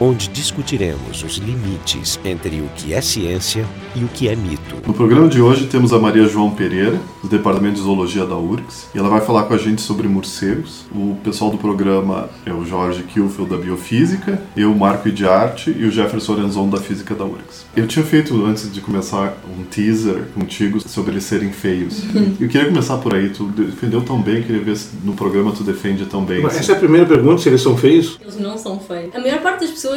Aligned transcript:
onde 0.00 0.28
discutiremos 0.28 1.22
os 1.22 1.36
limites 1.36 2.18
entre 2.24 2.60
o 2.60 2.68
que 2.76 2.92
é 2.94 3.00
ciência 3.00 3.64
e 3.94 4.04
o 4.04 4.08
que 4.08 4.28
é 4.28 4.36
mito. 4.36 4.76
No 4.86 4.94
programa 4.94 5.28
de 5.28 5.40
hoje 5.40 5.66
temos 5.66 5.92
a 5.92 5.98
Maria 5.98 6.26
João 6.26 6.50
Pereira, 6.50 7.00
do 7.22 7.28
Departamento 7.28 7.76
de 7.76 7.82
Zoologia 7.82 8.26
da 8.26 8.36
URGS, 8.36 8.88
e 8.94 8.98
ela 8.98 9.08
vai 9.08 9.20
falar 9.20 9.44
com 9.44 9.54
a 9.54 9.58
gente 9.58 9.80
sobre 9.80 10.08
morcegos. 10.08 10.86
O 10.92 11.16
pessoal 11.22 11.50
do 11.50 11.58
programa 11.58 12.28
é 12.44 12.52
o 12.52 12.64
Jorge 12.64 13.02
Kilfeld, 13.02 13.50
da 13.50 13.56
Biofísica, 13.56 14.42
eu, 14.56 14.74
Marco 14.74 15.10
de 15.10 15.26
Arte, 15.26 15.74
e 15.76 15.84
o 15.84 15.90
Jefferson 15.90 16.32
Orenzon, 16.32 16.68
da 16.68 16.78
Física 16.78 17.14
da 17.14 17.24
URGS. 17.24 17.66
Eu 17.76 17.86
tinha 17.86 18.04
feito, 18.04 18.44
antes 18.44 18.72
de 18.72 18.80
começar, 18.80 19.36
um 19.58 19.64
teaser 19.64 20.24
contigo 20.34 20.80
sobre 20.80 21.12
eles 21.12 21.24
serem 21.24 21.52
feios. 21.52 22.02
eu 22.40 22.48
queria 22.48 22.66
começar 22.66 22.98
por 22.98 23.14
aí, 23.14 23.30
tu 23.30 23.44
defendeu 23.44 24.02
tão 24.02 24.20
bem, 24.20 24.42
queria 24.42 24.62
ver 24.62 24.76
se 24.76 24.90
no 25.04 25.14
programa 25.14 25.52
tu 25.52 25.62
defende 25.62 26.06
tão 26.06 26.24
bem. 26.24 26.42
Mas 26.42 26.56
essa 26.56 26.72
é 26.72 26.74
a 26.76 26.78
primeira 26.78 27.06
pergunta, 27.06 27.42
se 27.42 27.48
eles 27.48 27.60
são 27.60 27.76
feios? 27.76 28.18
Eles 28.20 28.38
não 28.38 28.56
são 28.56 28.78
feios. 28.80 29.14
A 29.14 29.20
maior 29.20 29.40
parte 29.40 29.60
das 29.60 29.70
pessoas, 29.70 29.91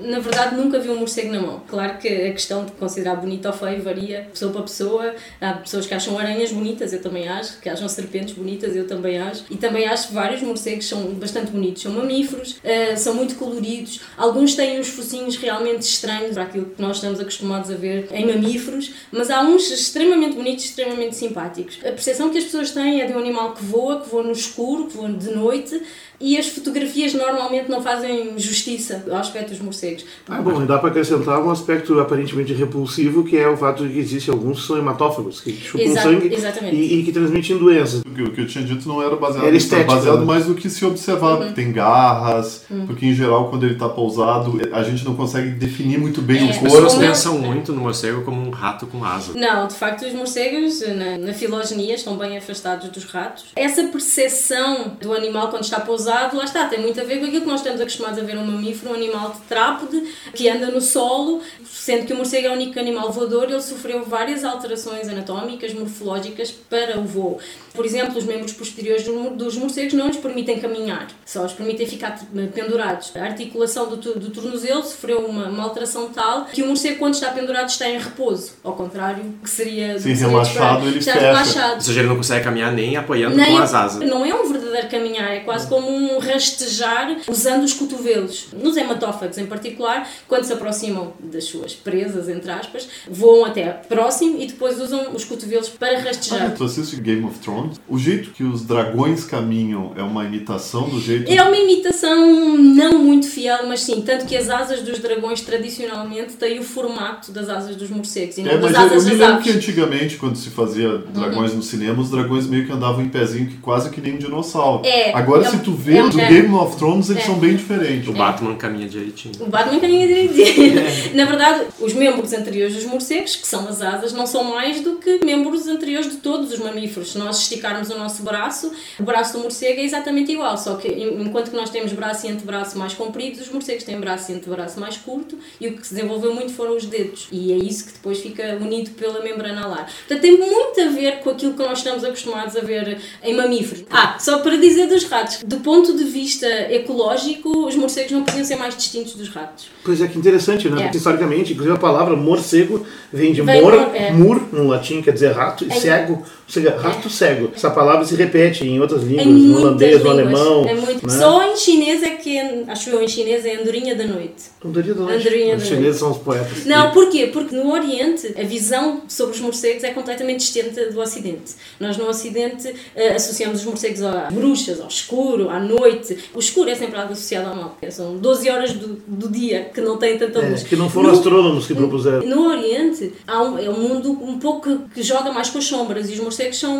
na 0.00 0.18
verdade, 0.20 0.56
nunca 0.56 0.78
viu 0.78 0.92
um 0.92 0.98
morcego 0.98 1.32
na 1.32 1.40
mão. 1.40 1.62
Claro 1.66 1.98
que 1.98 2.08
a 2.08 2.32
questão 2.32 2.64
de 2.64 2.72
considerar 2.72 3.16
bonito 3.16 3.46
ou 3.46 3.52
feio 3.52 3.82
varia 3.82 4.28
pessoa 4.32 4.52
para 4.52 4.62
pessoa. 4.62 5.14
Há 5.40 5.54
pessoas 5.54 5.86
que 5.86 5.94
acham 5.94 6.18
aranhas 6.18 6.52
bonitas, 6.52 6.92
eu 6.92 7.02
também 7.02 7.28
acho, 7.28 7.60
que 7.60 7.68
acham 7.68 7.88
serpentes 7.88 8.34
bonitas, 8.34 8.76
eu 8.76 8.86
também 8.86 9.18
acho. 9.18 9.44
E 9.50 9.56
também 9.56 9.86
acho 9.86 10.08
que 10.08 10.14
vários 10.14 10.42
morcegos 10.42 10.86
são 10.86 11.02
bastante 11.14 11.50
bonitos. 11.50 11.82
São 11.82 11.92
mamíferos, 11.92 12.52
uh, 12.52 12.96
são 12.96 13.14
muito 13.14 13.34
coloridos. 13.36 14.00
Alguns 14.16 14.54
têm 14.54 14.78
uns 14.78 14.88
focinhos 14.88 15.36
realmente 15.36 15.82
estranhos 15.82 16.34
para 16.34 16.44
aquilo 16.44 16.66
que 16.66 16.80
nós 16.80 16.96
estamos 16.96 17.20
acostumados 17.20 17.70
a 17.70 17.74
ver 17.74 18.08
em 18.12 18.26
mamíferos, 18.26 18.92
mas 19.10 19.30
há 19.30 19.40
uns 19.40 19.70
extremamente 19.70 20.36
bonitos, 20.36 20.64
extremamente 20.64 21.16
simpáticos. 21.16 21.78
A 21.80 21.90
percepção 21.90 22.30
que 22.30 22.38
as 22.38 22.44
pessoas 22.44 22.70
têm 22.70 23.00
é 23.00 23.06
de 23.06 23.12
um 23.12 23.18
animal 23.18 23.52
que 23.54 23.64
voa, 23.64 24.00
que 24.00 24.08
voa 24.08 24.22
no 24.22 24.32
escuro, 24.32 24.86
que 24.86 24.96
voa 24.96 25.08
de 25.08 25.30
noite, 25.30 25.82
e 26.20 26.36
as 26.36 26.48
fotografias 26.48 27.14
normalmente 27.14 27.70
não 27.70 27.80
fazem 27.80 28.36
justiça 28.38 29.04
ao 29.18 29.22
aspecto 29.22 29.50
dos 29.50 29.60
morcegos. 29.60 30.04
Ah, 30.28 30.40
bom, 30.40 30.62
e 30.62 30.66
dá 30.66 30.78
para 30.78 30.90
acrescentar 30.90 31.42
um 31.42 31.50
aspecto 31.50 31.98
aparentemente 32.00 32.52
repulsivo, 32.52 33.24
que 33.24 33.36
é 33.36 33.48
o 33.48 33.56
fato 33.56 33.86
de 33.86 33.92
que 33.92 33.98
existem 33.98 34.32
alguns 34.32 34.60
que 34.60 34.66
são 34.66 34.78
hematófagos, 34.78 35.40
que 35.40 35.52
chupam 35.52 35.84
Exato, 35.84 36.08
sangue 36.08 36.28
e, 36.72 37.00
e 37.00 37.02
que 37.02 37.12
transmitem 37.12 37.58
doenças. 37.58 38.00
O 38.00 38.10
que, 38.10 38.22
o 38.22 38.32
que 38.32 38.40
eu 38.40 38.46
tinha 38.46 38.64
dito 38.64 38.88
não 38.88 39.02
era 39.02 39.14
baseado 39.16 39.46
Era 39.46 39.56
estético, 39.56 39.90
baseado 39.92 40.18
né? 40.20 40.24
mais 40.24 40.46
no 40.46 40.54
que 40.54 40.68
se 40.70 40.84
observar, 40.84 41.40
Uhum. 41.40 41.52
tem 41.52 41.72
garras, 41.72 42.64
porque 42.86 43.06
em 43.06 43.14
geral 43.14 43.48
quando 43.50 43.64
ele 43.64 43.74
está 43.74 43.88
pousado 43.88 44.60
a 44.72 44.82
gente 44.82 45.04
não 45.04 45.14
consegue 45.14 45.50
definir 45.50 45.98
muito 45.98 46.20
bem 46.22 46.38
É, 46.38 46.42
o 46.46 46.50
as 46.50 46.56
corpo. 46.58 46.64
pessoas 46.74 46.92
Como 46.92 47.04
eu- 47.04 47.08
pensam 47.08 47.38
muito 47.38 47.72
no 47.72 47.80
morcego 47.82 48.22
como 48.22 48.40
um 48.40 48.50
rato 48.50 48.86
com 48.86 49.04
asa. 49.04 49.32
Não, 49.34 49.66
de 49.66 49.74
facto, 49.74 50.04
os 50.06 50.12
morcegos 50.12 50.80
na, 50.96 51.18
na 51.18 51.32
filogenia 51.32 51.94
estão 51.94 52.16
bem 52.16 52.36
afastados 52.36 52.88
dos 52.90 53.04
ratos. 53.04 53.46
Essa 53.56 53.84
percepção 53.84 54.96
do 55.00 55.12
animal 55.14 55.48
quando 55.48 55.62
está 55.64 55.80
pousado, 55.80 56.36
lá 56.36 56.44
está, 56.44 56.66
tem 56.66 56.80
muito 56.80 57.00
a 57.00 57.04
ver 57.04 57.18
com 57.18 57.26
aquilo 57.26 57.42
que 57.42 57.46
nós 57.48 57.60
estamos 57.60 57.80
acostumados 57.80 58.18
a 58.18 58.22
ver 58.22 58.36
um 58.36 58.44
mamífero, 58.46 58.90
um 58.92 58.94
animal 58.94 59.07
de 59.12 59.40
trápode 59.48 60.02
que 60.34 60.48
anda 60.48 60.66
no 60.70 60.80
solo, 60.80 61.40
sendo 61.64 62.06
que 62.06 62.12
o 62.12 62.16
morcego 62.16 62.46
é 62.48 62.50
o 62.50 62.52
único 62.54 62.78
animal 62.78 63.10
voador, 63.12 63.44
ele 63.44 63.60
sofreu 63.60 64.04
várias 64.04 64.44
alterações 64.44 65.08
anatómicas, 65.08 65.72
morfológicas 65.74 66.50
para 66.50 66.98
o 66.98 67.04
voo. 67.04 67.38
Por 67.74 67.86
exemplo, 67.86 68.18
os 68.18 68.24
membros 68.24 68.52
posteriores 68.52 69.04
dos 69.04 69.14
mor- 69.14 69.30
dos 69.36 69.56
morcegos 69.56 69.92
não 69.94 70.08
lhes 70.08 70.16
permitem 70.16 70.58
caminhar, 70.58 71.06
só 71.24 71.44
os 71.44 71.52
permitem 71.52 71.86
ficar 71.86 72.18
pendurados. 72.54 73.12
A 73.16 73.22
articulação 73.22 73.88
do, 73.88 73.96
do 73.96 74.30
tornozelo 74.30 74.82
sofreu 74.82 75.20
uma, 75.26 75.46
uma 75.48 75.62
alteração 75.64 76.08
tal 76.08 76.46
que 76.46 76.62
o 76.62 76.66
morcego, 76.66 76.98
quando 76.98 77.14
está 77.14 77.28
pendurado, 77.30 77.68
está 77.68 77.88
em 77.88 77.98
repouso, 77.98 78.52
ao 78.64 78.74
contrário 78.74 79.24
que 79.42 79.48
seria. 79.50 79.94
do 79.94 80.00
Sim, 80.00 80.10
que 80.10 80.16
seria 80.16 80.30
relaxado, 80.30 80.86
ele 80.88 80.98
está 80.98 81.12
relaxado. 81.12 81.74
Ou 81.76 81.80
seja, 81.80 82.00
ele 82.00 82.08
não 82.08 82.16
consegue 82.16 82.44
caminhar 82.44 82.72
nem 82.72 82.96
apoiando 82.96 83.36
Nem- 83.36 83.52
com 83.56 83.58
as 83.62 83.72
asas. 83.74 84.08
Não 84.08 84.24
é 84.24 84.34
um 84.34 84.48
verdadeiro 84.50 84.88
caminhar, 84.88 85.30
é 85.32 85.40
quase 85.40 85.68
como 85.68 85.88
um 85.88 86.18
rastejar 86.18 87.16
usando 87.28 87.62
os 87.64 87.72
cotovelos. 87.74 88.46
Nos 88.52 88.76
hematófagos, 88.98 89.38
em 89.38 89.46
particular, 89.46 90.08
quando 90.26 90.44
se 90.44 90.52
aproximam 90.52 91.12
das 91.20 91.44
suas 91.44 91.74
presas, 91.74 92.28
entre 92.28 92.50
aspas, 92.50 92.88
voam 93.10 93.44
até 93.44 93.68
próximo 93.70 94.40
e 94.40 94.46
depois 94.46 94.80
usam 94.80 95.12
os 95.14 95.24
cotovelos 95.24 95.68
para 95.68 95.98
Ah, 95.98 96.00
rastejar. 96.02 96.54
tu 96.54 96.64
assiste 96.64 97.00
Game 97.00 97.24
of 97.24 97.38
Thrones? 97.38 97.80
O 97.88 97.98
jeito 97.98 98.30
que 98.30 98.42
os 98.44 98.62
dragões 98.64 99.24
caminham 99.24 99.92
é 99.96 100.02
uma 100.02 100.24
imitação 100.24 100.88
do 100.88 101.00
jeito. 101.00 101.30
É 101.30 101.42
uma 101.42 101.56
imitação 101.56 102.56
não 102.58 102.98
muito 102.98 103.26
fiel, 103.28 103.66
mas 103.66 103.80
sim, 103.80 104.02
tanto 104.02 104.26
que 104.26 104.36
as 104.36 104.48
asas 104.50 104.82
dos 104.82 104.98
dragões 104.98 105.40
tradicionalmente 105.40 106.34
têm 106.34 106.58
o 106.58 106.62
formato 106.62 107.30
das 107.32 107.48
asas 107.48 107.76
dos 107.76 107.90
morcegos 107.90 108.36
e 108.38 108.42
não 108.42 108.50
É, 108.52 108.58
das 108.58 108.72
mas 108.72 108.74
eu, 108.74 108.80
eu 108.80 108.86
asas 108.86 109.04
me 109.04 109.10
lembro 109.12 109.34
aves. 109.34 109.44
que 109.44 109.50
antigamente, 109.56 110.16
quando 110.16 110.36
se 110.36 110.50
fazia 110.50 110.98
dragões 110.98 111.54
no 111.54 111.62
cinema, 111.62 112.00
os 112.02 112.10
dragões 112.10 112.46
meio 112.46 112.66
que 112.66 112.72
andavam 112.72 113.02
em 113.04 113.08
pezinho, 113.08 113.46
que 113.46 113.56
quase 113.56 113.90
que 113.90 114.00
nem 114.00 114.14
um 114.14 114.18
dinossauro. 114.18 114.84
É, 114.86 115.12
Agora, 115.12 115.46
é 115.46 115.50
se 115.50 115.58
tu 115.58 115.72
vê 115.72 115.98
é 115.98 116.02
no 116.02 116.20
é. 116.20 116.28
Game 116.28 116.54
of 116.54 116.76
Thrones, 116.76 117.10
eles 117.10 117.22
É. 117.22 117.26
são 117.26 117.36
bem 117.36 117.56
diferentes. 117.56 118.08
O 118.08 118.12
Batman 118.12 118.54
caminha 118.56 118.87
direitinho. 118.88 119.34
O 119.40 119.46
Batman 119.46 119.78
caminha 119.80 120.06
direitinho. 120.06 120.82
Na 121.14 121.24
verdade, 121.24 121.66
os 121.80 121.92
membros 121.92 122.32
anteriores 122.32 122.74
dos 122.74 122.84
morcegos, 122.84 123.36
que 123.36 123.46
são 123.46 123.68
as 123.68 123.80
asas, 123.82 124.12
não 124.12 124.26
são 124.26 124.44
mais 124.44 124.80
do 124.80 124.96
que 124.96 125.24
membros 125.24 125.66
anteriores 125.66 126.10
de 126.10 126.16
todos 126.18 126.52
os 126.52 126.58
mamíferos. 126.58 127.12
Se 127.12 127.18
nós 127.18 127.38
esticarmos 127.40 127.90
o 127.90 127.98
nosso 127.98 128.22
braço, 128.22 128.72
o 128.98 129.02
braço 129.02 129.34
do 129.34 129.40
morcego 129.40 129.80
é 129.80 129.84
exatamente 129.84 130.32
igual, 130.32 130.56
só 130.58 130.76
que 130.76 130.88
en- 130.88 131.22
enquanto 131.22 131.50
que 131.50 131.56
nós 131.56 131.70
temos 131.70 131.92
braço 131.92 132.26
e 132.26 132.30
antebraço 132.30 132.78
mais 132.78 132.94
compridos, 132.94 133.40
os 133.40 133.48
morcegos 133.50 133.84
têm 133.84 133.98
braço 134.00 134.32
e 134.32 134.34
antebraço 134.34 134.78
mais 134.80 134.96
curto 134.96 135.38
e 135.60 135.68
o 135.68 135.76
que 135.76 135.86
se 135.86 135.94
desenvolveu 135.94 136.34
muito 136.34 136.52
foram 136.52 136.76
os 136.76 136.84
dedos. 136.86 137.28
E 137.30 137.52
é 137.52 137.56
isso 137.56 137.86
que 137.86 137.92
depois 137.92 138.18
fica 138.18 138.56
unido 138.60 138.90
pela 138.92 139.20
membrana 139.22 139.62
alar. 139.64 139.86
Portanto, 140.06 140.20
tem 140.20 140.36
muito 140.38 140.80
a 140.80 140.86
ver 140.88 141.18
com 141.20 141.30
aquilo 141.30 141.52
que 141.54 141.62
nós 141.62 141.78
estamos 141.78 142.04
acostumados 142.04 142.56
a 142.56 142.60
ver 142.60 142.98
em 143.22 143.34
mamíferos. 143.34 143.84
Ah, 143.90 144.18
só 144.18 144.38
para 144.38 144.56
dizer 144.56 144.86
dos 144.86 145.04
ratos, 145.04 145.42
do 145.44 145.58
ponto 145.60 145.96
de 145.96 146.04
vista 146.04 146.46
ecológico, 146.72 147.66
os 147.66 147.76
morcegos 147.76 148.12
não 148.12 148.24
podiam 148.24 148.44
ser 148.44 148.56
mais 148.56 148.74
distintos 148.78 149.14
dos 149.14 149.28
ratos. 149.28 149.66
Pois 149.84 150.00
é, 150.00 150.06
que 150.08 150.18
interessante, 150.18 150.68
né? 150.68 150.80
É. 150.80 150.82
Porque 150.84 150.98
historicamente, 150.98 151.52
inclusive 151.52 151.74
a 151.76 151.78
palavra 151.80 152.16
morcego 152.16 152.86
vem 153.12 153.32
de 153.32 153.42
mor, 153.42 153.74
é. 153.94 154.10
mur, 154.12 154.42
no 154.52 154.66
latim, 154.68 155.02
quer 155.02 155.12
dizer 155.12 155.32
rato, 155.32 155.64
e 155.64 155.70
É. 155.72 155.74
cego, 155.74 156.14
ou 156.14 156.24
seja, 156.46 156.76
rato 156.76 157.08
cego. 157.10 157.50
Essa 157.54 157.70
palavra 157.70 158.04
se 158.04 158.14
repete 158.14 158.64
em 158.66 158.80
outras 158.80 159.02
línguas, 159.02 159.26
no 159.26 159.58
holandês, 159.58 160.02
no 160.02 160.10
alemão. 160.10 160.66
É 160.68 160.74
muito. 160.74 161.06
né? 161.06 161.12
Só 161.18 161.42
em 161.52 161.56
chinês 161.56 162.02
é 162.02 162.10
que, 162.10 162.36
é- 162.38 162.64
acho 162.68 162.90
eu, 162.90 163.02
em 163.02 163.08
chinês 163.08 163.44
é 163.44 163.56
andorinha 163.60 163.94
da 163.94 164.06
noite. 164.06 164.44
Andorinha 164.64 164.94
da 164.94 165.02
noite. 165.02 165.20
Andorinha 165.28 165.56
Os 165.56 165.62
da 165.62 165.68
chineses 165.68 165.98
são 166.00 166.10
os 166.10 166.18
poetas. 166.18 166.64
Não, 166.64 166.90
porquê? 166.92 167.26
Porque 167.28 167.54
no 167.54 167.70
Oriente 167.72 168.34
a 168.38 168.42
visão 168.42 169.02
sobre 169.08 169.34
os 169.34 169.40
morcegos 169.40 169.84
é 169.84 169.90
completamente 169.90 170.40
distinta 170.40 170.90
do 170.90 171.00
Ocidente. 171.00 171.52
Nós 171.78 171.96
no 171.96 172.08
Ocidente 172.08 172.72
eh, 172.94 173.14
associamos 173.14 173.60
os 173.60 173.64
morcegos 173.66 174.02
às 174.02 174.32
bruxas, 174.32 174.80
ao 174.80 174.88
escuro, 174.88 175.48
à 175.50 175.58
noite. 175.60 176.16
O 176.34 176.38
escuro 176.40 176.68
é 176.70 176.74
sempre 176.74 176.98
algo 176.98 177.12
associado 177.12 177.48
ao 177.48 177.56
mal. 177.56 177.78
São 177.90 178.16
12 178.16 178.50
horas 178.50 178.67
do, 178.74 179.00
do 179.06 179.28
dia 179.28 179.70
que 179.72 179.80
não 179.80 179.96
têm 179.96 180.18
tanta 180.18 180.38
É, 180.40 180.48
luz. 180.50 180.62
que 180.62 180.76
não 180.76 180.88
foram 180.90 181.08
No- 181.10 181.14
astrônomos 181.16 181.66
que 181.66 181.74
propuseram. 181.74 182.26
no 182.26 182.48
Oriente 182.48 183.12
há 183.26 183.42
um, 183.42 183.58
é 183.58 183.68
um 183.70 183.78
mundo 183.80 184.10
um 184.10 184.38
pouco 184.38 184.60
que, 184.88 184.94
que 184.96 185.02
joga 185.02 185.32
mais 185.32 185.50
com 185.50 185.58
as 185.58 185.64
sombras 185.64 186.08
e 186.08 186.12
os 186.14 186.20
morcegos 186.20 186.58
são 186.58 186.74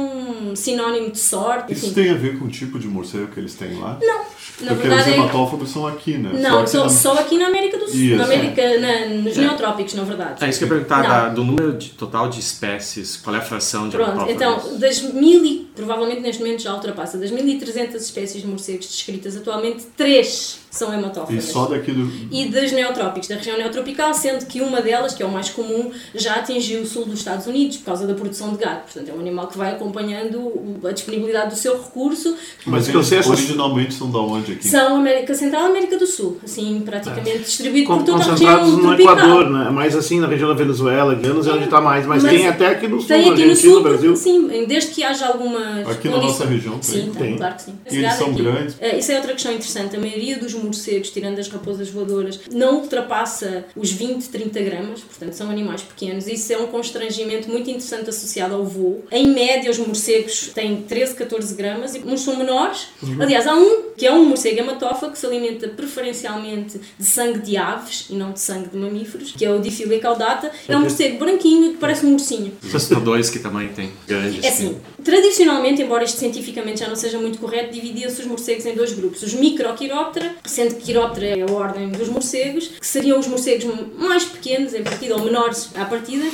um 0.51 0.57
sinónimo 0.57 1.11
de 1.11 1.19
sorte. 1.19 1.73
Isso 1.73 1.87
enfim. 1.87 1.95
tem 1.95 2.11
a 2.11 2.15
ver 2.15 2.39
com 2.39 2.45
o 2.47 2.49
tipo 2.49 2.79
de 2.79 2.87
morcego 2.89 3.29
que 3.29 3.41
eles 3.41 3.55
têm 3.55 3.79
lá? 3.79 3.99
Não, 4.01 4.19
na 4.61 4.75
Porque 4.75 4.89
verdade 4.89 5.01
os 5.03 5.07
é. 5.09 5.19
hematófagos 5.19 5.71
são 5.71 5.87
aqui, 5.87 6.19
né? 6.19 6.31
Não, 6.41 6.61
aqui 6.61 6.71
só, 6.71 6.83
na- 6.85 6.89
só 6.89 7.13
aqui 7.19 7.39
na 7.39 7.47
América 7.47 7.79
do 7.79 7.87
Sul, 7.89 7.95
Isso. 8.01 8.17
na 8.17 8.25
América, 8.25 8.63
na- 8.81 9.07
nos 9.23 9.37
neotrópicos, 9.37 9.95
na 9.95 10.03
verdade. 10.05 10.45
É 10.45 10.49
isso 10.49 10.59
que 10.59 10.65
eu 10.65 10.69
ia 10.69 10.75
perguntar, 10.75 11.03
da- 11.03 11.29
do 11.29 11.45
número 11.45 11.73
de- 11.75 11.91
total 11.91 12.29
de 12.29 12.41
espécies, 12.41 13.17
qual 13.17 13.37
é 13.37 13.39
a 13.39 13.43
fração 13.43 13.89
de 13.89 13.97
Pronto, 13.97 14.11
hematófagos? 14.11 14.35
então, 14.35 14.79
das 14.79 15.01
mil 15.13 15.45
e, 15.45 15.68
provavelmente 15.79 16.21
neste 16.21 16.43
momento 16.43 16.61
já 16.61 16.75
ultrapassa, 16.75 17.17
das 17.17 17.31
1300 17.31 18.03
espécies 18.03 18.43
de 18.43 18.49
morcegos 18.49 18.87
descritas 18.87 19.37
atualmente, 19.37 19.85
três 19.97 20.59
são 20.71 20.93
E 20.93 20.97
hematófagas. 20.99 21.45
só 21.45 21.67
daqui 21.67 21.93
do. 21.93 22.11
E 22.35 22.47
das 22.49 22.73
neotrópicos, 22.73 23.29
da 23.29 23.37
região 23.37 23.57
neotropical, 23.57 24.13
sendo 24.13 24.45
que 24.47 24.61
uma 24.61 24.83
delas, 24.83 25.15
que 25.15 25.23
é 25.23 25.27
o 25.27 25.31
mais 25.31 25.49
comum, 25.51 25.91
já 26.15 26.35
atingiu 26.35 26.83
o 26.83 26.87
sul 26.87 27.05
dos 27.07 27.21
Estados 27.21 27.47
Unidos 27.47 27.77
por 27.79 27.87
causa 27.87 28.07
da 28.07 28.15
produção 28.15 28.51
de 28.53 28.59
gado. 28.59 28.83
Portanto, 28.83 29.09
é 29.09 29.13
um 29.15 29.21
animal 29.21 29.47
que 29.47 29.57
vai 29.57 29.73
acompanhando 29.73 30.53
a 30.85 30.91
disponibilidade 30.93 31.51
do 31.51 31.57
seu 31.57 31.75
recurso. 31.81 32.37
Mas 32.67 32.83
eles 32.89 32.93
processos- 32.93 33.31
originalmente 33.33 33.95
são 33.95 34.11
da 34.11 34.19
onde 34.19 34.53
aqui? 34.53 34.69
São 34.69 34.97
América 34.97 35.33
Central 35.35 35.63
e 35.63 35.71
América 35.71 35.97
do 35.97 36.07
Sul, 36.07 36.39
assim, 36.45 36.83
praticamente 36.85 37.39
distribuído 37.39 37.87
Con- 37.87 37.99
por 37.99 38.05
toda 38.05 38.23
a 38.23 38.27
Concentrados 38.27 38.65
região 38.67 38.77
no 38.83 38.97
tropical. 38.97 39.17
Equador, 39.19 39.51
né? 39.51 39.71
Mais 39.71 39.97
assim 39.97 40.21
na 40.21 40.27
região 40.27 40.49
da 40.49 40.55
Venezuela, 40.55 41.15
Guianos 41.15 41.47
é 41.47 41.53
onde 41.53 41.65
está 41.65 41.81
mais. 41.81 42.05
Mas, 42.05 42.23
Mas 42.23 42.33
tem 42.33 42.47
até 42.47 42.67
aqui 42.69 42.89
no 42.89 42.99
sul, 42.99 43.09
Tem 43.09 43.21
aqui 43.21 43.27
no 43.27 43.33
Argentina, 43.33 43.57
sul, 43.57 43.75
no 43.77 43.83
Brasil. 43.83 44.17
sim, 44.17 44.65
desde 44.67 44.91
que 44.91 45.03
haja 45.05 45.27
alguma. 45.27 45.59
Aqui 45.91 46.09
na 46.09 46.17
nossa 46.19 46.45
região 46.47 46.79
tem. 46.79 46.83
Sim, 46.83 47.11
tem, 47.13 47.23
Tem. 47.23 47.37
claro 47.37 47.55
que 47.55 47.63
sim. 47.63 47.75
E 47.91 47.97
eles 47.97 48.13
são 48.15 48.31
Aqui. 48.31 48.43
grandes? 48.43 48.77
Eh, 48.81 48.99
Isso 48.99 49.13
é 49.13 49.17
outra 49.17 49.33
questão 49.33 49.53
interessante. 49.53 49.97
A 49.97 50.01
maioria 50.01 50.39
dos 50.39 50.55
morcegos, 50.55 51.11
tirando 51.11 51.39
as 51.39 51.49
raposas 51.49 51.89
voadoras, 51.89 52.41
não 52.51 52.81
ultrapassa 52.81 53.65
os 53.77 53.91
20, 53.91 54.29
30 54.29 54.61
gramas, 54.63 55.01
portanto 55.01 55.33
são 55.33 55.51
animais 55.51 55.83
pequenos. 55.83 56.27
Isso 56.27 56.53
é 56.53 56.59
um 56.59 56.67
constrangimento 56.67 57.49
muito 57.49 57.69
interessante 57.71 58.11
associado 58.11 58.55
ao 58.55 58.65
voo. 58.65 59.05
Em 59.11 59.27
média, 59.29 59.71
os 59.71 59.79
morcegos 59.79 60.51
têm 60.55 60.83
13, 60.83 61.15
14 61.15 61.55
gramas 61.55 61.95
e 61.95 62.01
uns 62.01 62.21
são 62.21 62.37
menores. 62.37 62.89
Uhum. 63.03 63.21
Aliás, 63.23 63.47
há 63.47 63.55
um 63.55 63.88
que 63.99 64.07
é 64.07 64.13
um 64.13 64.25
morcego 64.25 64.61
hematófago 64.61 65.13
que 65.13 65.19
se 65.19 65.27
alimenta 65.27 65.67
preferencialmente 65.69 66.81
de 66.97 67.05
sangue 67.05 67.41
de 67.41 67.57
aves 67.57 68.07
e 68.09 68.15
não 68.15 68.33
de 68.33 68.41
sangue 68.41 68.69
de 68.69 68.77
mamíferos, 68.77 69.33
que 69.33 69.45
é 69.45 69.51
o 69.51 69.59
Diphylia 69.59 69.99
caudata. 69.99 70.53
É 70.69 70.77
um 70.77 70.81
morcego 70.81 71.19
branquinho 71.19 71.73
que 71.73 71.79
parece 71.79 72.07
um 72.07 72.13
ursinho. 72.13 72.53
Os 72.63 72.89
dois 73.03 73.29
que 73.29 73.41
também 73.41 73.69
tem 73.69 73.91
grandes. 74.07 74.45
É 74.45 74.49
assim, 74.49 74.81
tradicionalmente, 75.03 75.83
embora 75.83 76.05
isto 76.05 76.19
cientificamente 76.19 76.81
já 76.81 76.89
não 76.89 76.95
seja 76.95 77.19
muito 77.19 77.39
correto, 77.39 77.73
dividiam-se 77.73 78.21
os 78.21 78.27
morcegos 78.27 78.65
em 78.67 78.75
dois 78.75 78.93
grupos. 78.93 79.23
Os 79.23 79.35
Microchiroptera, 79.35 80.37
sendo 80.45 80.77
que 80.77 80.87
Chiroptera 80.87 81.27
é 81.27 81.43
a 81.43 81.53
ordem 81.53 81.91
dos 81.91 82.09
morcegos, 82.09 82.69
que 82.69 82.87
seriam 82.87 83.19
os 83.19 83.27
morcegos 83.27 83.65
mais 83.99 84.25
pequenos 84.25 84.75
em 84.75 84.85
partida, 84.85 85.17
ou 85.17 85.25
menores 85.25 85.71
à 85.75 85.85
partida, 85.85 86.25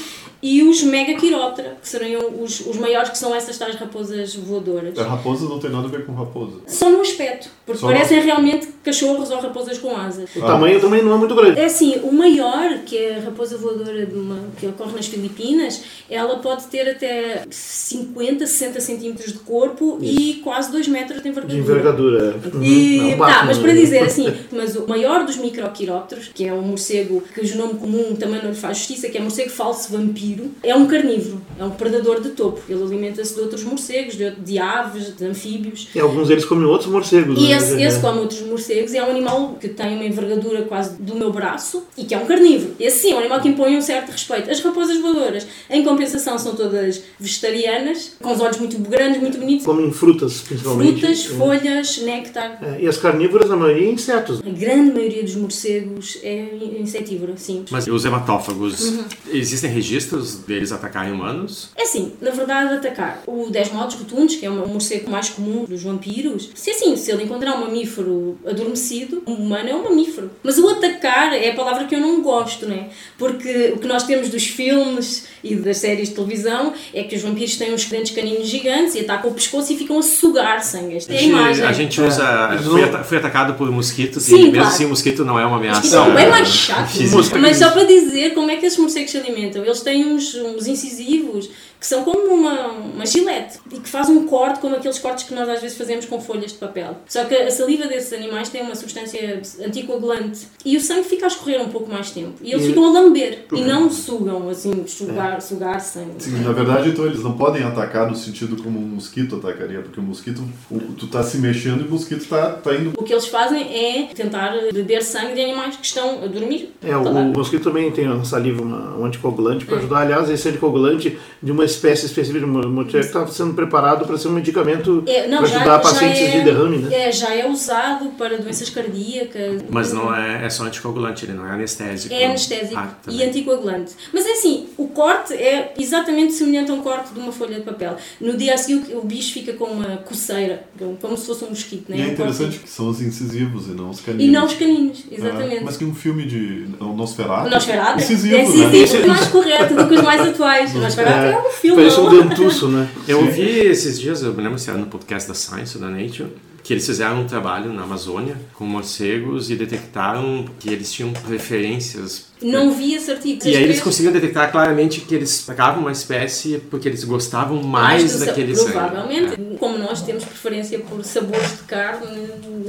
e 0.46 0.62
os 0.62 0.82
Megachiroptera, 0.82 1.78
que 1.80 1.88
seriam 1.88 2.20
os, 2.42 2.60
os 2.60 2.76
maiores, 2.76 3.08
que 3.08 3.16
são 3.16 3.34
essas 3.34 3.56
tais 3.56 3.76
raposas 3.76 4.34
voadoras. 4.34 4.98
A 4.98 5.04
raposa 5.04 5.48
não 5.48 5.58
tem 5.58 5.70
nada 5.70 5.86
a 5.88 5.90
ver 5.90 6.04
com 6.04 6.12
raposa. 6.12 6.58
Só 6.66 6.90
no 6.90 7.00
aspecto, 7.00 7.48
porque 7.64 7.80
Só- 7.80 7.86
parecem 7.86 8.20
realmente 8.20 8.68
cachorros 8.84 9.30
ou 9.30 9.40
raposas 9.40 9.78
com 9.78 9.96
asas. 9.96 10.28
O 10.36 10.40
tamanho 10.42 10.78
também 10.80 11.02
não 11.02 11.14
é 11.14 11.16
muito 11.16 11.34
grande. 11.34 11.58
É 11.58 11.64
assim, 11.64 11.94
o 12.02 12.12
maior, 12.12 12.80
que 12.84 12.96
é 12.98 13.16
a 13.16 13.20
raposa 13.20 13.56
voadora 13.56 14.04
de 14.04 14.14
uma, 14.14 14.38
que 14.60 14.66
ocorre 14.66 14.92
nas 14.96 15.06
Filipinas, 15.06 15.80
ela 16.10 16.36
pode 16.36 16.64
ter 16.66 16.90
até 16.90 17.44
50, 17.50 18.46
60 18.46 18.80
centímetros 18.80 19.32
de 19.32 19.38
corpo 19.38 19.98
e 20.02 20.40
quase 20.44 20.70
2 20.70 20.88
metros 20.88 21.22
de 21.22 21.30
De 21.30 21.58
envergadura. 21.58 21.58
envergadura. 21.58 22.36
Uhum. 22.54 22.62
E, 22.62 22.98
Não, 22.98 23.10
tá, 23.12 23.16
bate 23.16 23.46
mas 23.46 23.56
no- 23.56 23.62
para 23.62 23.72
dizer 23.72 23.98
assim, 24.02 24.26
mas 24.52 24.76
o 24.76 24.86
maior 24.86 25.24
dos 25.24 25.36
microquirópteros, 25.36 26.28
que 26.34 26.44
é 26.46 26.52
um 26.52 26.60
morcego 26.62 27.22
cujo 27.34 27.56
nome 27.56 27.74
comum 27.74 28.14
também 28.16 28.42
não 28.42 28.50
lhe 28.50 28.56
faz 28.56 28.78
justiça, 28.78 29.08
que 29.08 29.16
é 29.16 29.20
morcego 29.20 29.50
falso 29.50 29.90
vampiro, 29.92 30.33
é 30.62 30.74
um 30.74 30.86
carnívoro, 30.86 31.40
é 31.58 31.64
um 31.64 31.70
predador 31.70 32.20
de 32.20 32.30
topo. 32.30 32.60
Ele 32.68 32.82
alimenta-se 32.82 33.34
de 33.34 33.40
outros 33.40 33.64
morcegos, 33.64 34.16
de, 34.16 34.30
de 34.30 34.58
aves, 34.58 35.16
de 35.16 35.24
anfíbios. 35.24 35.88
E 35.94 36.00
alguns 36.00 36.28
deles 36.28 36.44
comem 36.44 36.66
outros 36.66 36.90
morcegos. 36.90 37.38
E 37.38 37.48
né? 37.48 37.56
esse, 37.56 37.82
esse 37.82 38.00
come 38.00 38.20
outros 38.20 38.40
morcegos 38.42 38.92
e 38.92 38.98
é 38.98 39.04
um 39.04 39.10
animal 39.10 39.56
que 39.60 39.68
tem 39.68 39.94
uma 39.94 40.04
envergadura 40.04 40.62
quase 40.62 41.00
do 41.02 41.14
meu 41.14 41.32
braço 41.32 41.84
e 41.96 42.04
que 42.04 42.14
é 42.14 42.18
um 42.18 42.26
carnívoro. 42.26 42.74
Esse 42.78 43.02
sim 43.02 43.12
é 43.12 43.16
um 43.16 43.18
animal 43.18 43.40
que 43.40 43.48
impõe 43.48 43.76
um 43.76 43.80
certo 43.82 44.10
respeito. 44.10 44.50
As 44.50 44.60
raposas 44.60 44.98
voadoras, 45.00 45.46
em 45.70 45.84
compensação, 45.84 46.38
são 46.38 46.54
todas 46.54 47.02
vegetarianas, 47.18 48.12
com 48.20 48.32
os 48.32 48.40
olhos 48.40 48.58
muito 48.58 48.78
grandes, 48.78 49.20
muito 49.20 49.38
bonitos. 49.38 49.66
Comem 49.66 49.90
frutas, 49.92 50.40
principalmente. 50.40 51.00
Frutas, 51.00 51.24
folhas, 51.24 51.98
néctar. 51.98 52.58
É, 52.62 52.82
E 52.82 52.88
as 52.88 52.96
carnívoras, 52.96 53.50
a 53.50 53.56
maioria, 53.56 53.90
insetos. 53.90 54.40
A 54.40 54.50
grande 54.50 54.92
maioria 54.92 55.22
dos 55.22 55.36
morcegos 55.36 56.18
é 56.22 56.48
insetívora, 56.78 57.34
sim. 57.36 57.64
Mas 57.70 57.86
os 57.86 58.04
hematófagos, 58.04 58.80
Uhum. 58.88 59.04
existem 59.32 59.70
registros 59.70 60.23
deles 60.34 60.72
atacarem 60.72 61.12
humanos? 61.12 61.70
É 61.76 61.82
assim, 61.82 62.12
na 62.20 62.30
verdade, 62.30 62.74
atacar 62.74 63.22
o 63.26 63.50
Desmodos 63.50 63.94
rotundos, 63.96 64.36
que 64.36 64.46
é 64.46 64.50
um 64.50 64.66
morcego 64.66 65.10
mais 65.10 65.28
comum 65.28 65.64
dos 65.64 65.82
vampiros, 65.82 66.50
se 66.54 66.70
assim, 66.70 66.96
se 66.96 67.10
ele 67.12 67.24
encontrar 67.24 67.54
um 67.56 67.60
mamífero 67.60 68.38
adormecido, 68.46 69.22
um 69.26 69.34
humano 69.34 69.68
é 69.68 69.74
um 69.74 69.82
mamífero. 69.84 70.30
Mas 70.42 70.58
o 70.58 70.68
atacar 70.68 71.32
é 71.34 71.50
a 71.50 71.54
palavra 71.54 71.84
que 71.84 71.94
eu 71.94 72.00
não 72.00 72.22
gosto, 72.22 72.66
né? 72.66 72.88
Porque 73.18 73.72
o 73.76 73.78
que 73.78 73.86
nós 73.86 74.04
temos 74.04 74.28
dos 74.28 74.46
filmes 74.46 75.26
e 75.42 75.54
das 75.56 75.78
séries 75.78 76.08
de 76.08 76.14
televisão 76.14 76.72
é 76.92 77.02
que 77.02 77.14
os 77.16 77.22
vampiros 77.22 77.56
têm 77.56 77.72
uns 77.74 77.84
grandes 77.84 78.12
caninos 78.14 78.48
gigantes 78.48 78.94
e 78.94 79.00
atacam 79.00 79.30
o 79.30 79.34
pescoço 79.34 79.72
e 79.72 79.76
ficam 79.76 79.98
a 79.98 80.02
sugar 80.02 80.62
sangue. 80.64 80.96
Esta 80.96 81.12
é 81.12 81.18
a 81.18 81.22
imagem. 81.22 81.64
A 81.66 81.72
gente 81.72 82.00
usa. 82.00 82.48
Eles 82.52 82.64
Fui, 82.66 82.80
não- 82.80 82.88
ata- 82.88 83.04
fui 83.04 83.18
atacado 83.18 83.54
por 83.54 83.70
mosquitos 83.70 84.22
Sim, 84.22 84.34
e 84.34 84.38
mesmo 84.38 84.52
claro. 84.54 84.68
assim 84.68 84.84
o 84.84 84.88
mosquito 84.88 85.24
não 85.24 85.38
é 85.38 85.44
uma 85.44 85.56
ameaça. 85.56 85.82
São 85.88 86.14
bem 86.14 86.28
mais 86.28 86.70
física. 86.90 87.38
Mas 87.38 87.56
só 87.58 87.70
para 87.70 87.84
dizer 87.84 88.34
como 88.34 88.50
é 88.50 88.56
que 88.56 88.66
esses 88.66 88.78
morcegos 88.78 89.10
se 89.10 89.18
alimentam. 89.18 89.64
Eles 89.64 89.80
têm 89.80 90.13
uns, 90.14 90.34
uns 90.34 90.66
incisivos 90.66 91.50
que 91.84 91.88
são 91.88 92.02
como 92.02 92.32
uma, 92.32 92.68
uma 92.70 93.04
gilete 93.04 93.58
e 93.70 93.78
que 93.78 93.90
faz 93.90 94.08
um 94.08 94.26
corte 94.26 94.58
como 94.58 94.74
aqueles 94.74 94.98
cortes 94.98 95.24
que 95.24 95.34
nós 95.34 95.46
às 95.46 95.60
vezes 95.60 95.76
fazemos 95.76 96.06
com 96.06 96.18
folhas 96.18 96.52
de 96.52 96.56
papel. 96.58 96.96
Só 97.06 97.22
que 97.26 97.34
a 97.34 97.50
saliva 97.50 97.86
desses 97.86 98.10
animais 98.14 98.48
tem 98.48 98.62
uma 98.62 98.74
substância 98.74 99.42
anticoagulante 99.62 100.46
e 100.64 100.78
o 100.78 100.80
sangue 100.80 101.04
fica 101.04 101.26
a 101.26 101.28
escorrer 101.28 101.60
um 101.60 101.68
pouco 101.68 101.92
mais 101.92 102.10
tempo. 102.10 102.32
E 102.42 102.52
eles 102.52 102.64
E- 102.64 102.68
ficam 102.68 102.86
a 102.86 102.90
lamber 102.90 103.44
e 103.52 103.60
não 103.60 103.90
sugam, 103.90 104.48
assim, 104.48 104.86
sugar, 104.86 105.42
sugar 105.42 105.78
sangue. 105.80 106.14
Sim, 106.20 106.42
na 106.42 106.52
verdade, 106.52 106.88
então 106.88 107.04
eles 107.04 107.22
não 107.22 107.36
podem 107.36 107.62
atacar 107.64 108.08
no 108.08 108.16
sentido 108.16 108.56
como 108.62 108.78
um 108.78 108.82
mosquito 108.82 109.36
atacaria, 109.36 109.80
porque 109.82 110.00
o 110.00 110.02
mosquito, 110.02 110.42
o- 110.70 110.78
tu 110.94 111.06
tá 111.08 111.22
se 111.22 111.36
mexendo 111.36 111.82
e 111.82 111.86
o 111.86 111.90
mosquito 111.90 112.26
tá, 112.26 112.52
tá 112.52 112.74
indo. 112.74 112.92
O 112.96 113.02
que 113.04 113.12
eles 113.12 113.26
fazem 113.26 113.62
é 113.62 114.08
tentar 114.14 114.54
beber 114.72 115.02
sangue 115.02 115.34
de 115.34 115.42
animais 115.42 115.76
que 115.76 115.84
estão 115.84 116.24
a 116.24 116.26
dormir. 116.26 116.72
É, 116.82 116.96
o, 116.96 117.04
Tá 117.04 117.10
o 117.10 117.24
mosquito 117.26 117.64
também 117.64 117.90
tem 117.92 118.06
na 118.08 118.24
saliva 118.24 118.62
uma- 118.62 118.96
um 118.96 119.04
anticoagulante 119.04 119.66
para 119.66 119.76
ajudar. 119.76 119.98
Aliás, 119.98 120.30
esse 120.30 120.48
anticoagulante 120.48 121.18
de 121.42 121.52
uma 121.52 121.64
espécie 121.74 122.06
específica 122.06 122.46
de 122.46 122.98
está 122.98 123.26
sendo 123.26 123.54
preparado 123.54 124.06
para 124.06 124.16
ser 124.16 124.28
um 124.28 124.32
medicamento 124.32 125.02
É, 125.06 125.26
não, 125.26 125.38
para 125.38 125.46
já, 125.48 125.56
ajudar 125.56 125.72
já 125.72 125.78
pacientes 125.78 126.20
é, 126.20 126.30
de 126.30 126.40
derrame, 126.44 126.78
né? 126.78 127.08
É, 127.08 127.12
já 127.12 127.34
é 127.34 127.48
usado 127.48 128.10
para 128.16 128.36
doenças 128.38 128.70
cardíacas. 128.70 129.62
Mas 129.70 129.92
não 129.92 130.14
é, 130.14 130.46
é 130.46 130.50
só 130.50 130.64
anticoagulante, 130.64 131.24
ele 131.24 131.34
não 131.34 131.46
é 131.46 131.52
anestésico. 131.52 132.14
É 132.14 132.26
anestésico 132.26 132.76
Ah, 132.76 132.88
e 133.02 133.10
também. 133.10 133.28
anticoagulante. 133.28 133.92
Mas 134.12 134.26
é 134.26 134.32
assim, 134.32 134.66
o 134.76 134.88
corte 134.88 135.34
é 135.34 135.72
exatamente 135.78 136.32
semelhante 136.32 136.70
a 136.70 136.74
um 136.74 136.80
corte 136.80 137.12
de 137.12 137.20
uma 137.20 137.32
folha 137.32 137.56
de 137.56 137.62
papel. 137.62 137.96
No 138.20 138.36
dia 138.36 138.54
a 138.54 138.56
seguir 138.56 138.94
o 138.96 139.02
bicho 139.02 139.32
fica 139.32 139.52
com 139.52 139.64
uma 139.66 139.96
coceira, 139.98 140.64
como 141.00 141.16
se 141.16 141.26
fosse 141.26 141.44
um 141.44 141.50
mosquito, 141.50 141.90
né? 141.90 141.96
E 141.98 142.02
é 142.02 142.06
interessante 142.08 142.58
que 142.58 142.68
são 142.68 142.88
os 142.88 143.00
incisivos 143.00 143.66
e 143.66 143.70
não 143.70 143.90
os 143.90 144.00
caninos. 144.00 144.24
E 144.24 144.30
não 144.30 144.46
os 144.46 144.54
caninos, 144.54 145.04
Ah, 145.10 145.14
exatamente. 145.14 145.64
mas 145.64 145.76
que 145.76 145.84
um 145.84 145.94
filme 145.94 146.24
de 146.26 146.66
é 146.80 146.84
Nosferatu. 146.84 147.46
O 147.46 147.50
Nosferatu 147.50 147.98
Incisivo, 147.98 148.34
é 148.34 148.38
né? 148.38 148.44
incisivo, 148.44 149.08
mais 149.08 149.26
correto 149.28 149.74
do 149.74 149.88
que 149.88 149.94
os 149.94 150.02
mais 150.02 150.20
atuais. 150.20 150.74
Nosferatu 150.74 151.26
é, 151.26 151.38
um 151.48 151.50
filme. 151.64 151.76
Parece 151.82 152.00
um 152.00 152.10
dentuço, 152.10 152.68
né? 152.68 152.88
Eu 153.08 153.20
ouvi 153.20 153.42
esses 153.42 153.98
dias, 153.98 154.22
eu 154.22 154.32
me 154.34 154.42
lembro 154.42 154.58
se 154.58 154.68
era 154.68 154.78
no 154.78 154.86
podcast 154.86 155.28
da 155.28 155.34
Science, 155.34 155.78
da 155.78 155.88
Nature, 155.88 156.28
que 156.62 156.72
eles 156.72 156.86
fizeram 156.86 157.20
um 157.20 157.26
trabalho 157.26 157.72
na 157.72 157.82
Amazônia 157.82 158.36
com 158.54 158.64
morcegos 158.64 159.50
e 159.50 159.54
detectaram 159.54 160.46
que 160.58 160.70
eles 160.70 160.90
tinham 160.90 161.12
preferências. 161.12 162.28
Não 162.40 162.72
vi 162.72 162.94
esse 162.94 163.10
artigo. 163.10 163.46
E 163.46 163.54
aí 163.54 163.62
eles 163.62 163.82
conseguiam 163.82 164.12
detectar 164.12 164.50
claramente 164.50 165.02
que 165.02 165.14
eles 165.14 165.42
atacavam 165.46 165.82
uma 165.82 165.92
espécie 165.92 166.58
porque 166.70 166.88
eles 166.88 167.04
gostavam 167.04 167.62
mais 167.62 168.18
daquele 168.18 168.56
sangue. 168.56 168.72
Provavelmente. 168.72 169.36
Como 169.58 169.76
nós 169.76 170.00
temos 170.02 170.24
preferência 170.24 170.78
por 170.78 171.04
sabores 171.04 171.50
de 171.58 171.64
carne, 171.64 172.06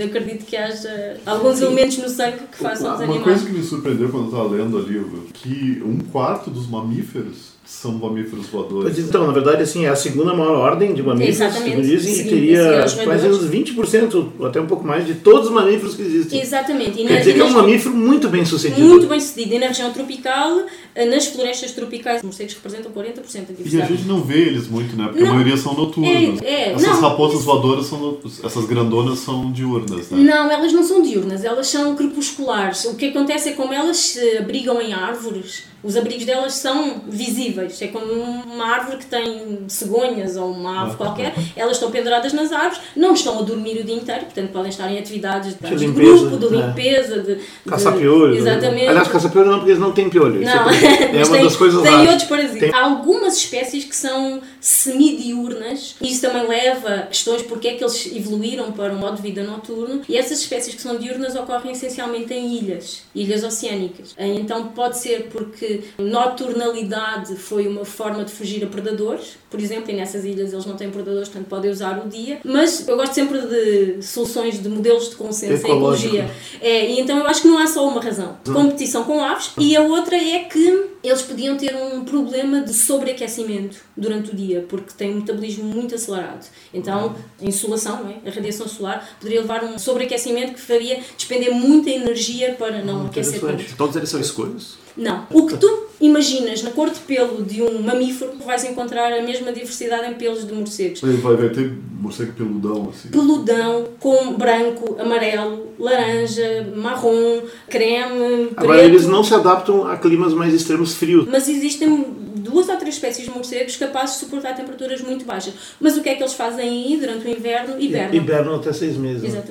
acredito 0.04 0.46
que 0.46 0.58
haja 0.58 1.18
alguns 1.26 1.62
elementos 1.62 1.98
no 1.98 2.10
sangue 2.10 2.40
que 2.52 2.58
façam 2.58 2.94
os 2.94 3.00
Uma 3.00 3.04
animais. 3.06 3.24
coisa 3.24 3.46
que 3.46 3.52
me 3.54 3.64
surpreendeu 3.64 4.10
quando 4.10 4.26
eu 4.26 4.30
estava 4.30 4.50
lendo 4.50 4.78
o 4.78 4.82
livro, 4.82 5.28
que 5.34 5.82
um 5.86 6.00
quarto 6.00 6.50
dos 6.50 6.68
mamíferos 6.68 7.55
são 7.66 7.92
mamíferos 7.94 8.46
voadores. 8.48 8.94
Pois 8.94 9.08
então, 9.08 9.26
na 9.26 9.34
verdade, 9.34 9.64
assim, 9.64 9.86
é 9.86 9.90
a 9.90 9.96
segunda 9.96 10.34
maior 10.34 10.56
ordem 10.58 10.94
de 10.94 11.02
mamíferos, 11.02 11.36
Exatamente. 11.42 11.70
segundo 11.72 11.86
dizem, 11.88 12.12
e 12.12 12.16
Seguindo- 12.16 12.30
teria 12.30 12.58
seguindo 12.64 12.86
os 12.86 12.94
quase 12.94 13.22
roedores. 13.28 13.38
uns 13.44 13.50
20%, 13.50 14.32
ou 14.40 14.46
até 14.46 14.62
um 14.62 14.68
pouco 14.68 14.86
mais, 14.86 15.06
de 15.08 15.16
todos 15.16 15.48
os 15.48 15.52
mamíferos 15.54 15.96
que 15.96 16.02
existem. 16.04 16.42
Exatamente. 16.42 17.02
E 17.02 17.06
Quer 17.08 17.18
dizer 17.20 17.32
e 17.32 17.34
que 17.34 17.40
é 17.42 17.44
um 17.44 17.50
mamífero 17.54 17.96
muito 17.96 18.30
bem 18.30 18.46
sucedido. 18.46 18.88
Muito 18.88 19.08
bem 19.08 19.20
sucedido. 19.20 19.56
E 19.56 19.60
na 19.60 19.68
região 19.68 19.92
tropical, 19.92 20.62
nas 21.04 21.26
florestas 21.26 21.72
tropicais, 21.74 22.20
os 22.20 22.24
morcegos 22.24 22.54
representam 22.54 22.90
40% 22.92 22.94
da 22.94 23.40
E 23.40 23.42
a 23.42 23.56
diversidade. 23.58 23.96
gente 23.98 24.08
não 24.08 24.22
vê 24.22 24.40
eles 24.44 24.68
muito, 24.70 24.96
né? 24.96 25.08
Porque 25.08 25.22
Não. 25.24 25.32
a 25.32 25.34
maioria 25.34 25.58
são 25.58 25.74
noturnos. 25.74 26.42
É, 26.42 26.46
é, 26.46 26.72
essas 26.72 26.88
não, 26.88 27.02
raposas 27.02 27.36
isso- 27.40 27.46
voadoras 27.46 27.86
são. 27.88 28.00
no- 28.00 28.20
Essas 28.44 28.66
grandonas 28.66 29.20
são 29.20 29.52
diurnas, 29.52 30.10
né? 30.12 30.18
Não, 30.20 30.50
elas 30.50 30.72
não 30.72 30.84
são 30.84 31.02
diurnas, 31.02 31.44
elas 31.44 31.68
são 31.68 31.96
crepusculares. 31.96 32.86
O 32.86 32.96
que 32.96 33.08
acontece 33.08 33.50
é 33.50 33.52
como 33.52 33.74
elas 33.74 33.98
se 33.98 34.38
abrigam 34.38 34.82
em 34.82 34.94
árvores, 34.94 35.64
os 35.84 35.96
abrigos 35.98 36.26
delas 36.26 36.54
são 36.54 37.02
visíveis. 37.08 37.80
É 37.82 37.88
como 37.88 38.06
uma 38.14 38.66
árvore 38.66 38.98
que 38.98 39.06
tem 39.06 39.60
cegonhas 39.68 40.36
ou 40.38 40.50
uma 40.52 40.84
ave 40.84 40.92
Ah, 40.94 40.96
qualquer, 40.96 41.34
elas 41.56 41.74
estão 41.74 41.92
penduradas 41.92 42.32
nas 42.34 42.52
árvores, 42.52 42.80
não 42.96 43.14
estão 43.14 43.38
a 43.40 43.42
dormir 43.42 43.80
o 43.82 43.84
dia 43.84 43.96
inteiro, 43.96 44.22
portanto 44.26 44.50
podem 44.52 44.70
estar 44.70 44.90
em 44.92 44.98
atividades 44.98 45.56
de, 45.60 45.68
de 45.76 45.76
limpeza, 45.86 46.26
grupo, 46.30 46.38
de 46.50 46.56
né? 46.56 46.68
limpeza, 46.68 47.20
de, 47.20 47.36
de- 47.36 47.42
Caça-piolho. 47.68 48.36
Exatamente. 48.36 48.88
Aliás, 48.88 49.08
caça-piolho 49.08 49.50
não, 49.52 49.58
porque 49.60 49.72
eles 49.72 49.82
não 49.82 49.92
têm 49.92 50.10
piolho. 50.10 50.42
Isso 50.42 50.56
Não, 50.56 50.66
é, 50.86 51.24
uma 51.24 51.32
tem, 51.38 51.44
das 51.44 51.56
coisas 51.56 51.82
tem 51.82 51.92
raras. 51.92 52.10
outros 52.10 52.30
parasitas. 52.30 52.60
Tem- 52.60 52.74
Há 52.80 52.84
algumas 52.86 53.38
espécies 53.38 53.84
que 53.84 53.96
são 53.96 54.42
semidiurnas 54.60 55.96
e 56.02 56.12
isso 56.12 56.22
também 56.22 56.48
leva 56.48 56.90
a 56.96 57.02
questões 57.04 57.42
porque 57.42 57.68
é 57.70 57.74
que 57.76 57.84
eles 57.84 58.12
evoluíram 58.16 58.72
para 58.72 58.94
um 58.94 58.98
modo 58.98 59.16
de 59.18 59.22
vida 59.22 59.44
noturno 59.44 60.02
e 60.08 60.18
essas 60.18 60.40
espécies 60.40 60.76
que 60.76 60.82
são 60.82 60.98
diurnas 60.98 61.36
ocorrem 61.36 61.72
essencialmente 61.72 62.34
em 62.34 62.56
ilhas, 62.58 63.04
ilhas 63.14 63.44
oceânicas. 63.44 64.16
Então 64.18 64.68
pode 64.70 64.98
ser 64.98 65.30
porque 65.32 65.82
nocturnalidade 65.98 67.36
foi 67.36 67.68
uma 67.68 67.86
forma 67.86 68.24
de 68.24 68.32
fugir 68.32 68.64
a 68.64 68.68
predadores, 68.68 69.38
por 69.50 69.60
exemplo, 69.60 69.92
e 69.92 69.96
nessas 69.96 70.26
ilhas 70.26 70.54
eles 70.54 70.66
não 70.66 70.76
têm 70.76 70.90
predadores, 70.90 71.30
portanto 71.30 71.48
podem 71.50 71.72
usar 71.72 72.02
o 72.06 72.10
dia, 72.10 72.40
mas 72.44 72.88
eu 72.88 72.96
gosto 72.98 73.14
sempre 73.14 73.40
de 73.42 74.02
soluções 74.02 74.62
de 74.62 74.70
modelos 74.70 75.10
de 75.10 75.16
consenso 75.16 75.54
em 75.66 75.72
ecologia. 75.72 76.30
É, 76.62 76.90
e 76.92 77.00
então 77.00 77.18
eu 77.18 77.28
acho 77.28 77.42
que 77.42 77.48
não 77.48 77.58
há 77.58 77.68
só 77.68 77.88
uma 77.88 78.02
razão. 78.02 78.38
Competição 78.46 79.04
com 79.04 79.24
aves 79.24 79.52
e 79.58 79.76
a 79.76 79.82
outra 79.82 80.16
é 80.16 80.40
que 80.40 80.75
you 80.76 80.95
eles 81.08 81.22
podiam 81.22 81.58
ter 81.58 81.76
um 81.76 82.04
problema 82.04 82.62
de 82.62 82.74
sobreaquecimento 82.74 83.78
durante 83.96 84.32
o 84.32 84.36
dia, 84.36 84.66
porque 84.68 84.94
têm 84.98 85.14
um 85.14 85.16
metabolismo 85.18 85.66
muito 85.66 85.96
acelerado. 85.96 86.46
Então, 86.74 87.16
a 87.42 87.46
insolação, 87.46 88.04
não 88.04 88.10
é? 88.10 88.30
a 88.30 88.32
radiação 88.32 88.68
solar, 88.68 89.08
poderia 89.20 89.42
levar 89.42 89.64
a 89.64 89.66
um 89.66 89.78
sobreaquecimento 89.78 90.54
que 90.54 90.62
faria 90.62 91.00
despender 91.18 91.54
muita 91.54 91.90
energia 91.90 92.54
para 92.54 92.84
não 92.84 93.08
aquecer 93.08 93.38
interessante. 93.38 93.66
tanto. 93.66 93.78
Todos 93.78 93.96
eles 93.96 94.10
são 94.10 94.20
escuros? 94.20 94.78
Não. 94.98 95.28
O 95.32 95.46
que 95.46 95.58
tu 95.58 95.86
imaginas 96.00 96.62
na 96.62 96.72
cor 96.72 96.90
de 96.90 97.00
pelo 97.00 97.44
de 97.44 97.62
um 97.62 97.82
mamífero, 97.82 98.32
vais 98.46 98.64
encontrar 98.64 99.12
a 99.14 99.22
mesma 99.22 99.52
diversidade 99.52 100.12
em 100.12 100.16
pelos 100.16 100.46
de 100.46 100.54
morcegos. 100.54 101.02
Vai, 101.02 101.36
vai 101.36 101.50
ter 101.50 101.72
morcego 102.00 102.34
peludão, 102.34 102.90
assim. 102.90 103.10
Peludão, 103.10 103.88
com 104.00 104.34
branco, 104.34 104.96
amarelo, 105.00 105.68
laranja, 105.80 106.68
marrom, 106.76 107.42
creme, 107.70 108.50
Agora, 108.56 108.80
preto. 108.80 108.90
eles 108.90 109.08
não 109.08 109.24
se 109.24 109.34
adaptam 109.34 109.88
a 109.88 109.98
climas 109.98 110.34
mais 110.34 110.54
extremos 110.54 110.95
frios. 110.96 111.28
Mas 111.28 111.48
existem 111.48 111.90
duas 112.36 112.70
ou 112.70 112.78
três 112.78 112.96
espécies 112.96 113.26
de 113.26 113.32
morcegos 113.32 113.76
capazes 113.76 114.16
de 114.16 114.26
suportar 114.26 114.56
temperaturas 114.56 115.02
muito 115.02 115.26
baixas. 115.26 115.54
Mas 115.80 115.98
o 115.98 116.02
que 116.02 116.10
é 116.10 116.16
que 116.16 116.24
eles 116.24 116.34
fazem 116.34 116.68
aí 116.68 116.98
durante 117.00 117.26
o 117.26 117.30
inverno? 117.30 117.80
Hibernam. 117.80 118.14
Hibernam 118.16 118.56
até 118.56 118.72
seis 118.74 118.96
meses. 118.98 119.34
né? 119.34 119.44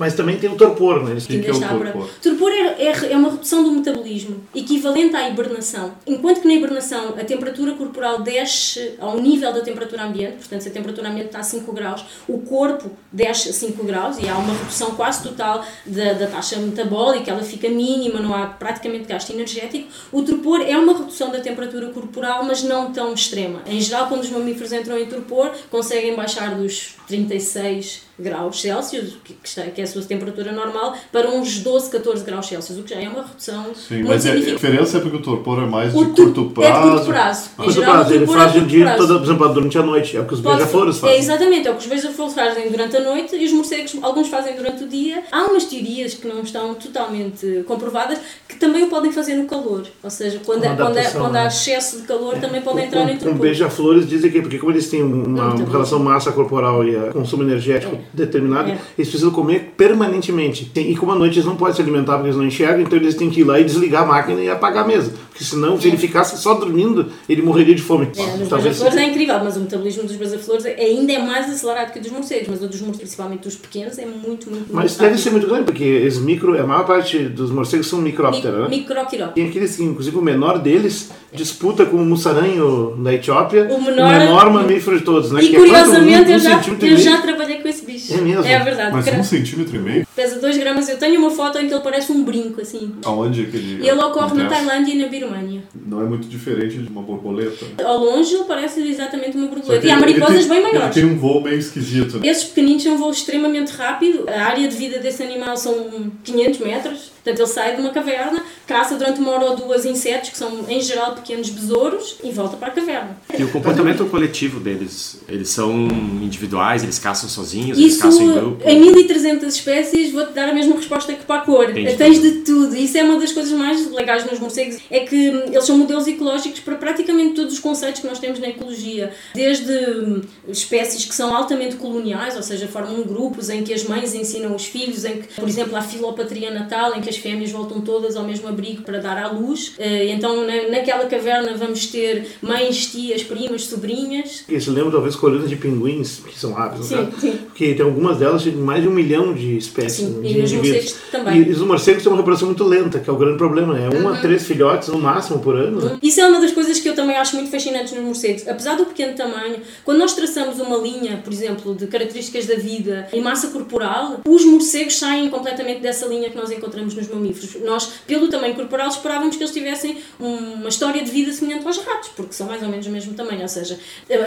Mas 0.00 0.14
também 0.14 0.38
tem 0.38 0.48
o 0.48 0.56
torpor, 0.56 1.04
né? 1.04 1.14
Que 1.20 1.34
Ainda 1.34 1.48
é 1.48 1.52
o 1.52 1.60
torpor? 1.60 2.08
Torpor 2.22 2.50
é, 2.50 2.86
é, 2.86 3.12
é 3.12 3.16
uma 3.18 3.32
redução 3.32 3.62
do 3.62 3.70
metabolismo, 3.70 4.40
equivalente 4.54 5.14
à 5.14 5.28
hibernação. 5.28 5.92
Enquanto 6.06 6.40
que 6.40 6.48
na 6.48 6.54
hibernação 6.54 7.10
a 7.10 7.22
temperatura 7.22 7.74
corporal 7.74 8.22
desce 8.22 8.94
ao 8.98 9.20
nível 9.20 9.52
da 9.52 9.60
temperatura 9.60 10.04
ambiente, 10.04 10.36
portanto, 10.36 10.62
se 10.62 10.68
a 10.70 10.72
temperatura 10.72 11.10
ambiente 11.10 11.26
está 11.26 11.40
a 11.40 11.42
5 11.42 11.70
graus, 11.74 12.02
o 12.26 12.38
corpo 12.38 12.90
desce 13.12 13.50
a 13.50 13.52
5 13.52 13.84
graus 13.84 14.16
e 14.18 14.26
há 14.26 14.38
uma 14.38 14.54
redução 14.54 14.92
quase 14.92 15.22
total 15.22 15.62
da, 15.84 16.14
da 16.14 16.26
taxa 16.28 16.56
metabólica, 16.56 17.30
ela 17.30 17.42
fica 17.42 17.68
mínima, 17.68 18.20
não 18.20 18.34
há 18.34 18.46
praticamente 18.46 19.04
gasto 19.04 19.28
energético. 19.34 19.86
O 20.10 20.22
torpor 20.22 20.62
é 20.62 20.78
uma 20.78 20.96
redução 20.96 21.30
da 21.30 21.40
temperatura 21.40 21.90
corporal, 21.90 22.42
mas 22.42 22.62
não 22.62 22.90
tão 22.90 23.12
extrema. 23.12 23.60
Em 23.66 23.78
geral, 23.78 24.08
quando 24.08 24.22
os 24.22 24.30
mamíferos 24.30 24.72
entram 24.72 24.96
em 24.96 25.04
torpor, 25.04 25.52
conseguem 25.70 26.16
baixar 26.16 26.54
dos 26.54 26.94
36 27.06 28.08
graus 28.20 28.60
Celsius, 28.60 29.16
que, 29.24 29.34
que 29.34 29.48
está- 29.48 29.62
que 29.62 29.80
é 29.80 29.84
a 29.84 29.86
sua 29.86 30.02
temperatura 30.02 30.52
normal, 30.52 30.94
para 31.12 31.28
uns 31.30 31.58
12, 31.60 31.90
14 31.90 32.24
graus 32.24 32.46
Celsius, 32.46 32.78
o 32.78 32.82
que 32.82 32.90
já 32.94 33.00
é 33.00 33.08
uma 33.08 33.22
redução 33.22 33.66
Sim, 33.74 33.94
muito 33.96 34.08
mas 34.08 34.26
é- 34.26 34.30
a 34.30 34.32
significativa. 34.34 34.56
diferença 34.56 34.98
é 34.98 35.00
porque 35.00 35.16
o 35.16 35.22
torpor 35.22 35.62
é 35.62 35.66
mais 35.66 35.92
de 35.92 35.98
curto 35.98 36.22
É 36.22 36.24
de 36.26 36.48
prazo. 36.54 36.90
curto 36.90 37.06
prazo. 37.06 37.50
Em 37.50 37.56
Curto 37.56 37.72
geral, 37.72 37.92
prazo, 37.94 38.10
o 38.10 38.14
ele 38.14 38.18
torpor 38.26 38.36
é 38.36 38.40
faz 38.40 38.52
de 38.52 38.58
o 38.58 38.66
dia 38.66 38.84
prazo. 38.84 38.98
todo, 39.06 39.18
por 39.18 39.24
exemplo, 39.24 39.48
durante 39.54 39.78
a 39.78 39.82
noite. 39.82 40.16
É 40.16 40.20
o 40.20 40.24
que 40.26 40.34
os 40.34 40.40
beija-flores 40.40 40.96
É 40.96 41.00
fazem. 41.00 41.18
exatamente, 41.18 41.68
é 41.68 41.70
o 41.70 41.74
que 41.74 41.80
os 41.80 41.86
beija-flores 41.86 42.34
fazem 42.34 42.70
durante 42.70 42.96
a 42.96 43.00
noite 43.00 43.36
e 43.36 43.44
os 43.44 43.52
morcegos, 43.52 43.96
alguns 44.02 44.28
fazem 44.28 44.54
durante 44.56 44.84
o 44.84 44.88
dia. 44.88 45.22
Há 45.32 45.44
umas 45.44 45.64
teorias 45.64 46.14
que 46.14 46.26
não 46.28 46.40
estão 46.42 46.74
totalmente 46.74 47.64
comprovadas 47.66 48.18
que 48.48 48.56
também 48.56 48.84
o 48.84 48.88
podem 48.88 49.12
fazer 49.12 49.34
no 49.34 49.46
calor. 49.46 49.84
Ou 50.02 50.10
seja, 50.10 50.40
quando, 50.44 50.64
é- 50.64 50.68
quando, 50.68 50.80
é- 50.80 50.82
adaptação, 50.82 51.20
quando 51.22 51.36
há 51.36 51.46
excesso 51.46 52.00
de 52.00 52.06
calor 52.06 52.34
também 52.38 52.60
podem 52.60 52.84
entrar 52.86 53.02
em 53.04 53.08
Com, 53.08 53.12
com 53.18 53.24
torpor. 53.24 53.40
beija-flores 53.40 54.08
dizem 54.08 54.30
que 54.30 54.40
porque 54.42 54.58
como 54.58 54.72
eles 54.72 54.88
têm 54.88 55.02
uma 55.02 55.54
relação 55.70 55.98
massa 55.98 56.32
corporal 56.32 56.84
e 56.84 56.96
a 56.96 57.12
consumo 57.12 57.42
energético 57.42 57.94
É. 57.96 57.98
determinado, 58.12 58.70
É. 58.70 58.78
eles 58.98 59.08
precisam 59.08 59.30
comer 59.30 59.72
permanentemente. 59.76 60.64
Tem- 60.66 60.90
E 60.90 60.96
como 60.96 61.12
à 61.12 61.14
noite 61.14 61.34
eles 61.34 61.44
não 61.46 61.56
podem 61.56 61.74
se 61.74 61.80
alimentar 61.82 62.14
porque 62.14 62.28
eles 62.28 62.36
não 62.36 62.44
enxergam, 62.46 62.80
então 62.82 62.98
eles 62.98 63.14
têm 63.14 63.30
que 63.30 63.40
ir 63.40 63.44
lá 63.44 63.60
e 63.60 63.64
desligar 63.64 64.02
a 64.02 64.06
máquina 64.06 64.40
e 64.40 64.48
apagar 64.50 64.84
a 64.84 64.86
mesa. 64.86 65.12
Porque 65.30 65.44
senão, 65.44 65.80
se 65.80 65.88
ele 65.88 65.96
ficasse 65.96 66.36
só 66.38 66.54
dormindo, 66.54 67.06
ele 67.28 67.40
morreria 67.42 67.74
de 67.74 67.82
fome. 67.82 68.08
É, 68.16 68.36
nos 68.36 68.48
Talvez 68.48 68.76
beija-flores 68.78 68.96
é 68.98 69.04
incrível, 69.04 69.38
mas 69.42 69.56
o 69.56 69.60
metabolismo 69.60 70.02
dos 70.04 70.16
beija-flores 70.16 70.64
é- 70.66 70.74
ainda 70.80 71.12
é 71.12 71.18
mais 71.18 71.48
acelerado 71.50 71.92
que 71.92 71.98
o 71.98 72.02
dos 72.02 72.10
morcegos, 72.12 72.48
mas 72.48 72.62
o 72.62 72.66
dos 72.68 72.80
morcegos, 72.80 72.98
principalmente 72.98 73.40
dos 73.42 73.56
pequenos, 73.56 73.98
é 73.98 74.04
muito, 74.06 74.50
muito, 74.50 74.66
Mas 74.70 74.90
muito 74.92 74.98
deve 74.98 75.04
rápido. 75.10 75.18
ser 75.18 75.30
muito 75.30 75.46
grande, 75.46 75.64
porque 75.64 76.06
os 76.06 76.18
micro, 76.18 76.60
a 76.60 76.66
maior 76.66 76.84
parte 76.86 77.18
dos 77.20 77.50
morcegos 77.50 77.86
são 77.86 78.00
micróptera, 78.00 78.62
né? 78.64 78.68
Microquiróptero. 78.68 79.32
Tem 79.34 79.48
aqueles 79.48 79.76
que, 79.76 79.82
inclusive, 79.82 80.16
o 80.16 80.22
menor 80.22 80.58
deles 80.58 81.10
disputa 81.32 81.86
com 81.86 81.96
o 81.98 82.04
mussaranho 82.04 82.96
da 82.98 83.14
Etiópia, 83.14 83.68
O 83.70 83.80
menor- 83.82 84.50
mamífero 84.50 84.98
de 84.98 85.04
todos, 85.04 85.30
né? 85.32 85.42
E 85.42 85.48
Que 85.50 85.56
é 85.56 85.58
curiosamente 85.58 86.28
Um- 86.28 86.32
um 86.32 86.34
eu, 86.34 86.38
já, 86.38 86.60
eu 86.82 86.96
já 86.96 87.20
trabalhei 87.22 87.58
com 87.60 87.68
esse 87.68 87.84
bicho. 87.92 88.14
É 88.14 88.20
mesmo? 88.20 88.42
verdade. 88.42 88.92
Mas 88.92 89.08
um 89.08 89.22
centímetro 89.24 89.76
e 89.76 89.78
meio? 89.78 90.06
Pesa 90.14 90.38
2 90.40 90.58
gramas. 90.58 90.88
Eu 90.88 90.98
tenho 90.98 91.18
uma 91.20 91.30
foto 91.30 91.58
em 91.58 91.66
que 91.68 91.74
ele 91.74 91.82
parece 91.82 92.12
um 92.12 92.22
brinco, 92.24 92.60
assim. 92.60 92.94
Aonde 93.04 93.42
é 93.42 93.44
que 93.46 93.56
ele 93.56 93.86
ele 93.86 94.00
ocorre 94.02 94.34
na? 94.36 94.48
Tailândia 94.48 94.92
e 94.92 94.98
na 94.98 95.08
Birmânia. 95.08 95.62
Não 95.86 96.00
é 96.02 96.04
muito 96.04 96.26
diferente 96.28 96.78
de 96.78 96.88
uma 96.88 97.02
borboleta. 97.02 97.64
né? 97.64 97.84
Ao 97.84 97.98
longe 97.98 98.34
ele 98.34 98.44
parece 98.44 98.80
exatamente 98.80 99.36
uma 99.36 99.46
borboleta. 99.48 99.86
E 99.86 99.90
há 99.90 99.96
mariposas 99.98 100.46
tem- 100.46 100.48
bem 100.48 100.62
maiores. 100.62 100.96
Ele 100.96 101.06
tem 101.06 101.16
um 101.16 101.18
voo 101.18 101.40
meio 101.42 101.58
esquisito. 101.58 102.18
né? 102.18 102.28
Esses 102.28 102.44
pequeninos 102.44 102.82
têm 102.82 102.92
um 102.92 102.96
voo 102.98 103.10
extremamente 103.10 103.72
rápido. 103.72 104.24
A 104.28 104.42
área 104.44 104.68
de 104.68 104.76
vida 104.76 104.98
desse 104.98 105.22
animal 105.22 105.56
são 105.56 106.10
500 106.24 106.58
metros. 106.60 107.10
Portanto, 107.22 107.38
ele 107.38 107.48
sai 107.48 107.76
de 107.76 107.82
uma 107.82 107.90
caverna, 107.90 108.42
caça 108.66 108.96
durante 108.96 109.20
uma 109.20 109.32
hora 109.32 109.44
ou 109.50 109.56
duas 109.56 109.84
insetos, 109.84 110.30
que 110.30 110.38
são 110.38 110.64
em 110.68 110.80
geral 110.80 111.14
pequenos 111.14 111.50
besouros, 111.50 112.16
e 112.24 112.30
volta 112.30 112.56
para 112.56 112.68
a 112.68 112.70
caverna. 112.70 113.16
E 113.38 113.44
o 113.44 113.50
comportamento 113.50 114.04
coletivo 114.06 114.58
deles? 114.58 115.20
Eles 115.28 115.50
são 115.50 115.88
individuais, 116.22 116.82
eles 116.82 116.98
caçam 116.98 117.28
sozinhos, 117.28 117.78
eles 117.78 117.94
Isso, 117.94 118.02
caçam 118.02 118.22
em 118.22 118.32
grupo? 118.32 118.68
em 118.68 118.80
1300 118.80 119.54
espécies, 119.54 120.12
vou-te 120.12 120.32
dar 120.32 120.48
a 120.48 120.54
mesma 120.54 120.76
resposta 120.76 121.12
que 121.12 121.24
para 121.24 121.42
a 121.42 121.44
cor. 121.44 121.72
De 121.72 121.96
Tens 121.96 122.20
de 122.20 122.32
tudo. 122.42 122.74
Isso 122.74 122.96
é 122.96 123.02
uma 123.04 123.18
das 123.18 123.32
coisas 123.32 123.52
mais 123.52 123.90
legais 123.90 124.24
nos 124.24 124.38
morcegos, 124.38 124.78
é 124.90 125.00
que 125.00 125.30
hum, 125.30 125.42
eles 125.46 125.64
são 125.64 125.76
modelos 125.76 126.06
ecológicos 126.06 126.60
para 126.60 126.76
praticamente 126.76 127.34
todos 127.34 127.54
os 127.54 127.60
conceitos 127.60 128.00
que 128.00 128.06
nós 128.06 128.18
temos 128.18 128.38
na 128.38 128.48
ecologia. 128.48 129.12
Desde 129.34 129.72
hum, 129.72 130.22
espécies 130.48 131.04
que 131.04 131.14
são 131.14 131.34
altamente 131.34 131.76
coloniais, 131.76 132.36
ou 132.36 132.42
seja, 132.42 132.66
formam 132.66 133.02
grupos 133.02 133.50
em 133.50 133.62
que 133.62 133.74
as 133.74 133.84
mães 133.84 134.14
ensinam 134.14 134.54
os 134.54 134.64
filhos, 134.64 135.04
em 135.04 135.20
que, 135.20 135.34
por 135.34 135.48
exemplo, 135.48 135.76
há 135.76 135.82
filopatria 135.82 136.50
natal, 136.50 136.96
em 136.96 137.00
que 137.00 137.09
as 137.10 137.16
fêmeas 137.16 137.50
voltam 137.50 137.80
todas 137.82 138.16
ao 138.16 138.24
mesmo 138.24 138.48
abrigo 138.48 138.82
para 138.82 138.98
dar 138.98 139.18
à 139.18 139.30
luz. 139.30 139.74
Eh, 139.78 140.06
Então, 140.20 140.46
na- 140.46 140.68
naquela 140.68 141.04
caverna 141.06 141.54
vamos 141.56 141.86
ter 141.86 142.26
mães, 142.42 142.86
tias, 142.86 143.22
primas, 143.22 143.64
sobrinhas. 143.64 144.44
Se 144.48 144.70
lembra 144.70 144.92
talvez 144.92 145.14
colunas 145.16 145.48
de 145.48 145.56
pinguins, 145.56 146.20
que 146.26 146.38
são 146.38 146.52
raros, 146.52 146.86
Sim, 146.86 146.96
né? 146.96 147.08
sim. 147.20 147.32
Porque 147.46 147.74
tem 147.74 147.84
algumas 147.84 148.18
delas 148.18 148.42
de 148.42 148.50
mais 148.52 148.82
de 148.82 148.88
um 148.88 148.92
milhão 148.92 149.32
de 149.34 149.56
espécies, 149.58 150.06
Sim, 150.06 150.20
de 150.22 150.28
e 150.28 150.42
os 150.42 150.52
indivíduos. 150.52 150.82
morcegos 150.84 151.10
também. 151.10 151.42
E 151.42 151.50
os 151.50 151.58
morcegos 151.60 152.02
têm 152.02 152.10
uma 152.12 152.16
reprodução 152.18 152.46
muito 152.48 152.64
lenta, 152.64 152.98
que 152.98 153.08
é 153.10 153.12
o 153.12 153.16
grande 153.16 153.36
problema. 153.38 153.78
É 153.78 153.88
um 153.88 154.08
a 154.08 154.12
Uhum. 154.12 154.20
três 154.20 154.44
filhotes 154.46 154.88
no 154.88 154.98
máximo 154.98 155.38
por 155.40 155.56
ano. 155.56 155.80
né? 155.80 155.98
Isso 156.02 156.20
é 156.20 156.26
uma 156.26 156.40
das 156.40 156.52
coisas 156.52 156.78
que 156.80 156.88
eu 156.88 156.94
também 156.94 157.16
acho 157.16 157.34
muito 157.36 157.50
fascinantes 157.50 157.92
nos 157.92 158.04
morcegos. 158.04 158.46
Apesar 158.48 158.76
do 158.76 158.84
pequeno 158.86 159.14
tamanho, 159.14 159.56
quando 159.84 159.98
nós 159.98 160.14
traçamos 160.14 160.58
uma 160.58 160.76
linha, 160.76 161.20
por 161.24 161.32
exemplo, 161.32 161.74
de 161.74 161.86
características 161.86 162.46
da 162.46 162.54
vida 162.56 163.08
e 163.12 163.20
massa 163.20 163.48
corporal, 163.48 164.20
os 164.26 164.44
morcegos 164.44 164.96
saem 164.98 165.28
completamente 165.30 165.80
dessa 165.80 166.06
linha 166.06 166.28
que 166.30 166.36
nós 166.36 166.50
encontramos 166.50 166.94
nos 167.00 167.08
mamíferos. 167.08 167.62
Nós, 167.62 167.86
pelo 168.06 168.28
tamanho 168.28 168.54
corporal, 168.54 168.88
esperávamos 168.88 169.36
que 169.36 169.42
eles 169.42 169.52
tivessem 169.52 169.98
uma 170.18 170.68
história 170.68 171.02
de 171.02 171.10
vida 171.10 171.32
semelhante 171.32 171.66
aos 171.66 171.78
ratos, 171.78 172.10
porque 172.10 172.32
são 172.32 172.46
mais 172.46 172.62
ou 172.62 172.68
menos 172.68 172.86
o 172.86 172.90
mesmo 172.90 173.14
tamanho, 173.14 173.42
ou 173.42 173.48
seja, 173.48 173.78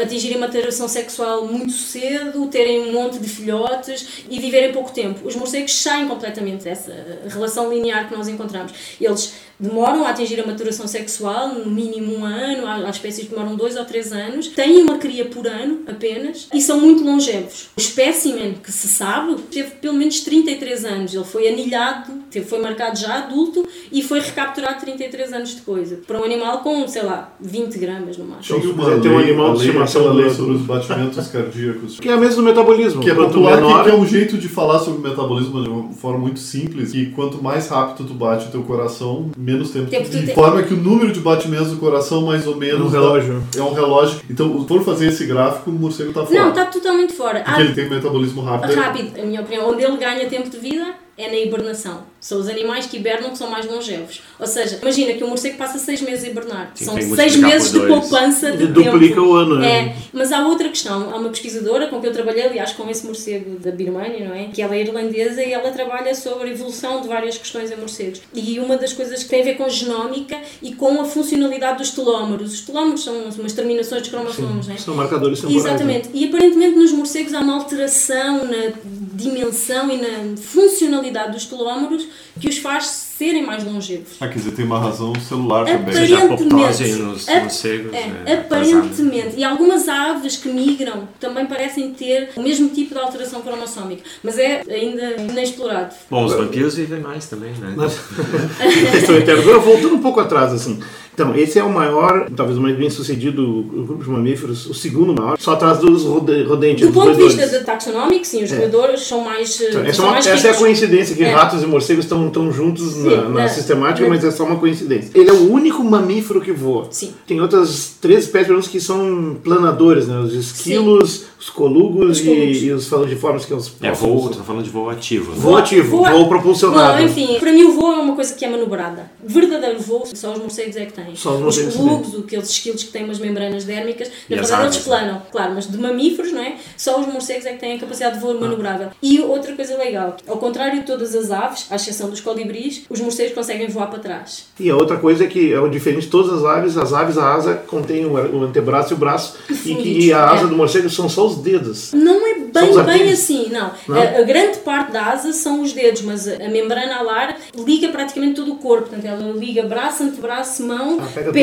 atingirem 0.01 0.38
uma 0.38 0.48
maturação 0.48 0.88
sexual 0.88 1.46
muito 1.46 1.74
cedo, 1.74 2.48
terem 2.48 2.89
um 2.89 2.94
monte 2.94 3.20
de 3.20 3.30
filhotes 3.30 4.25
e 4.30 4.39
viverem 4.39 4.72
pouco 4.72 4.92
tempo. 4.92 5.27
Os 5.27 5.36
morcegos 5.36 5.75
saem 5.75 6.08
completamente 6.08 6.63
dessa 6.63 6.94
relação 7.27 7.72
linear 7.72 8.10
que 8.10 8.15
nós 8.15 8.27
encontramos. 8.27 8.74
Eles 9.00 9.34
demoram 9.60 10.06
a 10.06 10.10
atingir 10.10 10.39
a 10.42 10.46
maturação 10.46 10.88
sexual, 10.88 11.50
no 11.50 11.70
mínimo 11.70 12.18
um 12.18 12.25
ano, 12.25 12.68
há, 12.68 12.75
há 12.75 12.89
espécies 12.89 13.25
que 13.25 13.34
demoram 13.34 13.56
dois 13.56 13.77
ou 13.77 13.86
três 13.86 14.12
anos, 14.12 14.48
têm 14.48 14.82
uma 14.82 14.98
cria 14.98 15.25
por 15.25 15.48
ano 15.48 15.84
apenas 15.88 16.48
e 16.53 16.62
são 16.62 16.80
muito 16.80 17.03
longevos. 17.03 17.70
O 17.77 17.80
espécimen 17.80 18.56
que 18.56 18.72
se 18.72 18.88
sabe 18.88 19.42
teve 19.44 19.72
pelo 19.72 19.94
menos 19.94 20.20
33 20.22 20.86
anos, 20.86 21.13
ele 21.13 21.24
foi 21.24 21.48
anilhado, 21.48 22.24
foi 22.46 22.60
marcado 22.63 22.98
já 22.98 23.20
adulto 23.25 23.65
e 23.91 24.01
foi 24.01 24.20
recapturado 24.20 24.79
33 24.82 25.34
anos 25.34 25.53
depois, 25.55 25.93
para 26.08 26.20
um 26.20 26.24
animal 26.24 26.60
com, 26.60 26.88
sei 26.88 27.03
lá, 27.03 27.32
20 27.39 27.77
gramas 27.77 28.17
no 28.17 28.25
máximo. 28.25 28.60
Tinha 28.60 28.74
se 28.74 28.79
uma 28.79 28.88
lei, 28.88 29.12
um 29.12 29.20
animal 29.20 29.51
a 29.51 29.53
de 29.55 29.65
estimação 29.65 30.01
aquela 30.01 30.15
lei 30.22 30.29
sobre 30.32 30.53
os 30.55 30.62
batimentos 30.62 31.27
cardíacos. 31.27 32.00
Que 32.00 32.10
é 32.10 32.13
a 32.13 32.17
mesma 32.17 32.36
do 32.38 32.43
metabolismo. 32.43 33.01
Que 33.01 33.12
é 33.12 33.15
Quanto 33.15 33.27
popular, 33.34 33.58
que- 33.58 33.63
menor, 33.63 33.84
que, 33.84 33.89
é 33.91 33.93
um 33.96 34.08
jeito 34.08 34.38
de 34.38 34.48
falar 34.48 34.79
sobre 34.79 35.00
o 35.00 35.03
metabolismo 35.10 35.62
de 35.63 35.70
uma 35.70 35.93
forma 35.93 36.20
muito 36.20 36.39
simples. 36.39 36.91
Que 36.91 37.08
quanto 37.08 37.43
mais 37.43 37.67
rápido 37.67 38.08
tu 38.08 38.13
bate 38.13 38.48
o 38.48 38.51
teu 38.51 38.63
coração, 38.63 39.29
menos 39.38 39.70
tempo, 39.72 39.89
Tempo 39.89 40.10
tu 40.10 40.17
De 40.20 40.25
tem. 40.27 40.36
forma 40.36 40.63
que 40.63 40.74
o 40.74 40.77
número 40.77 41.12
de 41.12 41.20
batimentos 41.20 41.70
do 41.72 41.77
coração, 41.77 42.24
mais 42.25 42.48
ou 42.48 42.55
menos. 42.55 42.88
Um 42.88 42.89
relógio. 42.89 43.43
é 43.58 43.62
um 43.62 43.74
relógio. 43.74 44.22
Então, 44.29 44.65
for 44.67 44.82
fazer 44.84 45.08
esse 45.08 45.25
gráfico, 45.25 45.70
o 45.70 45.74
morcego 45.74 46.12
tá 46.13 46.25
fora. 46.25 46.39
Não, 46.39 46.50
está 46.50 46.65
totalmente 46.65 47.13
fora. 47.13 47.41
Porque 47.41 47.62
Há- 47.62 47.63
ele 47.63 47.74
tem 47.74 47.86
um 47.88 47.89
metabolismo 47.89 48.41
rápido. 48.41 48.74
rápido, 48.74 49.20
a 49.20 49.25
minha 49.25 49.41
opinião, 49.41 49.70
onde 49.70 49.84
ele 49.84 49.98
ganha 49.98 50.27
tempo 50.29 50.50
de 50.50 50.58
vida 50.58 50.86
é 51.17 51.29
na 51.29 51.38
hibernação. 51.38 52.03
São 52.20 52.39
os 52.39 52.48
animais 52.48 52.86
que 52.88 52.98
hibernam 52.98 53.32
que 53.32 53.38
são 53.38 53.50
mais 53.50 53.65
longevos. 53.65 54.22
Ou 54.39 54.48
seja, 54.48 54.79
imagina 54.82 55.13
que 55.13 55.24
um 55.24 55.27
morcego 55.27 55.58
passa 55.58 55.77
seis 55.77 56.01
meses 56.01 56.24
a 56.25 56.27
hibernar. 56.29 56.72
Sim, 56.74 56.86
são 56.86 57.15
seis 57.15 57.36
meses 57.36 57.72
de 57.72 57.79
poupança 57.82 58.51
de 58.51 58.67
duplica 58.67 59.15
tempo. 59.15 59.27
o 59.27 59.36
ano, 59.36 59.60
né? 59.60 59.67
É, 59.67 59.96
mas 60.12 60.32
há 60.32 60.48
outra 60.48 60.70
questão. 60.70 61.12
Há 61.13 61.17
uma 61.17 61.29
pesquisadora 61.29 61.88
com 61.88 62.01
que 62.01 62.08
eu 62.08 62.13
trabalhei, 62.13 62.43
aliás, 62.43 62.72
com 62.72 62.89
esse 62.89 63.05
morcego 63.05 63.60
da 63.60 63.72
Birmânia, 63.72 64.27
não 64.27 64.36
é? 64.36 64.46
Que 64.46 64.62
ela 64.62 64.75
é 64.75 64.82
irlandesa 64.82 65.43
e 65.43 65.51
ela 65.53 65.70
trabalha 65.72 66.15
sobre 66.15 66.50
a 66.50 66.51
evolução 66.51 67.01
de 67.01 67.08
várias 67.08 67.38
questões 67.38 67.72
em 67.72 67.75
morcegos. 67.75 68.22
E 68.34 68.60
uma 68.60 68.77
das 68.77 68.93
coisas 68.93 69.24
que 69.24 69.29
tem 69.29 69.41
a 69.41 69.46
ver 69.46 69.55
com 69.55 69.70
genómica 69.70 70.39
e 70.62 70.74
com 70.74 71.00
a 71.00 71.05
funcionalidade 71.05 71.77
dos 71.77 71.91
telómeros. 71.91 72.53
Os 72.53 72.62
telómeros 72.62 73.03
são 73.03 73.13
umas 73.38 73.53
terminações 73.53 74.01
de 74.01 74.10
cromossomos, 74.10 74.67
não 74.67 74.74
é? 74.74 74.77
São 74.77 74.96
marcadores 74.96 75.41
temporais. 75.41 75.65
Exatamente. 75.65 76.10
E 76.13 76.25
aparentemente 76.25 76.77
nos 76.77 76.91
morcegos 76.91 77.34
há 77.34 77.39
uma 77.39 77.55
alteração 77.55 78.46
na 78.46 78.74
dimensão 79.13 79.91
e 79.91 79.98
na 79.98 80.38
funcionalidade 80.38 81.34
dos 81.34 81.46
telómeros 81.46 82.08
que 82.39 82.50
os 82.50 82.58
faz 82.58 83.12
serem 83.17 83.46
mais 83.46 83.63
longevos. 83.63 84.13
Ah, 84.20 84.27
quer 84.27 84.36
dizer, 84.39 84.51
tem 84.51 84.65
uma 84.65 84.79
razão 84.79 85.13
celular 85.15 85.65
também. 85.65 85.93
Seja 85.93 86.17
a 86.17 86.24
apoptose 86.25 86.53
Aparentemente. 86.55 87.01
nos 87.01 87.29
Ap- 87.29 87.41
morcegos. 87.43 87.93
É, 87.93 88.12
é, 88.25 88.34
aparentemente. 88.34 89.36
E 89.38 89.43
algumas 89.43 89.88
aves 89.88 90.38
que 90.38 90.50
migram 90.50 91.08
também 91.20 91.46
parecem 91.46 91.91
ter 91.93 92.29
o 92.36 92.41
mesmo 92.41 92.70
tipo 92.70 92.93
de 92.96 93.00
alteração 93.00 93.41
cromossómica, 93.41 94.01
mas 94.24 94.38
é 94.38 94.62
ainda 94.70 95.15
inexplorado. 95.22 95.93
Bom, 96.10 96.25
os 96.25 96.34
vampiros 96.34 96.75
vivem 96.75 97.00
mais 97.00 97.27
também, 97.27 97.51
né? 97.51 97.74
Mas-. 97.75 98.00
Agora, 99.39 99.60
voltando 99.60 99.96
um 99.96 100.01
pouco 100.01 100.20
atrás, 100.20 100.51
assim. 100.53 100.79
Então, 101.13 101.36
esse 101.36 101.60
é 101.60 101.63
o 101.63 101.70
maior, 101.72 102.27
talvez 102.36 102.58
o 102.58 102.62
mais 102.62 102.75
bem 102.75 102.89
sucedido 102.89 103.62
grupo 103.72 104.03
de 104.03 104.10
mamíferos, 104.10 104.65
o 104.65 104.74
segundo 104.74 105.13
maior, 105.13 105.38
só 105.39 105.51
atrás 105.53 105.77
dos 105.77 106.05
rode- 106.05 106.41
rodentes, 106.41 106.88
Do 106.88 106.91
dos 106.91 106.96
ponto 106.96 107.15
de 107.15 107.22
roedores. 107.22 107.36
vista 107.39 107.60
de 107.60 107.63
taxonómico, 107.65 108.25
sim, 108.25 108.43
os 108.43 108.51
roedores 108.51 109.01
são 109.01 109.22
mais. 109.24 109.62
Então, 109.62 109.82
essa, 109.84 109.93
são 109.93 110.05
é 110.05 110.08
uma- 110.08 110.13
mais 110.13 110.25
essa 110.25 110.48
é 110.48 110.51
a 110.51 110.55
coincidência, 110.55 111.15
que 111.15 111.24
É. 111.24 111.32
ratos 111.32 111.62
e 111.62 111.67
morcegos 111.67 112.05
estão 112.05 112.27
tão 112.32 112.51
juntos 112.51 112.96
na, 113.04 113.30
na 113.30 113.44
é. 113.44 113.48
sistemática, 113.48 114.06
É. 114.06 114.10
mas 114.10 114.24
é 114.24 114.32
só 114.32 114.44
uma 114.46 114.58
coincidência. 114.58 115.12
Ele 115.14 115.30
é 115.30 115.34
o 115.34 115.52
único 115.52 115.84
mamífero 115.84 116.42
que 116.42 116.52
voa. 116.52 116.88
Sim. 116.92 117.14
Tem 117.28 117.40
outras 117.42 117.93
três 118.04 118.26
espécies 118.26 118.48
pelo 118.48 118.58
menos, 118.60 118.68
que 118.68 118.80
são 118.80 119.38
planadores, 119.44 120.08
né? 120.08 120.20
Os 120.20 120.34
esquilos, 120.34 121.24
os 121.40 121.50
colugos, 121.50 122.20
Os 122.20 122.22
colugos. 122.22 122.58
e, 122.62 122.66
e 122.66 122.72
os 122.72 122.88
falangiformes, 122.88 123.44
que 123.44 123.50
são 123.50 123.58
os 123.58 123.74
É 123.82 123.92
voo, 123.92 124.30
tô 124.30 124.44
falando 124.44 124.64
de 124.64 124.70
voo 124.70 124.90
ativo. 124.90 125.32
né? 125.32 125.38
Voo 125.40 125.56
ativo, 125.58 125.98
Voa- 125.98 126.12
voo 126.12 126.28
propulsionado. 126.28 127.00
Não, 127.00 127.06
enfim, 127.06 127.38
para 127.40 127.52
mim 127.52 127.64
o 127.64 127.72
voo 127.74 127.92
é 127.94 127.96
uma 128.00 128.16
coisa 128.16 128.34
que 128.34 128.44
é 128.46 128.50
manobrada. 128.50 129.10
Verdadeiro 129.24 129.80
voo, 129.80 130.04
só 130.14 130.34
os 130.34 130.38
morcegos 130.40 130.76
é 130.76 130.86
que 130.86 130.94
têm. 130.94 131.16
Só 131.16 131.32
os 131.32 131.36
os 131.38 131.42
morcegos 131.42 131.76
colugos, 131.76 132.20
aqueles 132.20 132.50
esquilos 132.50 132.84
que 132.84 132.92
têm 132.92 133.06
umas 133.06 133.20
membranas 133.20 133.64
dérmicas, 133.64 134.10
na 134.30 134.36
verdade 134.38 134.64
eles 134.66 134.78
planam, 134.80 135.22
claro, 135.32 135.54
mas 135.56 135.68
de 135.72 135.78
mamíferos, 135.78 136.32
não 136.34 136.42
é? 136.42 136.56
Só 136.78 137.00
os 137.00 137.08
morcegos 137.08 137.46
é 137.46 137.54
que 137.54 137.60
têm 137.60 137.76
a 137.76 137.80
capacidade 137.80 138.16
de 138.16 138.22
voo 138.22 138.38
manobrável. 138.40 138.90
E 139.02 139.20
outra 139.22 139.56
coisa 139.56 139.78
legal, 139.78 140.18
ao 140.28 140.38
contrário 140.38 140.82
de 140.82 140.86
todas 140.86 141.16
as 141.16 141.32
aves, 141.32 141.66
à 141.70 141.76
exceção 141.78 142.10
dos 142.10 142.20
colibris, 142.20 142.84
os 142.90 143.00
morcegos 143.00 143.34
conseguem 143.34 143.68
voar 143.68 143.88
para 143.88 144.00
trás. 144.00 144.46
E 144.60 144.70
a 144.70 144.76
outra 144.76 144.98
coisa 144.98 145.24
é 145.24 145.28
que 145.28 145.54
é 145.54 145.60
o 145.60 145.70
diferente 145.70 146.02
de 146.04 146.08
todas 146.10 146.34
as 146.34 146.44
aves, 146.44 146.78
as 146.78 146.92
aves, 146.94 147.18
a 147.18 147.34
asa 147.34 147.54
contém 147.68 147.93
o 148.06 148.14
o 148.14 148.44
antebraço 148.44 148.94
e 148.94 148.96
o 148.96 148.98
braço, 148.98 149.38
e 149.50 149.76
que 149.76 150.14
a 150.14 150.32
asa 150.32 150.46
é. 150.46 150.48
do 150.48 150.56
morcego 150.56 150.90
são 150.90 151.08
só 151.08 151.26
os 151.28 151.38
dedos. 151.38 151.92
Não 151.94 152.26
é 152.28 152.34
bem, 152.36 152.84
bem 152.84 153.12
assim, 153.12 153.50
não. 153.50 153.72
Não? 153.88 153.98
A, 153.98 154.20
a 154.20 154.22
grande 154.22 154.60
parte 154.60 154.92
da 154.92 155.06
asa 155.08 155.34
são 155.34 155.62
os 155.62 155.74
dedos, 155.74 156.02
mas 156.02 156.28
a, 156.28 156.48
membrana 156.50 156.98
alar 156.98 157.38
liga 157.58 157.90
praticamente 157.90 158.36
todo 158.36 158.54
o 158.54 158.56
corpo. 158.58 158.90
Portanto, 158.90 159.06
ela 159.06 159.32
liga 159.34 159.64
braço, 159.64 160.04
antebraço, 160.04 160.66
mão, 160.66 161.00
Ah, 161.02 161.08
pega 161.14 161.32
tudo. 161.32 161.34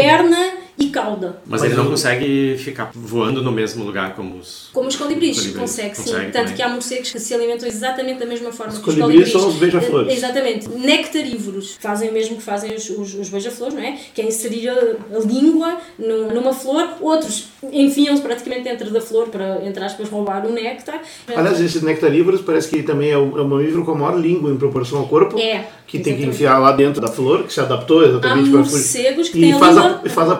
E 0.78 0.86
cauda. 0.88 1.40
Mas, 1.46 1.60
Mas 1.60 1.64
ele 1.70 1.74
não 1.80 1.86
consegue 1.90 2.56
ficar 2.58 2.90
voando 2.94 3.42
no 3.42 3.52
mesmo 3.52 3.84
lugar 3.84 4.14
como 4.14 4.36
os. 4.38 4.68
Como 4.72 4.88
os 4.88 4.96
colibris, 4.96 5.36
Colibris, 5.38 5.60
consegue 5.60 5.94
sim. 5.96 6.02
consegue 6.04 6.24
Tanto 6.26 6.32
também. 6.42 6.54
que 6.54 6.62
há 6.62 6.68
morcegos 6.68 7.10
que 7.10 7.20
se 7.20 7.34
alimentam 7.34 7.68
exatamente 7.68 8.18
da 8.20 8.26
mesma 8.26 8.52
forma 8.52 8.72
Os 8.72 8.78
que 8.78 8.88
os 8.88 8.94
colibris 8.94 9.30
colibris. 9.30 9.32
são 9.32 9.48
os 9.48 9.56
beija-flores. 9.56 10.08
Eh, 10.12 10.16
Exatamente. 10.16 10.68
Nectarívoros. 10.68 11.76
Fazem 11.80 12.08
o 12.10 12.12
mesmo 12.12 12.36
que 12.36 12.42
fazem 12.42 12.74
os, 12.74 12.88
os, 12.90 13.14
os 13.14 13.28
beija-flores, 13.28 13.74
não 13.74 13.82
é? 13.82 13.96
Que 14.14 14.22
é 14.22 14.26
inserir 14.26 14.68
a, 14.68 14.74
a 14.74 15.18
língua 15.24 15.78
no- 15.98 16.32
numa 16.32 16.52
flor. 16.52 16.88
Outros 17.00 17.48
enfiam-se 17.72 18.22
praticamente 18.22 18.64
dentro 18.64 18.90
da 18.90 19.00
flor 19.00 19.28
para, 19.28 19.64
entre 19.66 19.82
aspas, 19.84 20.08
roubar 20.08 20.46
o 20.46 20.52
néctar. 20.52 21.00
Aliás, 21.34 21.60
esses 21.60 21.82
nectarívoros 21.82 22.40
parece 22.40 22.68
que 22.68 22.82
também 22.82 23.10
é 23.10 23.18
o, 23.18 23.38
é 23.38 23.44
mamífero 23.44 23.84
com 23.84 23.92
a 23.92 23.94
maior 23.94 24.18
língua 24.18 24.50
em 24.50 24.56
proporção 24.56 25.00
ao 25.00 25.06
corpo, 25.08 25.38
É, 25.38 25.66
que 25.86 25.98
tem 25.98 26.14
que 26.14 26.20
exatamente. 26.22 26.28
enfiar 26.28 26.58
lá 26.58 26.72
dentro 26.72 27.00
da 27.00 27.08
flor, 27.08 27.44
que 27.44 27.52
se 27.52 27.60
adaptou 27.60 28.00
Há 28.00 28.06
exatamente 28.08 28.50
para 28.50 28.64
fugir. 28.64 28.72
morcegos 28.76 29.28
que 29.28 29.38
E 29.38 29.40
têm 29.42 29.52
a 29.52 29.58
faz, 29.58 29.76
língua... 29.76 30.00
a, 30.02 30.06
e 30.06 30.08
faz 30.08 30.30
a 30.30 30.36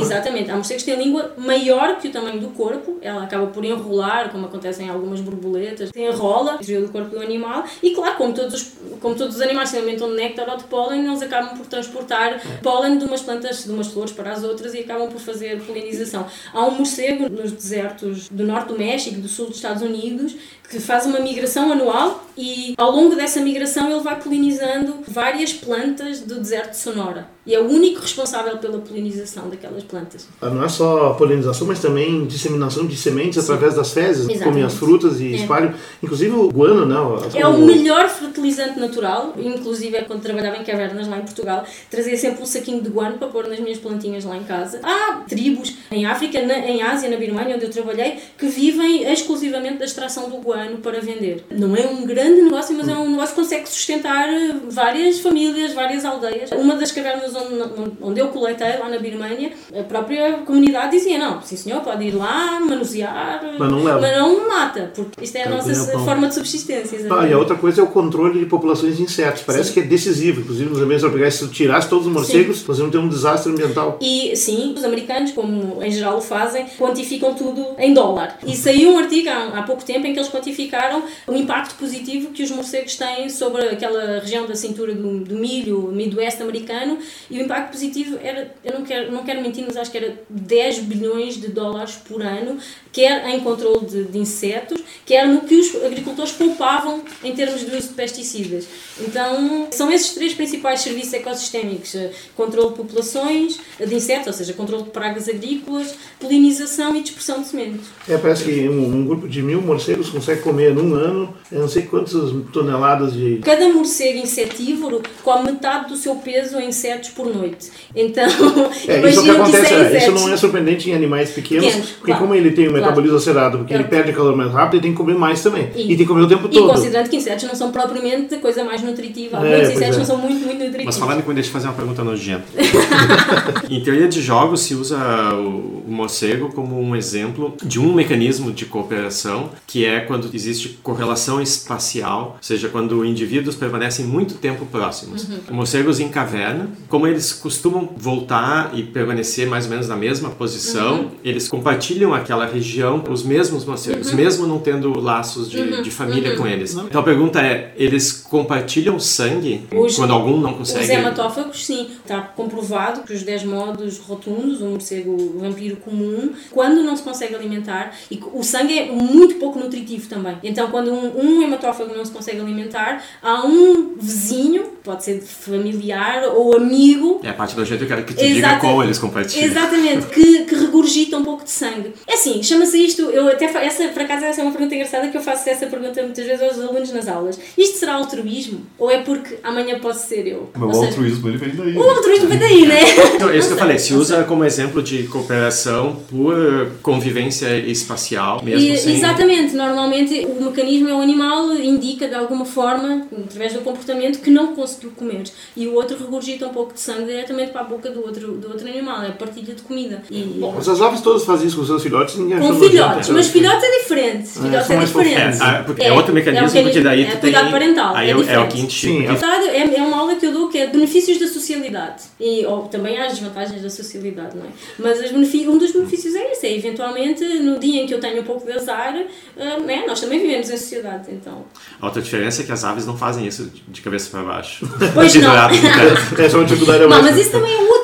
né? 0.00 0.02
Exatamente. 0.02 0.50
Há 0.50 0.54
morcegos 0.54 0.82
que 0.82 0.90
têm 0.90 1.02
língua 1.02 1.34
maior 1.36 1.98
que 1.98 2.08
o 2.08 2.12
tamanho 2.12 2.40
do 2.40 2.48
corpo. 2.48 2.98
Ela 3.00 3.24
acaba 3.24 3.46
por 3.46 3.64
enrolar, 3.64 4.30
como 4.30 4.46
acontece 4.46 4.82
em 4.82 4.88
algumas 4.88 5.20
borboletas. 5.20 5.90
Tem 5.90 6.08
a 6.08 6.12
rola, 6.12 6.54
interior 6.54 6.82
do 6.82 6.92
corpo 6.92 7.10
do 7.10 7.20
animal. 7.20 7.64
E 7.82 7.90
claro, 7.90 8.16
como 8.16 8.32
todos 8.32 8.54
os, 8.54 8.72
como 9.00 9.14
todos 9.14 9.36
os 9.36 9.42
animais 9.42 9.68
se 9.68 9.76
alimentam 9.76 10.08
de 10.08 10.16
néctar 10.16 10.48
ou 10.48 10.56
de 10.56 10.64
pólen, 10.64 11.06
eles 11.06 11.22
acabam 11.22 11.56
por 11.56 11.66
transportar 11.66 12.40
pólen 12.62 12.98
de 12.98 13.04
umas 13.04 13.22
plantas, 13.22 13.64
de 13.64 13.70
umas 13.70 13.88
flores 13.88 14.12
para 14.12 14.32
as 14.32 14.42
outras 14.42 14.74
e 14.74 14.80
acabam 14.80 15.08
por 15.08 15.20
fazer 15.20 15.60
polinização. 15.62 16.26
Há 16.52 16.66
um 16.66 16.72
morcego 16.72 17.28
nos 17.28 17.52
desertos 17.52 18.28
do 18.28 18.44
norte 18.44 18.68
do 18.68 18.78
México 18.78 19.16
e 19.16 19.20
do 19.20 19.28
sul 19.28 19.46
dos 19.46 19.56
Estados 19.56 19.82
Unidos 19.82 20.34
que 20.70 20.78
faz 20.78 21.04
uma 21.04 21.18
migração 21.18 21.72
anual 21.72 22.24
e 22.38 22.74
ao 22.78 22.92
longo 22.92 23.16
dessa 23.16 23.40
migração 23.40 23.90
ele 23.90 24.00
vai 24.00 24.18
polinizando 24.20 24.98
várias 25.06 25.52
plantas 25.52 26.20
do 26.20 26.36
deserto 26.38 26.70
de 26.70 26.76
Sonora. 26.76 27.26
E 27.44 27.54
é 27.54 27.58
o 27.60 27.66
único 27.68 28.00
responsável 28.00 28.56
pela 28.58 28.78
polinização 28.78 29.48
daquelas 29.48 29.82
plantas. 29.82 30.28
Ah, 30.40 30.48
Não 30.48 30.62
é 30.62 30.68
só 30.68 31.14
polinização, 31.14 31.66
mas 31.66 31.80
também 31.80 32.24
disseminação 32.26 32.86
de 32.86 32.96
sementes 32.96 33.38
através 33.38 33.74
das 33.74 33.92
fezes. 33.92 34.20
Exatamente. 34.28 34.44
Comem 34.44 34.62
as 34.62 34.74
frutas 34.74 35.20
e 35.20 35.32
É. 35.32 35.36
espalham. 35.38 35.74
Inclusive 36.02 36.30
o 36.36 36.48
guano, 36.48 36.86
né? 36.86 36.96
É 37.34 37.46
o 37.48 37.58
melhor 37.58 38.08
fertilizante 38.08 38.78
natural, 38.78 39.34
inclusive 39.36 39.96
é 39.96 40.02
quando 40.02 40.22
trabalhava 40.22 40.58
em 40.58 40.64
cavernas 40.64 41.08
lá 41.08 41.18
em 41.18 41.22
Portugal, 41.22 41.64
trazia 41.90 42.16
sempre 42.16 42.42
um 42.42 42.46
saquinho 42.46 42.80
de 42.80 42.88
guano 42.90 43.18
para 43.18 43.26
pôr 43.28 43.48
nas 43.48 43.58
minhas 43.58 43.78
plantinhas 43.78 44.24
lá 44.24 44.36
em 44.36 44.44
casa. 44.44 44.78
Há 44.84 45.24
tribos 45.28 45.74
em 45.90 46.06
África, 46.06 46.40
na- 46.46 46.58
em 46.58 46.80
Ásia, 46.82 47.10
na 47.10 47.16
Birmania, 47.16 47.56
onde 47.56 47.64
eu 47.64 47.70
trabalhei, 47.70 48.18
que 48.38 48.46
vivem 48.46 49.10
exclusivamente 49.12 49.78
da 49.78 49.84
extração 49.84 50.30
do 50.30 50.36
guano 50.36 50.59
para 50.82 51.00
vender. 51.00 51.44
Não 51.50 51.74
é 51.76 51.86
um 51.86 52.04
grande 52.06 52.42
negócio, 52.42 52.76
mas 52.76 52.88
é 52.88 52.94
um 52.94 53.10
negócio 53.10 53.34
que 53.34 53.40
consegue 53.40 53.68
sustentar 53.68 54.28
eh, 54.28 54.54
várias 54.70 55.20
famílias, 55.20 55.72
várias 55.72 56.04
aldeias. 56.04 56.50
Uma 56.52 56.76
das 56.76 56.92
cavernas 56.92 57.34
onde, 57.34 57.92
onde 58.00 58.20
eu 58.20 58.28
coletei, 58.28 58.78
lá 58.78 58.88
na 58.88 58.98
Birmania, 58.98 59.52
a 59.78 59.82
própria 59.82 60.34
comunidade 60.38 60.92
dizia, 60.96 61.18
não, 61.18 61.40
sim 61.42 61.56
senhor, 61.56 61.80
pode 61.82 62.04
ir 62.04 62.12
lá, 62.12 62.60
manusear, 62.60 63.40
Mas 63.58 63.70
não 63.70 63.82
leva. 63.84 64.00
mas 64.00 64.16
não 64.16 64.48
mata, 64.48 64.90
porque 64.94 65.24
isto 65.24 65.36
é 65.36 65.44
a 65.44 65.50
nossa 65.50 65.92
pão. 65.92 66.04
forma 66.04 66.28
de 66.28 66.34
subsistência. 66.34 66.98
Ah, 67.10 67.26
e 67.26 67.32
a 67.32 67.38
outra 67.38 67.56
coisa 67.56 67.80
é 67.80 67.84
o 67.84 67.88
controle 67.88 68.40
de 68.40 68.46
populações 68.46 68.96
de 68.96 69.02
insetos. 69.02 69.42
Parece 69.42 69.68
Sim. 69.68 69.74
que 69.74 69.80
é 69.80 69.82
decisivo. 69.82 70.40
Inclusive, 70.40 70.70
nos 70.70 70.80
ambientes 70.80 71.02
tropicais, 71.02 71.34
se 71.34 71.48
tirasse 71.48 71.88
todos 71.88 72.06
os 72.06 72.12
morcegos, 72.12 72.66
nós 72.66 72.78
vamos 72.78 72.92
ter 72.92 72.98
um 72.98 73.08
desastre 73.08 73.52
ambiental. 73.52 73.98
E 74.00 74.34
sim, 74.36 74.74
os 74.76 74.84
americanos, 74.84 75.32
como 75.32 75.82
em 75.82 75.90
geral 75.90 76.18
o 76.18 76.20
fazem, 76.20 76.66
quantificam 76.78 77.34
tudo 77.34 77.66
em 77.78 77.92
dólar. 77.94 78.38
E 78.46 78.56
saiu 78.56 78.90
um 78.92 78.98
artigo 78.98 79.28
há, 79.28 79.58
há 79.58 79.62
pouco 79.62 79.84
tempo 79.84 80.06
em 80.06 80.12
que 80.12 80.18
eles 80.18 80.28
quantificaram 80.50 81.04
o 81.26 81.34
impacto 81.34 81.74
positivo 81.76 82.30
que 82.30 82.42
os 82.42 82.50
morcegos 82.50 82.96
têm 82.96 83.28
sobre 83.28 83.62
aquela 83.68 84.20
região 84.20 84.46
da 84.46 84.54
cintura 84.54 84.94
do, 84.94 85.20
do 85.20 85.36
milho, 85.36 85.90
Midwest 85.92 86.40
americano, 86.42 86.98
e 87.30 87.38
o 87.38 87.42
impacto 87.42 87.72
positivo 87.72 88.18
era, 88.22 88.54
eu 88.64 88.78
não 88.78 88.84
quero, 88.84 89.12
não 89.12 89.24
quero 89.24 89.40
mentir, 89.40 89.64
mas 89.66 89.76
acho 89.76 89.90
que 89.90 89.98
era 89.98 90.20
10 90.28 90.80
bilhões 90.80 91.34
de 91.40 91.48
dólares 91.48 91.94
por 92.06 92.22
ano, 92.22 92.58
quer 92.92 93.26
em 93.28 93.40
controle 93.40 93.86
de, 93.86 94.04
de 94.04 94.18
insetos, 94.18 94.80
quer 95.06 95.26
no 95.26 95.42
que 95.42 95.54
os 95.54 95.84
agricultores 95.84 96.32
poupavam 96.32 97.02
em 97.22 97.34
termos 97.34 97.60
de 97.60 97.76
uso 97.76 97.88
de 97.88 97.94
pesticidas. 97.94 98.66
Então, 99.00 99.68
são 99.70 99.90
esses 99.90 100.10
três 100.10 100.34
principais 100.34 100.80
serviços 100.80 101.14
ecossistémicos: 101.14 101.94
eh, 101.94 102.10
controle 102.36 102.70
de 102.70 102.74
populações, 102.76 103.58
de 103.78 103.94
insetos, 103.94 104.26
ou 104.26 104.32
seja, 104.32 104.52
controle 104.52 104.84
de 104.84 104.90
pragas 104.90 105.28
agrícolas, 105.28 105.94
polinização 106.18 106.96
e 106.96 107.02
dispersão 107.02 107.42
de 107.42 107.48
sementes. 107.48 107.86
É, 108.08 108.16
parece 108.18 108.44
que 108.44 108.68
um, 108.68 108.94
um 108.94 109.06
grupo 109.06 109.28
de 109.28 109.42
mil 109.42 109.62
morcegos 109.62 110.10
consegue 110.10 110.39
comer 110.40 110.74
num 110.74 110.94
ano 110.94 111.34
eu 111.50 111.60
não 111.60 111.68
sei 111.68 111.82
quantas 111.82 112.12
toneladas 112.52 113.12
de. 113.12 113.40
Cada 113.44 113.68
morcego 113.70 114.18
insetívoro 114.18 115.02
come 115.24 115.50
metade 115.50 115.88
do 115.88 115.96
seu 115.96 116.14
peso 116.16 116.58
em 116.60 116.68
insetos 116.68 117.10
por 117.10 117.26
noite. 117.34 117.70
Então, 117.94 118.24
É, 118.86 119.08
isso 119.08 119.20
é 119.20 119.22
que 119.24 119.30
acontece. 119.30 119.64
isso 119.64 119.74
é 119.74 119.94
é, 119.94 119.98
isso 119.98 120.12
não 120.12 120.32
é 120.32 120.36
surpreendente 120.36 120.90
em 120.90 120.94
animais 120.94 121.30
pequenos, 121.30 121.66
Pequenos, 121.66 121.90
porque 121.90 122.12
claro. 122.12 122.20
como 122.20 122.34
ele 122.34 122.52
tem 122.52 122.66
o 122.66 122.70
Claro. 122.70 122.82
metabolismo 122.84 123.16
acelerado, 123.16 123.58
porque 123.58 123.74
ele 123.74 123.84
Claro. 123.84 123.96
perde 124.04 124.16
calor 124.16 124.36
mais 124.36 124.52
rápido, 124.52 124.74
ele 124.74 124.82
tem 124.82 124.90
que 124.92 124.96
comer 124.96 125.14
mais 125.16 125.42
também. 125.42 125.70
E, 125.74 125.82
E- 125.82 125.86
tem 125.88 125.96
que 125.98 126.06
comer 126.06 126.22
o 126.22 126.28
tempo 126.28 126.46
E 126.50 126.54
todo. 126.54 126.68
considerando 126.72 127.08
que 127.10 127.16
insetos 127.16 127.44
não 127.44 127.54
são 127.56 127.72
propriamente 127.72 128.34
a 128.34 128.38
coisa 128.38 128.62
mais 128.62 128.80
nutritiva. 128.82 129.38
É, 129.44 129.50
Muitos 129.56 129.70
insetos 129.74 129.96
é. 129.96 129.98
não 129.98 130.06
são 130.06 130.16
muito, 130.18 130.44
muito 130.46 130.58
nutritivos. 130.58 130.84
Mas 130.86 130.96
falando 130.98 131.22
com 131.24 131.34
deixa 131.34 131.48
eu 131.48 131.52
fazer 131.52 131.66
uma 131.66 131.74
pergunta 131.74 132.04
nojenta. 132.04 132.44
em 133.68 133.80
teoria 133.82 134.08
de 134.08 134.20
jogos 134.22 134.60
se 134.60 134.74
usa 134.74 134.98
o, 135.34 135.82
o 135.86 135.90
morcego 135.90 136.52
como 136.52 136.80
um 136.80 136.94
exemplo 136.94 137.54
de 137.62 137.80
um 137.80 137.92
mecanismo 137.92 138.52
de 138.52 138.66
cooperação 138.66 139.50
que 139.66 139.84
é 139.84 140.00
quando 140.00 140.29
existe 140.36 140.78
correlação 140.82 141.40
espacial, 141.40 142.32
ou 142.36 142.42
seja, 142.42 142.68
quando 142.68 143.04
indivíduos 143.04 143.54
permanecem 143.56 144.04
muito 144.04 144.34
tempo 144.34 144.66
próximos. 144.66 145.26
Morcegos 145.50 146.00
em 146.00 146.08
caverna, 146.08 146.68
como 146.88 147.06
eles 147.06 147.32
costumam 147.32 147.88
voltar 147.96 148.72
e 148.74 148.82
permanecer 148.82 149.46
mais 149.48 149.64
ou 149.64 149.70
menos 149.70 149.88
na 149.88 149.96
mesma 149.96 150.30
posição, 150.30 151.12
eles 151.24 151.48
compartilham 151.48 152.12
aquela 152.14 152.46
região, 152.46 153.02
os 153.08 153.22
mesmos 153.22 153.64
morcegos, 153.64 154.12
mesmo 154.12 154.46
não 154.46 154.58
tendo 154.58 154.98
laços 154.98 155.50
de, 155.50 155.82
de 155.82 155.90
família 155.90 156.36
com 156.36 156.46
eles. 156.46 156.74
Então 156.74 157.00
a 157.00 157.04
pergunta 157.04 157.40
é, 157.40 157.72
eles 157.76 158.12
compartilham 158.12 158.98
sangue 158.98 159.62
Os- 159.72 159.96
quando 159.96 160.12
algum 160.12 160.38
não 160.40 160.54
consegue? 160.54 160.84
Os 160.84 160.90
hematófagos, 160.90 161.64
sim. 161.64 161.88
Está 162.02 162.20
comprovado 162.20 163.02
que 163.02 163.12
os 163.12 163.22
10 163.22 163.44
modos 163.44 163.98
rotundos, 163.98 164.60
o 164.60 164.66
morcego 164.66 165.38
vampiro 165.38 165.76
comum, 165.76 166.30
quando 166.50 166.82
não 166.82 166.96
se 166.96 167.02
consegue 167.02 167.34
alimentar, 167.34 167.94
e 168.10 168.20
o 168.32 168.42
sangue 168.42 168.78
é 168.78 168.90
muito 168.90 169.36
pouco 169.36 169.58
nutritivo 169.58 170.08
também. 170.10 170.36
Então, 170.42 170.70
quando 170.70 170.92
um, 170.92 171.18
um 171.18 171.42
hematófago 171.42 171.94
não 171.96 172.04
se 172.04 172.10
consegue 172.10 172.40
alimentar, 172.40 173.02
há 173.22 173.46
um 173.46 173.94
vizinho, 173.98 174.64
pode 174.84 175.04
ser 175.04 175.20
familiar 175.22 176.24
ou 176.34 176.56
amigo, 176.56 177.20
É 177.22 177.30
a 177.30 177.32
parte 177.32 177.54
do 177.54 177.64
jeito 177.64 177.80
que 177.80 177.84
eu 177.92 177.96
quero 177.96 178.06
que 178.06 178.14
tu 178.14 178.22
diga 178.26 178.58
como 178.58 178.82
eles 178.82 178.98
compartilham. 178.98 179.46
Exatamente, 179.46 180.06
que, 180.06 180.44
que 180.44 180.54
regurgita 180.54 181.16
um 181.16 181.24
pouco 181.24 181.44
de 181.44 181.50
sangue. 181.50 181.94
É 182.06 182.14
assim, 182.14 182.42
chama-se 182.42 182.84
isto, 182.84 183.02
eu 183.02 183.28
até 183.28 183.44
essa, 183.64 183.88
por 183.88 184.02
acaso 184.02 184.24
essa 184.24 184.40
é 184.40 184.44
uma 184.44 184.52
pergunta 184.52 184.74
engraçada 184.74 185.08
que 185.08 185.16
eu 185.16 185.22
faço 185.22 185.48
essa 185.48 185.66
pergunta 185.66 186.02
muitas 186.02 186.26
vezes 186.26 186.42
aos 186.42 186.58
alunos 186.60 186.92
nas 186.92 187.06
aulas. 187.08 187.38
Isto 187.56 187.78
será 187.78 187.94
altruísmo? 187.94 188.60
Ou 188.78 188.90
é 188.90 188.98
porque 188.98 189.38
amanhã 189.42 189.78
posso 189.78 190.06
ser 190.08 190.26
eu? 190.26 190.50
Mas 190.54 190.68
o 190.70 190.72
seja, 190.74 190.86
altruísmo 190.88 191.28
ele 191.28 191.36
vem 191.38 191.54
daí. 191.54 191.76
o 191.76 191.82
altruísmo 191.82 192.28
vem 192.28 192.38
daí, 192.38 192.66
né? 192.66 192.80
Então, 193.20 193.28
é 193.30 193.36
isso 193.36 193.48
que 193.48 193.54
eu 193.54 193.58
falei, 193.58 193.78
se 193.78 193.92
usa 193.94 194.24
como 194.24 194.44
exemplo 194.44 194.82
de 194.82 195.02
cooperação 195.04 195.96
por 196.08 196.72
convivência 196.82 197.54
espacial, 197.58 198.42
mesmo 198.42 198.60
E- 198.66 198.78
sem... 198.78 198.96
Exatamente, 198.96 199.54
normalmente 199.54 199.99
o 200.04 200.44
mecanismo 200.44 200.88
é 200.88 200.94
o 200.94 201.00
animal 201.00 201.52
indica 201.54 202.08
de 202.08 202.14
alguma 202.14 202.44
forma, 202.44 203.06
através 203.26 203.52
do 203.52 203.60
comportamento, 203.60 204.20
que 204.20 204.30
não 204.30 204.54
conseguiu 204.54 204.90
comer. 204.92 205.24
E 205.56 205.66
o 205.66 205.74
outro 205.74 205.96
regurgita 205.98 206.46
um 206.46 206.50
pouco 206.52 206.74
de 206.74 206.80
sangue 206.80 207.04
diretamente 207.04 207.50
para 207.52 207.62
a 207.62 207.64
boca 207.64 207.90
do 207.90 208.04
outro, 208.04 208.32
do 208.32 208.48
outro 208.48 208.66
animal, 208.68 209.02
é 209.02 209.08
a 209.08 209.12
partilha 209.12 209.54
de 209.54 209.62
comida. 209.62 210.02
E, 210.10 210.22
Bom, 210.38 210.52
mas 210.56 210.68
as 210.68 210.80
aves 210.80 211.00
todas 211.00 211.24
fazem 211.24 211.48
isso 211.48 211.56
com 211.56 211.64
seus 211.64 211.82
filhotes 211.82 212.16
ninguém 212.16 212.38
com 212.38 212.54
filhotes, 212.54 213.08
mas 213.08 213.28
filhotes 213.28 213.62
é 213.64 213.78
diferente. 213.80 214.28
Filhotes 214.28 214.66
são 214.66 214.74
é 214.74 214.78
mais 214.78 214.88
diferente. 214.88 215.36
É, 215.36 215.44
ah, 215.44 215.62
porque 215.64 215.82
é, 215.82 215.92
outro 215.92 216.14
mecanismo, 216.14 216.46
é 216.46 216.60
um 216.60 216.64
porque 216.64 216.80
daí 216.80 217.02
é 217.02 217.06
tu 217.06 217.10
tem... 217.12 217.20
cuidado 217.20 217.50
parental. 217.50 217.94
Aí 217.96 218.08
é, 218.08 218.12
é, 218.12 218.16
o- 218.16 218.28
é 218.28 218.38
o 218.38 218.48
quinto 218.48 218.72
Sim, 218.72 219.06
é- 219.06 219.56
é, 219.56 219.78
é 219.78 219.82
uma 219.82 219.98
aula 219.98 220.14
que 220.14 220.26
eu 220.26 220.32
dou 220.32 220.48
que 220.48 220.58
é 220.58 220.66
benefícios 220.66 221.18
da 221.18 221.26
socialidade. 221.26 222.04
E 222.18 222.44
ou, 222.46 222.62
também 222.62 222.98
há 222.98 223.06
as 223.06 223.12
desvantagens 223.12 223.62
da 223.62 223.70
socialidade, 223.70 224.36
não 224.36 224.44
é? 224.44 224.48
Mas 224.78 225.12
um 225.12 225.58
dos 225.58 225.72
benefícios 225.72 226.14
é 226.14 226.32
esse, 226.32 226.46
é 226.46 226.56
eventualmente 226.56 227.24
no 227.24 227.58
dia 227.58 227.82
em 227.82 227.86
que 227.86 227.94
eu 227.94 228.00
tenho 228.00 228.20
um 228.20 228.24
pouco 228.24 228.46
de 228.46 228.52
azar, 228.52 228.94
ah, 229.38 229.58
né, 229.60 229.84
nós 229.90 230.00
também 230.00 230.20
vivemos 230.20 230.48
em 230.50 230.56
sociedade, 230.56 231.08
então. 231.10 231.44
A 231.80 231.86
outra 231.86 232.00
diferença 232.00 232.42
é 232.42 232.44
que 232.44 232.52
as 232.52 232.62
aves 232.64 232.86
não 232.86 232.96
fazem 232.96 233.26
isso 233.26 233.50
de- 233.68 233.80
cabeça 233.80 234.08
para 234.10 234.22
baixo. 234.22 234.66
Pois 234.94 235.14
não. 235.16 235.34
Essa 235.34 236.36
é 236.36 236.38
uma 236.38 236.44
dificuldade 236.44 236.80
Não, 236.80 236.88
mas 237.02 237.16
isso 237.18 237.32
também 237.32 237.52
é 237.52 237.60
outro 237.60 237.79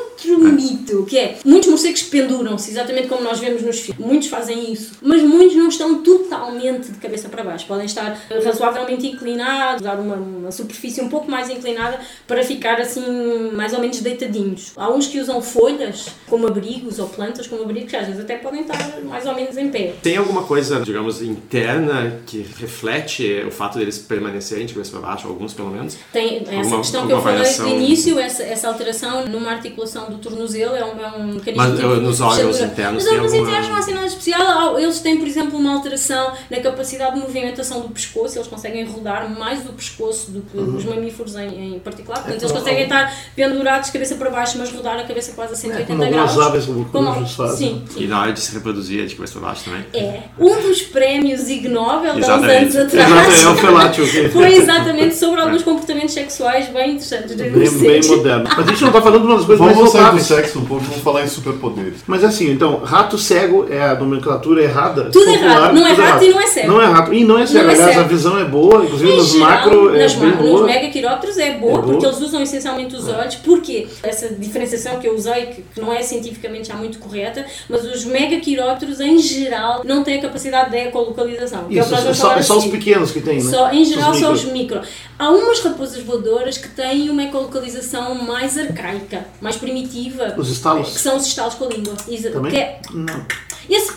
mito, 0.87 1.05
que 1.07 1.19
é 1.19 1.37
muitos 1.45 1.69
morcegos 1.69 2.03
penduram-se, 2.05 2.71
exatamente 2.71 3.09
como 3.09 3.23
nós 3.23 3.39
vemos 3.39 3.63
nos 3.63 3.81
filmes. 3.81 4.05
Muitos 4.05 4.29
fazem 4.29 4.73
isso, 4.73 4.93
mas 5.03 5.23
muitos 5.23 5.57
não 5.57 5.69
estão 5.69 6.03
totalmente 6.03 6.91
de 6.91 6.99
cabeça 6.99 7.29
para 7.29 7.43
baixo. 7.43 7.67
Podem 7.67 7.87
estar 7.87 8.19
razoavelmente 8.45 9.07
inclinados, 9.07 9.83
dar 9.83 9.99
uma, 9.99 10.15
uma 10.17 10.51
superfície 10.53 11.01
um 11.01 11.09
pouco 11.09 11.31
mais 11.31 11.51
inclinada 11.51 11.99
para 12.27 12.43
ficar 12.43 12.81
assim, 12.81 13.51
mais 13.55 13.73
ou 13.73 13.81
menos 13.81 14.01
deitadinhos. 14.01 14.73
Há 14.77 14.91
uns 14.91 15.07
que 15.07 15.19
usam 15.21 15.41
folhas 15.43 16.07
como 16.29 16.47
abrigos 16.47 16.99
ou 16.99 17.09
plantas 17.09 17.47
como 17.47 17.63
abrigos, 17.63 17.91
que 17.91 17.97
às 17.97 18.07
vezes 18.07 18.21
até 18.23 18.37
podem 18.37 18.63
estar 18.63 19.01
mais 19.05 19.27
ou 19.27 19.35
menos 19.35 19.57
em 19.57 19.69
pé. 19.71 19.95
Tem 20.03 20.17
alguma 20.17 20.43
coisa, 20.45 20.81
digamos, 20.81 21.21
interna 21.23 22.21
que 22.27 22.47
reflete 22.59 23.43
o 23.47 23.51
fato 23.51 23.79
deles 23.79 23.99
permanecerem 23.99 24.67
de 24.67 24.75
cabeça 24.75 24.93
para 24.93 25.01
baixo, 25.01 25.27
alguns 25.29 25.53
pelo 25.55 25.71
menos? 25.71 25.97
Tem 26.13 26.39
essa 26.39 26.55
Alguma- 26.57 26.77
questão 26.79 27.07
que 27.07 27.13
eu 27.13 27.17
alguma 27.17 27.33
falei 27.35 27.39
variação? 27.53 27.69
no 27.69 27.75
início, 27.83 28.19
essa, 28.19 28.43
essa 28.43 28.69
alteração 28.69 29.27
numa 29.27 29.51
articulação 29.51 30.09
do 30.11 30.19
tornozelo 30.19 30.76
é 30.79 30.85
um, 30.85 31.01
é 31.01 31.09
um 31.19 31.27
mecanismo 31.35 31.57
Mas, 31.57 31.81
uh, 31.81 32.01
nos 32.01 32.21
órgãos 32.21 32.61
internos 32.61 33.05
Nos 33.05 33.13
órgãos 33.13 33.33
alguma- 33.33 33.49
internos 33.51 33.69
não 33.69 33.77
há 33.77 33.79
assim 33.79 33.95
nada 33.95 34.07
especial. 34.07 34.79
Eles 34.79 35.01
têm, 35.01 35.17
por 35.19 35.27
exemplo, 35.27 35.59
uma 35.59 35.75
alteração 35.75 36.33
na 36.51 36.61
capacidade 36.61 37.15
de 37.15 37.21
movimentação 37.21 37.81
do 37.81 37.89
pescoço, 37.89 38.37
eles 38.39 38.49
conseguem 38.49 38.85
rodar 38.87 39.29
mais 39.39 39.61
o 39.67 39.73
pescoço 39.73 40.31
do 40.31 40.43
que 40.43 40.57
Uhum. 40.57 40.77
os 40.77 40.85
mamíferos 40.85 41.35
em, 41.37 41.75
em 41.75 41.79
particular. 41.79 42.17
Portanto, 42.19 42.35
É 42.35 42.39
eles 42.43 42.51
como- 42.53 42.63
conseguem 42.65 42.83
estar 42.85 43.15
pendurados 43.35 43.87
de 43.87 43.93
cabeça 43.93 44.15
para 44.17 44.31
baixo, 44.31 44.57
mas 44.59 44.73
rodar 44.73 44.99
a 44.99 45.05
cabeça 45.05 45.33
quase 45.33 45.53
a 45.53 45.57
180 45.57 45.87
como 45.93 46.03
algumas 46.05 46.35
graus. 46.35 46.47
aves 46.49 47.33
fazem. 47.35 47.57
Sim, 47.69 47.85
sim. 47.91 48.05
E 48.05 48.07
na 48.07 48.21
hora 48.23 48.33
de 48.33 48.41
se 48.41 48.53
reproduzir 48.55 49.03
é 49.03 49.07
de 49.07 49.15
cabeça 49.15 49.33
para 49.39 49.49
baixo 49.49 49.65
também? 49.65 49.85
É. 49.95 50.21
Um 50.39 50.61
dos 50.63 50.83
prémios 50.83 51.49
Ig 51.49 51.69
Nobel 51.69 52.15
de 52.15 52.25
há 52.25 52.37
uns 52.37 52.43
anos 52.45 52.75
Exato, 52.75 52.87
atrás 52.87 53.45
é 53.45 53.49
o 53.49 53.57
felátil. 53.57 54.05
que- 54.09 54.29
foi 54.31 54.55
exatamente 54.55 55.15
sobre 55.15 55.41
alguns 55.41 55.63
comportamentos 55.63 56.15
sexuais 56.15 56.69
bem 56.69 56.93
interessantes. 56.93 57.35
Bem, 57.37 57.51
bem 57.51 58.01
moderno. 58.07 58.45
Mas 58.57 58.59
a 58.67 58.71
gente 58.71 58.81
não 58.81 58.89
está 58.89 59.03
falando 59.03 59.21
de 59.23 59.27
uma 59.27 59.37
das 59.37 59.45
coisas 59.47 59.65
Vamos 59.67 59.77
mais 59.81 59.91
sair 59.91 59.99
do 60.01 60.05
notáveis. 60.05 60.27
sexo 60.27 60.61
pouco, 60.67 60.85
vamos 60.85 61.03
falar 61.03 61.25
em 61.25 61.29
superpoderes. 61.29 62.01
Mas 62.07 62.23
assim, 62.25 62.51
então, 62.51 62.79
rato 62.85 63.17
cego 63.19 63.67
é 63.71 63.83
a 63.83 63.95
nomenclatura 63.95 64.63
errada? 64.63 65.05
Tudo 65.11 65.25
popular, 65.27 65.57
errado. 65.57 65.75
Não 65.75 65.87
é 65.87 65.93
rato 65.93 66.25
e 66.25 66.29
não 66.31 66.41
é 66.41 66.47
cego. 66.47 66.69
Não 66.69 66.83
é 66.83 66.87
rato. 66.87 67.15
E 67.15 67.25
não 67.25 67.39
é 67.39 67.47
cego. 67.47 67.65
Não 67.65 67.71
é 67.71 67.75
Aliás, 67.75 67.91
cego. 67.95 68.01
a 68.01 68.09
visão 68.09 68.39
é 68.39 68.45
boa, 68.45 68.85
inclusive 68.85 69.11
Em 69.13 69.17
nos 69.17 69.33
geral, 69.33 69.49
macro 69.49 69.95
é 69.97 69.99
nas 70.03 70.15
bem 70.15 70.31
ma- 70.31 70.37
boa. 70.37 70.53
Nos 70.61 70.67
megaquirópteros 70.67 71.39
é 71.39 71.53
boa, 71.53 71.73
É 71.73 71.75
boa. 71.77 71.83
porque 71.83 72.07
eles 72.07 72.21
usam 72.21 72.43
essencialmente 72.43 72.95
os 72.97 73.09
olhos. 73.09 73.35
Porquê? 73.37 73.87
Essa 74.03 74.29
diferenciação 74.35 74.99
que 74.99 75.07
eu 75.09 75.15
usei, 75.15 75.47
que, 75.47 75.63
que 75.75 75.81
não 75.81 75.93
é 75.93 76.03
cientificamente 76.03 76.69
já 76.69 76.75
muito 76.75 76.99
correta, 76.99 77.45
mas 77.69 77.85
os 77.85 78.05
megaquirópteros 78.05 79.01
em 79.01 79.19
geral 79.19 79.83
não 79.85 80.03
têm 80.03 80.19
a 80.19 80.23
capacidade 80.23 80.71
de 80.71 80.77
ecolocalização. 80.77 81.67
é 81.71 81.75
Isso, 81.75 81.95
é 81.95 82.15
só, 82.15 82.33
é 82.37 82.43
só 82.43 82.59
os 82.59 82.67
pequenos 82.67 83.11
que 83.11 83.21
tem, 83.21 83.37
né? 83.43 83.51
Só, 83.51 83.71
em 83.71 83.85
geral, 83.85 84.15
só 84.15 84.31
micros. 84.33 84.45
os 84.45 84.53
micro. 84.53 84.81
Há 85.19 85.31
umas 85.31 85.61
raposas 85.61 86.03
voadoras 86.03 86.59
que 86.59 86.69
têm 86.69 87.09
uma 87.09 87.23
ecolocalização 87.23 88.15
mais 88.17 88.59
arcaica, 88.59 89.27
mais 89.41 89.57
primitiva. 89.57 90.35
Os 90.37 90.51
estalos? 90.51 90.93
Que 90.93 90.99
são 91.01 91.17
os 91.17 91.27
estalos 91.27 91.55
com 91.55 91.65
a 91.65 91.69
língua. 91.69 91.95
Também? 92.33 92.59
é- 92.59 92.81
Não. 92.93 93.25
esse 93.69 93.93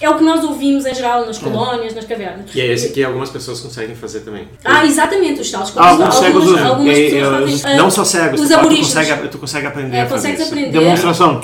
é 0.00 0.08
o 0.08 0.16
que 0.16 0.24
nós 0.24 0.44
ouvimos 0.44 0.86
em 0.86 0.94
geral 0.94 1.26
nas 1.26 1.38
colónias, 1.38 1.94
nas 1.94 2.04
cavernas. 2.04 2.54
E 2.54 2.60
é 2.60 2.66
esse 2.66 2.90
que 2.90 3.02
algumas 3.02 3.30
pessoas 3.30 3.60
conseguem 3.60 3.94
fazer 3.96 4.20
também. 4.20 4.48
Ah, 4.64 4.84
exatamente, 4.84 5.40
os 5.40 5.46
estalos 5.46 5.70
com 5.70 5.80
Ah, 5.80 5.84
a 5.84 5.90
alguns 5.90 6.14
cegos 6.14 6.42
Algumas, 6.42 6.60
usam. 6.60 6.68
algumas 6.68 6.96
É, 6.98 7.02
pessoas 7.10 7.22
é, 7.22 7.40
fazem. 7.58 7.60
Ah, 7.72 7.76
Não 7.76 7.90
só 7.90 8.04
cegos, 8.04 8.40
Os 8.40 8.48
tu, 8.48 8.54
aborígenes. 8.54 8.94
consegue, 8.94 9.28
tu 9.28 9.38
consegue 9.38 9.66
aprender 9.66 9.96
É, 9.96 10.00
a 10.02 10.06
fazer 10.06 10.28
consegues 10.32 10.40
isso. 10.40 10.54
aprender. 10.54 10.78
Demonstração. 10.78 11.40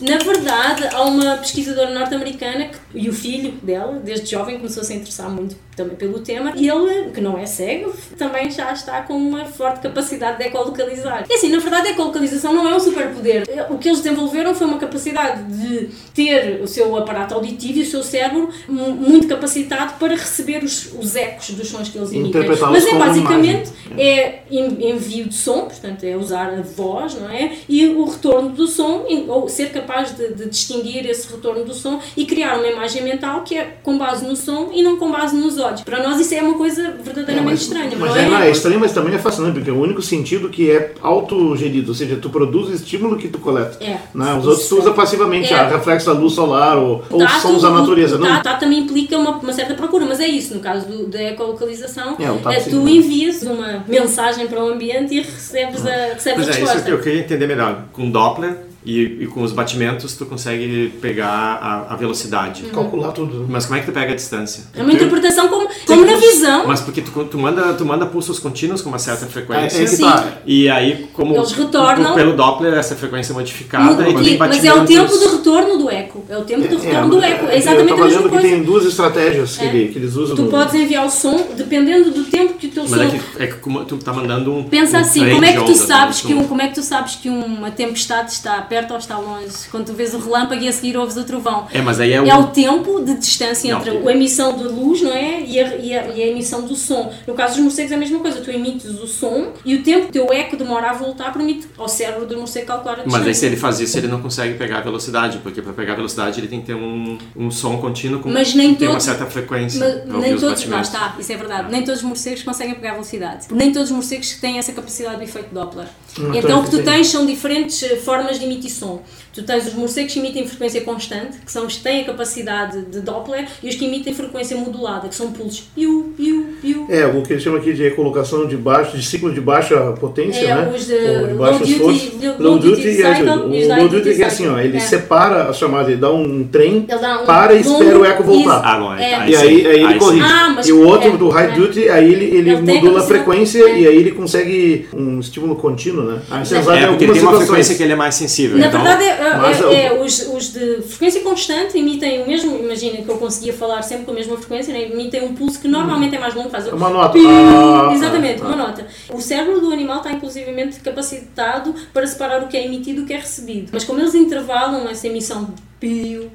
Na 0.00 0.16
verdade, 0.18 0.88
há 0.94 1.02
uma 1.02 1.36
pesquisadora 1.38 1.90
norte-americana 1.92 2.66
que- 2.66 2.78
e 2.94 3.08
o 3.08 3.12
filho 3.12 3.52
dela, 3.62 4.00
desde 4.04 4.30
jovem, 4.30 4.56
começou 4.56 4.80
a 4.82 4.84
se 4.84 4.94
interessar 4.94 5.28
muito 5.28 5.56
também 5.76 5.96
pelo 5.96 6.20
tema. 6.20 6.52
E 6.56 6.68
ele, 6.68 7.10
que 7.10 7.20
não 7.20 7.36
é 7.38 7.46
cego, 7.46 7.92
também 8.16 8.50
já 8.50 8.72
está 8.72 9.02
com 9.02 9.14
uma 9.14 9.44
forte 9.44 9.80
capacidade 9.80 10.38
de 10.38 10.44
ecolocalizar. 10.44 11.24
E 11.28 11.34
assim, 11.34 11.48
na 11.50 11.58
verdade, 11.58 11.88
a 11.88 11.90
ecolocalização 11.90 12.52
não 12.52 12.68
é 12.68 12.74
um 12.74 12.80
superpoder. 12.80 13.44
O 13.70 13.78
que 13.78 13.88
eles 13.88 14.00
desenvolveram 14.00 14.54
foi 14.54 14.66
uma 14.68 14.78
capacidade 14.78 15.42
de 15.44 15.88
ter 16.14 16.60
o 16.62 16.66
seu 16.68 16.96
aparato 16.96 17.34
auditivo 17.34 17.78
e 17.78 17.82
o 17.82 17.86
seu 17.86 17.97
cérebro 18.02 18.48
mu- 18.68 18.92
muito 18.92 19.26
capacitado 19.26 19.94
para 19.98 20.14
receber 20.14 20.62
os, 20.64 20.92
os 20.98 21.16
ecos 21.16 21.50
dos 21.50 21.68
sons 21.68 21.88
que 21.88 21.98
eles 21.98 22.12
emitem. 22.12 22.46
Mas 22.46 22.86
é 22.86 22.94
basicamente 22.94 23.70
é 23.96 24.40
en- 24.50 24.76
envio 24.90 25.26
de 25.26 25.34
som, 25.34 25.62
portanto 25.66 26.04
é 26.04 26.16
usar 26.16 26.48
a 26.52 26.62
voz, 26.62 27.14
não 27.20 27.28
é? 27.30 27.52
E 27.68 27.86
o 27.86 28.04
retorno 28.04 28.50
do 28.50 28.66
som, 28.66 29.04
ou 29.28 29.48
ser 29.48 29.70
capaz 29.70 30.16
de, 30.16 30.34
de 30.34 30.46
distinguir 30.48 31.08
esse 31.08 31.30
retorno 31.32 31.64
do 31.64 31.74
som 31.74 32.00
e 32.16 32.24
criar 32.26 32.58
uma 32.58 32.66
imagem 32.68 33.02
mental 33.02 33.42
que 33.42 33.56
é 33.56 33.76
com 33.82 33.96
base 33.98 34.26
no 34.26 34.36
som 34.36 34.70
e 34.72 34.82
não 34.82 34.96
com 34.96 35.10
base 35.10 35.36
nos 35.36 35.58
olhos. 35.58 35.82
Para 35.82 36.02
nós 36.02 36.20
isso 36.20 36.34
é 36.34 36.42
uma 36.42 36.54
coisa 36.54 36.94
verdadeiramente 37.02 37.62
estranha, 37.62 37.90
mas 37.98 38.10
não 38.10 38.16
é, 38.16 38.24
é? 38.24 38.28
não, 38.28 38.42
é 38.42 38.50
estranho, 38.50 38.80
mas 38.80 38.92
também 38.92 39.14
é 39.14 39.18
fascinante, 39.18 39.54
porque 39.54 39.70
é 39.70 39.72
o 39.72 39.80
único 39.80 40.02
sentido 40.02 40.48
que 40.48 40.70
é 40.70 40.92
autogerido, 41.02 41.90
ou 41.90 41.94
seja, 41.94 42.16
tu 42.20 42.30
produz 42.30 42.68
o 42.68 42.74
estímulo 42.74 43.16
que 43.16 43.28
tu 43.28 43.38
coleta. 43.38 43.82
É. 43.82 43.98
Né? 44.14 44.34
Os 44.34 44.46
outros 44.46 44.68
tu 44.68 44.78
usa 44.78 44.90
é. 44.90 44.92
passivamente, 44.92 45.52
É. 45.52 45.56
a 45.58 45.68
reflexo 45.68 46.06
da 46.06 46.12
luz 46.12 46.34
solar 46.34 46.76
ou, 46.78 47.02
ou 47.10 47.18
tato- 47.20 47.40
sons 47.42 47.62
da 47.62 47.70
natureza. 47.88 48.16
o 48.16 48.18
Não, 48.18 48.28
tato, 48.28 48.42
tato 48.44 48.60
também 48.60 48.78
implica 48.80 49.16
uma, 49.18 49.30
uma 49.38 49.52
certa 49.52 49.74
procura, 49.74 50.04
mas 50.06 50.20
é 50.20 50.26
isso, 50.26 50.54
no 50.54 50.60
caso 50.60 50.86
do, 50.86 51.06
da 51.06 51.22
ecolocalização, 51.22 52.16
É, 52.18 52.54
é, 52.54 52.60
tu 52.60 52.88
envias 52.88 53.42
uma 53.42 53.84
mensagem 53.86 54.46
para 54.46 54.62
o 54.64 54.68
ambiente 54.68 55.14
e 55.14 55.20
recebes 55.20 55.84
a, 55.86 55.90
recebes 56.14 56.26
a 56.26 56.34
Pois 56.34 56.48
é, 56.48 56.50
isso 56.50 56.60
resposta. 56.60 56.82
que 56.82 56.90
eu 56.90 57.00
queria 57.00 57.20
entender 57.20 57.46
melhor. 57.46 57.84
Com 57.92 58.10
Doppler 58.10 58.67
e, 58.84 59.00
e 59.22 59.26
com 59.26 59.42
os 59.42 59.52
batimentos 59.52 60.14
tu 60.16 60.24
consegue 60.24 60.92
pegar 61.00 61.28
a, 61.28 61.92
a 61.92 61.96
velocidade. 61.96 62.62
calcular 62.72 63.12
tudo. 63.12 63.44
Mas 63.48 63.66
como 63.66 63.76
é 63.76 63.80
que 63.80 63.86
tu 63.86 63.92
pega 63.92 64.12
a 64.12 64.16
distância? 64.16 64.64
É 64.74 64.82
uma 64.82 64.92
interpretação 64.92 65.48
como, 65.48 65.68
como 65.86 66.06
na 66.06 66.16
visão. 66.16 66.66
Mas 66.66 66.80
porque 66.80 67.02
tu, 67.02 67.10
tu, 67.24 67.38
manda, 67.38 67.74
tu 67.74 67.84
manda 67.84 68.06
pulsos 68.06 68.38
contínuos 68.38 68.80
com 68.80 68.88
uma 68.88 68.98
certa 68.98 69.26
frequência. 69.26 69.78
É, 69.80 69.82
é 69.82 69.86
Sim. 69.86 70.02
tá. 70.04 70.38
E 70.46 70.68
aí, 70.68 71.08
como 71.12 71.34
Eles 71.36 71.52
retornam. 71.52 72.14
pelo 72.14 72.34
Doppler, 72.34 72.74
essa 72.74 72.94
frequência 72.94 73.32
é 73.32 73.34
modificada 73.34 73.84
Muda- 73.84 74.08
e 74.08 74.24
tem 74.24 74.38
mas 74.38 74.64
é 74.64 74.72
o 74.72 74.84
tempo 74.86 75.16
do 75.16 75.28
retorno 75.36 75.78
do 75.78 75.90
eco. 75.90 76.24
É 76.28 76.38
o 76.38 76.44
tempo 76.44 76.68
do 76.68 76.78
retorno 76.78 77.10
do 77.10 77.22
eco. 77.22 77.46
É 77.46 77.54
eu 77.54 77.58
exatamente 77.58 77.92
a 77.92 77.96
tava 77.96 78.04
mesma 78.06 78.20
lendo 78.20 78.30
que 78.30 78.38
coisa. 78.38 78.48
tem 78.48 78.62
duas 78.62 78.84
estratégias 78.86 79.56
que, 79.56 79.64
É. 79.64 79.68
ele- 79.68 79.92
que 79.92 79.98
eles 79.98 80.14
usam. 80.14 80.36
Tu 80.36 80.42
no- 80.42 80.50
podes 80.50 80.74
enviar 80.74 81.04
o 81.04 81.10
som 81.10 81.48
dependendo 81.56 82.10
do 82.10 82.24
tempo 82.24 82.54
que 82.54 82.68
o 82.68 82.70
teu 82.70 82.84
Mas 82.88 83.00
som. 83.00 83.06
é 83.06 83.10
que, 83.18 83.42
é 83.42 83.46
que 83.48 83.54
como 83.54 83.84
tu 83.84 83.96
tá 83.98 84.12
mandando 84.12 84.54
um. 84.54 84.64
Pensa 84.64 84.98
um 84.98 85.00
assim, 85.00 85.28
como 85.30 85.44
é 85.44 85.52
que 85.52 85.64
tu 85.64 85.74
sabes 85.74 86.22
né? 86.22 86.28
que 86.28 86.34
um, 86.34 86.44
como 86.44 86.62
é 86.62 86.68
que 86.68 86.74
tu 86.74 86.82
sabes 86.82 87.16
que 87.16 87.28
uma 87.28 87.70
tempestade 87.70 88.30
está 88.32 88.60
perto 88.68 88.92
ou 88.92 88.98
está 88.98 89.18
longe? 89.18 89.52
Quando 89.70 89.86
tu 89.86 89.92
vês 89.92 90.14
o 90.14 90.18
relâmpago 90.18 90.62
e 90.62 90.68
a 90.68 90.72
seguir 90.72 90.96
ouves 90.96 91.16
o 91.16 91.24
trovão. 91.24 91.66
É, 91.72 91.80
mas 91.80 91.98
aí 92.00 92.12
é, 92.12 92.16
É 92.16 92.34
o. 92.36 92.40
o 92.40 92.46
tempo 92.48 93.00
de 93.00 93.14
distância 93.18 93.70
Não. 93.72 93.78
entre 93.80 93.90
a 94.08 94.12
emissão 94.12 94.56
de 94.56 94.64
luz, 94.64 95.02
não 95.02 95.12
é? 95.12 95.42
E 95.42 95.60
a, 95.60 95.76
e, 95.76 95.96
a, 95.96 96.08
e 96.08 96.22
a 96.22 96.26
emissão 96.28 96.62
do 96.62 96.74
som. 96.76 97.12
No 97.26 97.34
caso 97.34 97.54
dos 97.54 97.62
morcegos 97.64 97.92
é 97.92 97.94
a 97.94 97.98
mesma 97.98 98.18
coisa. 98.20 98.40
Tu 98.40 98.50
emites 98.50 98.86
o 99.00 99.06
som 99.06 99.52
e 99.64 99.74
o 99.74 99.82
tempo 99.82 100.04
que 100.12 100.18
o 100.18 100.24
teu 100.26 100.32
eco 100.32 100.56
demora 100.56 100.90
a 100.90 100.92
voltar 100.92 101.32
permite 101.32 101.66
ao 101.78 101.88
cérebro 101.88 102.26
do 102.26 102.36
morcego 102.38 102.66
calcular 102.66 102.92
a 102.92 102.96
distância. 102.96 103.18
Mas 103.18 103.26
aí 103.28 103.34
se 103.34 103.46
ele 103.46 103.56
faz 103.56 103.80
isso, 103.80 103.96
ele 103.98 104.08
não 104.08 104.20
consegue 104.20 104.54
pegar 104.54 104.78
a 104.78 104.80
velocidade, 104.82 105.38
porque 105.38 105.62
para 105.62 105.72
pegar 105.72 105.92
a 105.94 105.96
velocidade 105.96 106.40
ele 106.40 106.48
tem 106.48 106.60
que 106.60 106.66
ter 106.66 106.74
um, 106.74 107.18
um 107.36 107.50
som 107.50 107.78
contínuo 107.78 108.20
com 108.20 108.28
Mas 108.30 108.54
nem 108.54 108.74
tem 108.74 108.88
uma 108.88 108.94
todos- 108.94 109.04
certa 109.04 109.26
frequência. 109.26 110.04
Mas 110.06 110.20
nem 110.22 110.34
os 110.34 110.40
todos, 110.40 110.66
lá 110.66 110.80
está, 110.80 111.16
isso 111.18 111.32
é 111.32 111.36
verdade. 111.36 111.70
Nem 111.70 111.82
todos 111.82 112.00
os 112.00 112.06
morcegos 112.06 112.42
conseguem 112.42 112.74
pegar 112.74 112.92
velocidade. 112.92 113.46
Nem 113.50 113.72
todos 113.72 113.90
os 113.90 113.94
morcegos 113.96 114.32
têm 114.40 114.58
essa 114.58 114.72
capacidade 114.72 115.16
do 115.16 115.22
efeito 115.22 115.54
Doppler. 115.54 115.86
Não, 116.18 116.34
então 116.34 116.60
o 116.60 116.64
que 116.64 116.70
tu 116.70 116.82
tens 116.82 117.06
são 117.08 117.24
diferentes 117.26 117.82
eh, 117.82 117.96
formas 117.96 118.38
de 118.38 118.44
emitir 118.44 118.57
som. 118.66 118.98
Tu 119.38 119.44
tens 119.44 119.68
os 119.68 119.74
morcegos 119.74 120.12
que 120.12 120.18
emitem 120.18 120.44
frequência 120.48 120.80
constante, 120.80 121.38
que 121.46 121.52
são 121.52 121.64
os 121.64 121.76
que 121.76 121.82
têm 121.84 122.00
a 122.02 122.04
capacidade 122.06 122.82
de 122.86 123.00
Doppler, 123.00 123.46
e 123.62 123.68
os 123.68 123.76
que 123.76 123.84
emitem 123.84 124.12
frequência 124.12 124.56
modulada, 124.56 125.06
que 125.08 125.14
são 125.14 125.30
pulsos 125.30 125.62
piu, 125.76 126.12
piu, 126.16 126.46
piu. 126.60 126.86
É, 126.90 127.06
o 127.06 127.22
que 127.22 127.34
eles 127.34 127.44
chamam 127.44 127.60
aqui 127.60 127.72
de 127.72 127.88
colocação 127.92 128.48
de 128.48 128.56
baixo, 128.56 128.96
de 128.96 129.02
ciclo 129.06 129.32
de 129.32 129.40
baixa 129.40 129.76
potência, 129.92 130.40
É, 130.40 130.54
né? 130.56 130.72
os 130.74 130.86
de 130.86 130.92
Ou 130.94 130.98
de 131.28 131.32
low 131.34 131.36
baixo 131.36 131.62
esforço. 131.62 132.10
low 132.40 132.58
duty 132.58 132.68
duty 132.68 132.88
e 132.88 132.90
e 132.90 132.94
os 132.94 132.98
O 132.98 133.70
high 133.70 133.78
low 133.80 133.88
duty 133.88 134.22
é 134.22 134.26
assim, 134.26 134.48
ó, 134.48 134.58
ele. 134.58 134.76
É. 134.76 134.80
separa 134.80 135.48
a 135.48 135.52
chamada, 135.52 135.88
ele 135.92 136.00
dá 136.00 136.10
um 136.12 136.42
trem, 136.42 136.80
dá 136.80 137.22
um 137.22 137.24
para 137.24 137.54
e 137.54 137.60
espera 137.60 137.96
o 137.96 138.04
eco 138.04 138.24
voltar. 138.24 138.60
Ah, 138.64 138.78
bom, 138.80 138.94
É. 138.94 139.14
aí 139.14 139.30
E 139.30 139.36
aí, 139.36 139.66
aí 139.68 139.84
ele 139.84 139.98
corrige. 140.00 140.24
Ah, 140.24 140.52
mas- 140.56 140.66
e 140.66 140.72
o 140.72 140.84
outro 140.84 141.10
é, 141.14 141.16
do 141.16 141.28
high 141.28 141.52
é. 141.52 141.54
duty, 141.54 141.88
aí 141.88 142.12
ele, 142.12 142.24
ele 142.24 142.56
modula 142.56 142.98
a 142.98 143.02
frequência 143.04 143.62
é. 143.62 143.80
e 143.82 143.86
aí 143.86 143.96
ele 143.96 144.10
consegue 144.10 144.88
um 144.92 145.20
estímulo 145.20 145.54
contínuo, 145.54 146.02
né? 146.04 146.20
Aí 146.28 146.44
você 146.44 146.56
É, 146.56 146.58
É, 146.58 146.86
porque 146.88 147.06
tem 147.06 147.22
uma 147.22 147.36
frequência 147.36 147.76
que 147.76 147.82
ele 147.84 147.92
é 147.92 147.96
mais 147.96 148.16
sensível. 148.16 148.58
Na 148.58 148.66
então, 148.66 148.82
verdade, 148.82 149.04
é, 149.28 149.74
é- 149.74 149.86
é, 149.86 150.00
os, 150.02 150.20
os 150.28 150.52
de 150.52 150.82
frequência 150.82 151.20
constante 151.22 151.76
emitem 151.78 152.22
o 152.22 152.26
mesmo. 152.26 152.58
Imagina 152.58 153.02
que 153.02 153.08
eu 153.08 153.16
conseguia 153.18 153.52
falar 153.52 153.82
sempre 153.82 154.04
com 154.04 154.10
a 154.12 154.14
mesma 154.14 154.36
frequência, 154.36 154.72
né? 154.72 154.82
emitem 154.82 155.24
um 155.24 155.34
pulso 155.34 155.60
que 155.60 155.68
normalmente 155.68 156.14
é 156.16 156.18
mais 156.18 156.34
longo, 156.34 156.50
faz. 156.50 156.66
Uma 156.68 156.90
nota. 156.90 157.18
Ah, 157.18 157.90
Exatamente, 157.92 158.42
ah, 158.42 158.46
uma 158.46 158.56
nota. 158.56 158.86
O 159.12 159.20
cérebro 159.20 159.60
do 159.60 159.72
animal 159.72 159.98
está 159.98 160.12
inclusivamente 160.12 160.80
capacitado 160.80 161.74
para 161.92 162.06
separar 162.06 162.42
o 162.42 162.48
que 162.48 162.56
é 162.56 162.64
emitido 162.64 163.00
e 163.00 163.04
o 163.04 163.06
que 163.06 163.12
é 163.12 163.18
recebido. 163.18 163.70
Mas 163.72 163.84
como 163.84 164.00
eles 164.00 164.14
intervalam 164.14 164.88
essa 164.88 165.06
emissão 165.06 165.44
de 165.44 165.52
pio, 165.80 166.30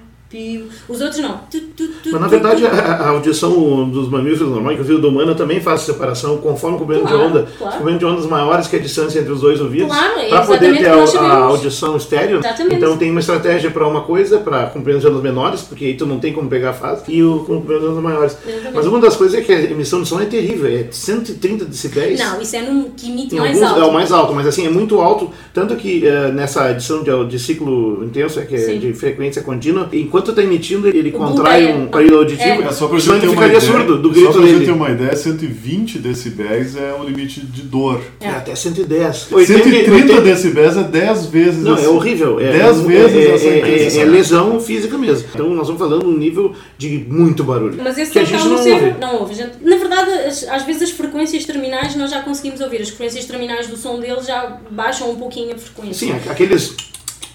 os 0.90 1.02
outros 1.02 1.20
não. 1.22 1.40
Tu, 1.52 1.60
tu, 1.76 1.88
tu, 2.04 2.10
Mas 2.12 2.22
na 2.22 2.28
verdade 2.28 2.66
a, 2.66 3.10
audição 3.10 3.90
dos 3.90 4.10
mamíferos 4.10 4.50
normal, 4.52 4.74
inclusive 4.74 5.00
do 5.00 5.10
humano, 5.10 5.36
também 5.36 5.60
faz 5.62 5.82
separação 5.82 6.38
conforme 6.38 6.78
o 6.78 6.80
comprimento 6.80 7.08
Claro, 7.08 7.20
de 7.20 7.26
onda. 7.26 7.48
claro. 7.58 7.74
O 7.76 7.78
comprimento 7.78 8.00
de 8.00 8.06
ondas 8.06 8.26
maiores 8.26 8.68
que 8.68 8.76
a 8.76 8.80
distância 8.80 9.20
entre 9.20 9.32
os 9.32 9.42
dois 9.42 9.60
ouvidos. 9.62 9.88
Claro, 9.88 10.14
para 10.30 10.42
poder 10.46 10.78
ter 10.78 10.88
a, 10.88 11.22
a 11.22 11.38
audição 11.46 11.96
estéreo. 11.98 12.40
Exatamente. 12.40 12.76
Então 12.76 12.98
tem 12.98 13.12
uma 13.12 13.20
estratégia 13.20 13.70
para 13.72 13.88
uma 13.88 14.02
coisa, 14.02 14.40
para 14.40 14.68
comprimento 14.68 15.02
de 15.02 15.08
ondas 15.08 15.22
menores, 15.24 15.62
porque 15.62 15.86
aí 15.86 15.94
tu 15.96 16.06
não 16.06 16.20
tem 16.20 16.34
como 16.34 16.50
pegar 16.50 16.72
a 16.72 16.74
fase, 16.74 17.04
e 17.08 17.24
o 17.24 17.40
comprimento 17.40 17.82
de 17.86 17.92
ondas 17.92 18.04
maiores. 18.04 18.38
Exatamente. 18.46 18.76
Mas 18.76 18.86
uma 18.86 19.00
das 19.00 19.16
coisas 19.16 19.38
é 19.40 19.42
que 19.44 19.52
a 19.52 19.62
emissão 19.64 20.02
de 20.02 20.08
som 20.08 20.20
é 20.20 20.26
terrível, 20.26 20.68
é 20.70 20.88
130 20.92 21.66
decibéis. 21.66 22.20
Não, 22.20 22.42
isso 22.42 22.56
é 22.56 22.62
no 22.62 22.92
emite 23.04 23.36
Em 23.36 23.40
mais 23.40 23.56
alguns 23.62 23.70
alto. 23.72 23.82
é 23.82 23.86
o 23.86 23.94
mais 23.94 24.12
alto, 24.12 24.34
mas 24.34 24.48
assim, 24.48 24.66
é 24.66 24.70
muito 24.70 25.00
alto. 25.00 25.30
Tanto 25.54 25.76
que 25.76 26.06
eh, 26.06 26.32
nessa 26.32 26.72
edição 26.72 27.04
de, 27.04 27.26
de 27.28 27.40
ciclo 27.40 28.04
intenso, 28.04 28.40
é 28.40 28.46
que 28.46 28.56
é 28.56 28.58
Sim. 28.60 28.80
de 28.80 28.94
frequência 28.94 29.42
contínua, 29.42 29.88
enquanto 29.94 30.23
está 30.32 30.44
emitindo, 30.44 30.88
ele 30.88 31.10
O 31.10 31.14
contrai 31.14 31.62
bloqueia. 31.64 31.76
um 31.82 31.84
aparelho 31.86 32.18
auditivo, 32.18 32.62
É 32.64 32.72
só 32.72 32.88
pra 32.88 33.00
senão 33.00 33.16
gente 33.16 33.22
ter 33.22 33.28
ele 33.28 33.28
uma 33.28 33.42
ficaria 33.44 33.58
ideia. 33.58 33.72
surdo 33.72 33.98
do 34.02 34.08
só 34.10 34.14
grito 34.14 34.32
pra 34.34 34.42
gente 34.42 34.52
dele. 34.54 34.66
ter 34.66 34.72
uma 34.72 34.90
ideia, 34.90 35.16
120 35.16 36.00
decibéis 36.00 36.76
é 36.76 36.94
o 37.00 37.04
limite 37.04 37.42
de 37.42 37.62
dor. 37.64 38.02
É, 38.20 38.30
até 38.30 38.56
110. 38.56 39.16
130 39.30 39.92
80 39.92 40.22
decibéis 40.22 40.78
é 40.78 40.84
10 40.84 41.26
vezes 41.28 41.64
Não, 41.64 41.78
é 41.78 41.88
horrível. 41.88 42.40
É, 42.40 42.52
10 42.52 42.80
é, 42.80 42.84
vezes 42.84 43.16
é, 43.16 43.36
essa 43.36 43.98
é, 44.00 44.02
é, 44.02 44.02
é 44.02 44.06
lesão 44.06 44.60
física 44.60 44.98
mesmo. 44.98 45.28
Então 45.34 45.50
nós 45.50 45.68
estamos 45.70 45.80
falando 45.80 46.08
um 46.08 46.18
nível 46.18 46.54
de 46.78 47.06
muito 47.10 47.44
barulho. 47.44 47.78
Mas 47.84 47.98
esse 47.98 48.12
que 48.12 48.20
a 48.20 48.22
é 48.22 48.26
o 48.26 48.28
gente 48.28 48.46
não 48.46 48.58
ouve. 48.58 48.96
Não 49.00 49.16
ouve. 49.22 49.34
gente. 49.36 49.52
Na 49.62 49.78
verdade, 49.78 50.12
as- 50.28 50.44
às 50.48 50.64
vezes 50.64 50.84
as 50.84 50.92
frequências 50.92 51.46
terminais 51.46 51.96
nós 51.96 52.12
já 52.12 52.22
conseguimos 52.22 52.62
ouvir. 52.62 52.82
As 52.82 52.90
frequências 52.90 53.26
terminais 53.26 53.68
do 53.68 53.78
som 53.78 54.00
dele 54.00 54.22
já 54.26 54.58
baixam 54.72 55.12
um 55.12 55.16
pouquinho 55.16 55.54
a 55.54 55.58
frequência. 55.58 56.08
Sim, 56.08 56.14
aqueles 56.30 56.76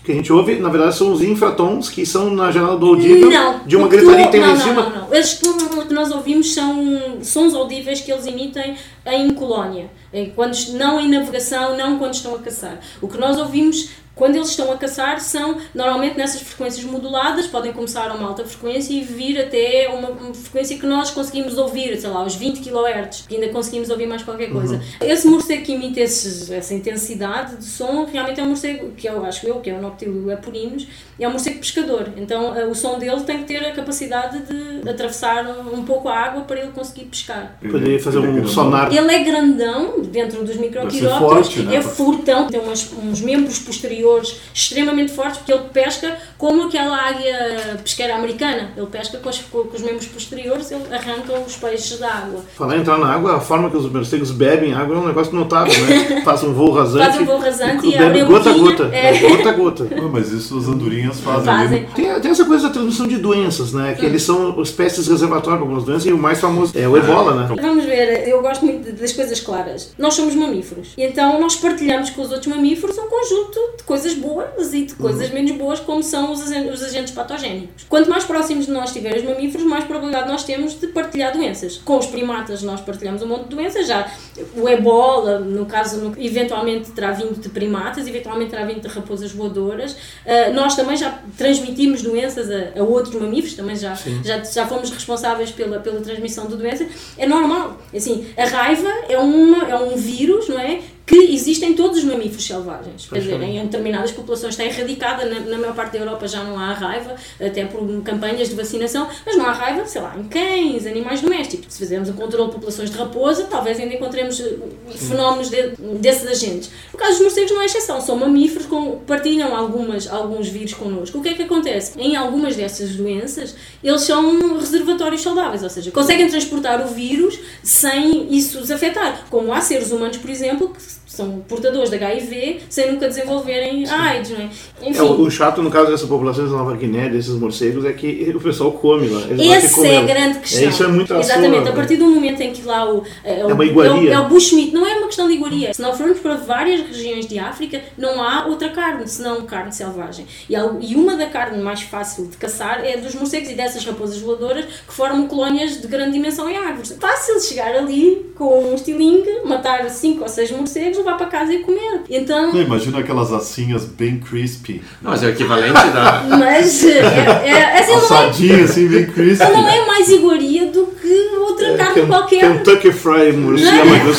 que 0.08 0.12
a 0.12 0.14
gente 0.14 0.32
ouve, 0.32 0.54
na 0.58 0.70
verdade, 0.70 0.96
são 0.96 1.12
os 1.12 1.22
infratons 1.22 1.90
que 1.90 2.06
são 2.06 2.30
na 2.30 2.50
janela 2.50 2.78
do 2.78 2.86
audível 2.86 3.30
Não, 3.30 3.60
de 3.66 3.76
uma 3.76 3.84
o 3.84 3.88
gritaria 3.90 4.24
que 4.24 4.32
tem 4.32 4.40
lá 4.40 4.46
não, 4.46 4.54
em 4.54 4.56
não, 4.56 4.64
cima. 4.64 4.82
Não, 4.82 5.00
não, 5.02 5.14
Esses 5.14 5.34
que 5.34 5.48
que 5.86 5.92
nós 5.92 6.10
ouvimos 6.10 6.54
são 6.54 7.22
sons 7.22 7.54
audíveis 7.54 8.00
que 8.00 8.10
eles 8.10 8.26
emitem 8.26 8.74
em 9.06 9.30
colónia, 9.34 9.90
quando, 10.34 10.56
não 10.72 10.98
em 10.98 11.10
navegação, 11.10 11.76
não 11.76 11.98
quando 11.98 12.14
estão 12.14 12.34
a 12.34 12.38
caçar. 12.38 12.80
O 13.02 13.08
que 13.08 13.18
nós 13.18 13.36
ouvimos 13.36 13.90
quando 14.18 14.34
eles 14.36 14.48
estão 14.48 14.70
a 14.72 14.76
caçar 14.76 15.20
são 15.20 15.56
normalmente 15.74 16.16
nessas 16.18 16.42
frequências 16.42 16.84
moduladas, 16.84 17.46
podem 17.46 17.72
começar 17.72 18.10
a 18.10 18.14
uma 18.14 18.28
alta 18.28 18.44
frequência 18.44 18.92
e 18.92 19.02
vir 19.02 19.38
até 19.40 19.88
uma, 19.88 20.10
uma 20.10 20.34
frequência 20.34 20.76
que 20.78 20.84
nós 20.86 21.10
conseguimos 21.10 21.56
ouvir, 21.56 21.96
sei 21.98 22.10
lá, 22.10 22.24
os 22.24 22.34
20 22.34 22.60
kHz, 22.60 23.24
que 23.28 23.36
ainda 23.36 23.48
conseguimos 23.48 23.88
ouvir 23.90 24.06
mais 24.06 24.22
qualquer 24.22 24.50
coisa. 24.50 24.74
Uhum. 24.74 25.06
Esse 25.08 25.26
morcego 25.28 25.62
que 25.64 25.72
emite 25.72 26.00
esses- 26.00 26.50
essa 26.50 26.74
intensidade 26.74 27.56
de 27.56 27.64
som 27.64 28.04
realmente 28.12 28.40
é 28.40 28.42
um 28.42 28.48
morcego, 28.48 28.90
que 28.96 29.08
eu 29.08 29.24
acho 29.24 29.46
eu, 29.46 29.60
que 29.60 29.70
é 29.70 29.74
o 29.74 29.80
Noctilio 29.80 30.32
apurinos, 30.32 30.86
é 31.18 31.26
um 31.28 31.30
morcego 31.30 31.58
pescador. 31.60 32.08
Então 32.16 32.56
eh, 32.56 32.66
o 32.66 32.74
som 32.74 32.98
dele 32.98 33.20
tem 33.20 33.38
que 33.38 33.44
ter 33.44 33.64
a 33.64 33.72
capacidade 33.72 34.38
de 34.42 34.88
atravessar 34.88 35.46
um 35.72 35.84
pouco 35.84 36.08
a 36.08 36.16
água 36.16 36.42
para 36.42 36.58
ele 36.58 36.72
conseguir 36.72 37.04
pescar. 37.06 37.56
Poderia 37.60 38.00
fazer 38.00 38.18
é 38.18 38.20
um 38.20 38.32
grandão. 38.32 38.48
sonar. 38.48 38.92
Ele 38.92 39.12
é 39.14 39.22
grandão 39.22 40.00
dentro 40.02 40.44
dos 40.44 40.56
microquirópteros, 40.56 41.18
forte, 41.48 41.60
né? 41.60 41.76
é 41.76 41.82
furtão, 41.82 42.46
tem 42.48 42.58
umas, 42.60 42.90
uns 42.92 43.20
membros 43.20 43.58
posteriores 43.60 44.07
extremamente 44.54 45.12
fortes 45.12 45.38
porque 45.38 45.52
ele 45.52 45.64
pesca 45.72 46.16
como 46.36 46.64
aquela 46.64 46.96
águia 46.96 47.78
pesqueira 47.82 48.14
americana. 48.16 48.72
Ele 48.76 48.86
pesca 48.86 49.18
com, 49.18 49.28
as- 49.28 49.38
com 49.38 49.58
os 49.72 49.80
membros 49.82 50.06
posteriores, 50.06 50.70
ele 50.70 50.82
arranca 50.92 51.32
os 51.46 51.56
peixes 51.56 51.98
da 51.98 52.08
água. 52.12 52.40
Falar 52.56 52.76
em 52.76 52.80
entrar 52.80 52.98
na 52.98 53.12
água, 53.14 53.36
a 53.36 53.40
forma 53.40 53.70
que 53.70 53.76
os 53.76 53.90
morcegos 53.90 54.30
bebem 54.30 54.72
água 54.74 54.96
é 54.96 54.98
um 54.98 55.06
negócio 55.06 55.32
notável, 55.34 55.74
né? 55.86 56.22
Faz 56.24 56.42
um 56.44 56.52
voo 56.52 56.70
rasante. 56.72 57.06
Faz 57.06 57.20
um 57.20 57.24
voo 57.24 57.38
rasante 57.38 57.86
e 57.86 57.90
bebe 57.92 58.04
abre 58.04 58.20
a 58.20 58.24
gota 58.24 58.50
a 58.50 58.52
gota. 58.54 58.90
É. 58.92 59.18
Gota 59.18 59.48
a 59.48 59.52
gota. 59.52 59.88
Mas 60.12 60.30
isso 60.32 60.58
as 60.58 60.68
andorinhas 60.68 61.20
fazem. 61.20 61.44
Fazem. 61.44 61.80
né? 61.82 61.88
Tem, 61.94 62.20
tem 62.20 62.30
essa 62.30 62.44
coisa 62.44 62.68
da 62.68 62.72
transmissão 62.72 63.06
de 63.06 63.16
doenças, 63.18 63.72
né? 63.72 63.94
Que 63.98 64.06
eles 64.06 64.22
são 64.22 64.60
espécies 64.62 65.06
reservatórias 65.08 65.58
para 65.58 65.66
algumas 65.68 65.84
doenças 65.84 66.06
e 66.06 66.12
o 66.12 66.18
mais 66.18 66.40
famoso 66.40 66.72
é 66.78 66.86
o 66.88 66.96
ebola, 66.96 67.34
né? 67.34 67.48
Vamos 67.60 67.84
ver, 67.84 68.28
eu 68.28 68.40
gosto 68.42 68.64
muito 68.64 68.92
das 68.92 69.12
coisas 69.12 69.40
claras. 69.40 69.92
Nós 69.98 70.14
somos 70.14 70.34
mamíferos. 70.34 70.88
E 70.96 71.04
então 71.04 71.40
nós 71.40 71.56
partilhamos 71.56 72.10
com 72.10 72.22
os 72.22 72.30
outros 72.30 72.46
mamíferos 72.46 72.96
um 72.98 73.08
conjunto 73.08 73.58
de 73.78 73.82
coisas 73.84 73.97
boas 74.14 74.72
e 74.74 74.84
de 74.84 74.94
coisas 74.94 75.30
menos 75.30 75.52
boas, 75.52 75.80
como 75.80 76.02
são 76.02 76.32
os 76.32 76.40
os 76.48 76.82
agentes 76.82 77.12
patogénicos. 77.14 77.84
Quanto 77.88 78.08
mais 78.10 78.24
próximos 78.24 78.66
de 78.66 78.72
nós 78.72 78.86
estiverem 78.90 79.18
os 79.20 79.24
mamíferos, 79.24 79.66
mais 79.66 79.84
probabilidade 79.84 80.28
nós 80.30 80.44
temos 80.44 80.78
de 80.78 80.86
partilhar 80.88 81.32
doenças. 81.32 81.78
Com 81.84 81.98
os 81.98 82.06
primatas 82.06 82.62
nós 82.62 82.80
partilhamos 82.80 83.22
um 83.22 83.26
monte 83.26 83.48
de 83.48 83.56
doenças, 83.56 83.86
já 83.86 84.10
o 84.56 84.68
ebola, 84.68 85.38
no 85.40 85.66
caso, 85.66 85.98
no- 86.00 86.14
eventualmente 86.18 86.90
terá 86.92 87.12
vindo 87.12 87.38
de 87.40 87.48
primatas, 87.48 88.06
eventualmente 88.06 88.50
terá 88.50 88.64
vindo 88.64 88.80
de 88.80 88.88
raposas 88.88 89.30
voadoras. 89.32 89.96
Ah, 90.26 90.50
nós 90.50 90.74
também 90.76 90.96
já 90.96 91.18
transmitimos 91.36 92.02
doenças 92.02 92.50
a, 92.50 92.80
a 92.80 92.82
outros 92.82 93.14
mamíferos, 93.14 93.54
também 93.54 93.76
já, 93.76 93.94
já, 94.24 94.42
já 94.42 94.66
fomos 94.66 94.90
responsáveis 94.90 95.50
pela, 95.50 95.78
pela 95.80 96.00
transmissão 96.00 96.46
de 96.46 96.56
doenças. 96.56 96.86
É 97.16 97.26
normal. 97.26 97.78
Assim, 97.94 98.26
a 98.36 98.44
raiva 98.44 98.88
é, 99.08 99.18
uma, 99.18 99.68
é 99.68 99.76
um 99.76 99.96
vírus, 99.96 100.48
não 100.48 100.58
é? 100.58 100.80
Que 101.28 101.34
existe 101.34 101.62
em 101.62 101.74
todos 101.74 101.98
os 101.98 102.04
mamíferos 102.04 102.46
selvagens. 102.46 103.06
Quer 103.06 103.18
dizer, 103.18 103.42
em 103.42 103.62
determinadas 103.62 104.12
populações 104.12 104.54
está 104.54 104.64
erradicada, 104.64 105.26
na, 105.26 105.40
na 105.40 105.58
maior 105.58 105.74
parte 105.74 105.92
da 105.92 105.98
Europa 105.98 106.26
já 106.26 106.42
não 106.42 106.58
há 106.58 106.72
raiva, 106.72 107.16
até 107.38 107.66
por 107.66 107.86
campanhas 108.02 108.48
de 108.48 108.54
vacinação, 108.54 109.06
mas 109.26 109.36
não 109.36 109.44
há 109.44 109.52
raiva, 109.52 109.84
sei 109.84 110.00
lá, 110.00 110.16
em 110.16 110.24
cães, 110.24 110.86
animais 110.86 111.20
domésticos. 111.20 111.74
Se 111.74 111.80
fizermos 111.80 112.08
um 112.08 112.14
controle 112.14 112.48
de 112.48 112.54
populações 112.54 112.90
de 112.90 112.96
raposa, 112.96 113.44
talvez 113.44 113.78
ainda 113.78 113.94
encontremos 113.94 114.40
eh, 114.40 114.56
fenómenos 114.96 115.50
de, 115.50 115.72
desses 116.00 116.26
agentes. 116.26 116.70
No 116.90 116.98
caso 116.98 117.18
dos 117.18 117.20
morcegos 117.24 117.50
não 117.50 117.60
é 117.60 117.66
exceção, 117.66 118.00
são 118.00 118.16
mamíferos 118.16 118.64
com 118.64 119.00
partilham 119.00 119.54
algumas, 119.54 120.10
alguns 120.10 120.48
vírus 120.48 120.72
connosco. 120.72 121.18
O 121.18 121.22
que 121.22 121.28
é 121.28 121.34
que 121.34 121.42
acontece? 121.42 122.00
Em 122.00 122.16
algumas 122.16 122.56
dessas 122.56 122.96
doenças, 122.96 123.54
eles 123.84 124.00
são 124.00 124.56
reservatórios 124.56 125.20
saudáveis, 125.20 125.62
ou 125.62 125.68
seja, 125.68 125.90
conseguem 125.90 126.26
transportar 126.26 126.82
o 126.82 126.88
vírus 126.88 127.38
sem 127.62 128.34
isso 128.34 128.58
os 128.58 128.70
afetar. 128.70 129.26
Como 129.28 129.52
há 129.52 129.60
seres 129.60 129.92
humanos, 129.92 130.16
por 130.16 130.30
exemplo, 130.30 130.70
que 130.70 130.97
são 131.08 131.40
portadores 131.48 131.90
de 131.90 131.96
HIV 131.96 132.60
sem 132.68 132.92
nunca 132.92 133.08
desenvolverem 133.08 133.84
a 133.88 134.02
AIDS, 134.10 134.30
não 134.30 134.38
é? 134.40 134.48
Enfim. 134.82 134.98
É, 134.98 135.02
o, 135.02 135.22
o 135.22 135.30
chato, 135.30 135.62
no 135.62 135.70
caso 135.70 135.90
dessa 135.90 136.06
população 136.06 136.44
da 136.44 136.50
Nova 136.52 136.76
Guiné, 136.76 137.08
desses 137.08 137.32
morcegos, 137.34 137.84
é 137.84 137.92
que 137.92 138.30
o 138.34 138.40
pessoal 138.40 138.72
come 138.72 139.08
lá. 139.08 139.22
Essa 139.56 139.86
é 139.86 139.96
a 139.98 140.02
grande 140.02 140.38
questão. 140.40 140.62
É, 140.62 140.66
isso 140.66 140.84
é 140.84 140.86
muito 140.88 141.14
Exatamente, 141.14 141.62
sua- 141.62 141.70
a 141.70 141.72
partir 141.72 141.96
do 141.96 142.06
momento 142.06 142.40
em 142.42 142.52
que 142.52 142.62
lá 142.62 142.88
o. 142.92 143.02
É, 143.24 143.44
o- 143.44 143.54
uma 143.54 143.64
iguaria. 143.64 144.12
É 144.12 144.18
o, 144.18 144.22
é 144.22 144.26
o 144.26 144.28
bushmeat, 144.28 144.72
não 144.72 144.86
é 144.86 144.94
uma 144.98 145.06
questão 145.06 145.26
de 145.26 145.34
iguaria. 145.34 145.72
Se 145.74 145.80
nós 145.82 145.96
formos 145.96 146.18
para 146.20 146.34
várias 146.34 146.80
regiões 146.86 147.26
de 147.26 147.38
África, 147.38 147.80
não 147.96 148.22
há 148.22 148.46
outra 148.46 148.68
carne, 148.68 149.08
senão 149.08 149.42
carne 149.42 149.72
selvagem. 149.72 150.26
E, 150.48 150.54
al- 150.54 150.76
e 150.80 150.94
uma 150.94 151.16
da 151.16 151.26
carne 151.26 151.60
mais 151.62 151.80
fácil 151.82 152.26
de 152.26 152.36
caçar 152.36 152.84
é 152.84 152.96
dos 152.98 153.14
morcegos 153.14 153.50
e 153.50 153.54
dessas 153.54 153.84
raposas 153.84 154.18
voadoras 154.18 154.66
que 154.66 154.92
formam 154.94 155.26
colónias 155.26 155.80
de 155.80 155.86
grande 155.88 156.12
dimensão 156.12 156.48
em 156.50 156.56
árvores. 156.56 156.96
Fácil 157.00 157.40
chegar 157.40 157.74
ali 157.74 158.30
com 158.36 158.62
um 158.70 158.74
estilingue, 158.74 159.40
matar 159.44 159.88
cinco 159.90 160.22
ou 160.22 160.28
seis 160.28 160.50
morcegos, 160.50 160.97
levar 160.98 161.16
para 161.16 161.26
casa 161.26 161.52
e 161.52 161.60
comer. 161.60 162.02
Então. 162.08 162.52
Não, 162.52 162.60
imagina 162.60 162.98
aquelas 162.98 163.32
assinhas 163.32 163.84
bem 163.84 164.18
crispy. 164.18 164.82
Não, 165.00 165.10
mas 165.10 165.22
é 165.22 165.26
o 165.26 165.30
equivalente 165.30 165.72
da. 165.72 166.24
Mas 166.38 166.84
é, 166.84 166.98
é, 166.98 167.80
assim, 167.80 167.92
não 167.92 167.98
é, 167.98 168.04
Assadinha 168.04 168.64
assim, 168.64 168.88
bem 168.88 169.06
crispy. 169.06 169.44
não 169.44 169.68
é 169.68 169.86
mais 169.86 170.08
iguaria 170.10 170.66
do 170.66 170.97
que 171.08 171.36
outra 171.36 171.76
carne 171.76 171.94
Ken- 171.94 172.06
qualquer. 172.06 172.40
Kentucky 172.40 172.92
Fried 172.92 173.36
Morcegos. 173.36 174.18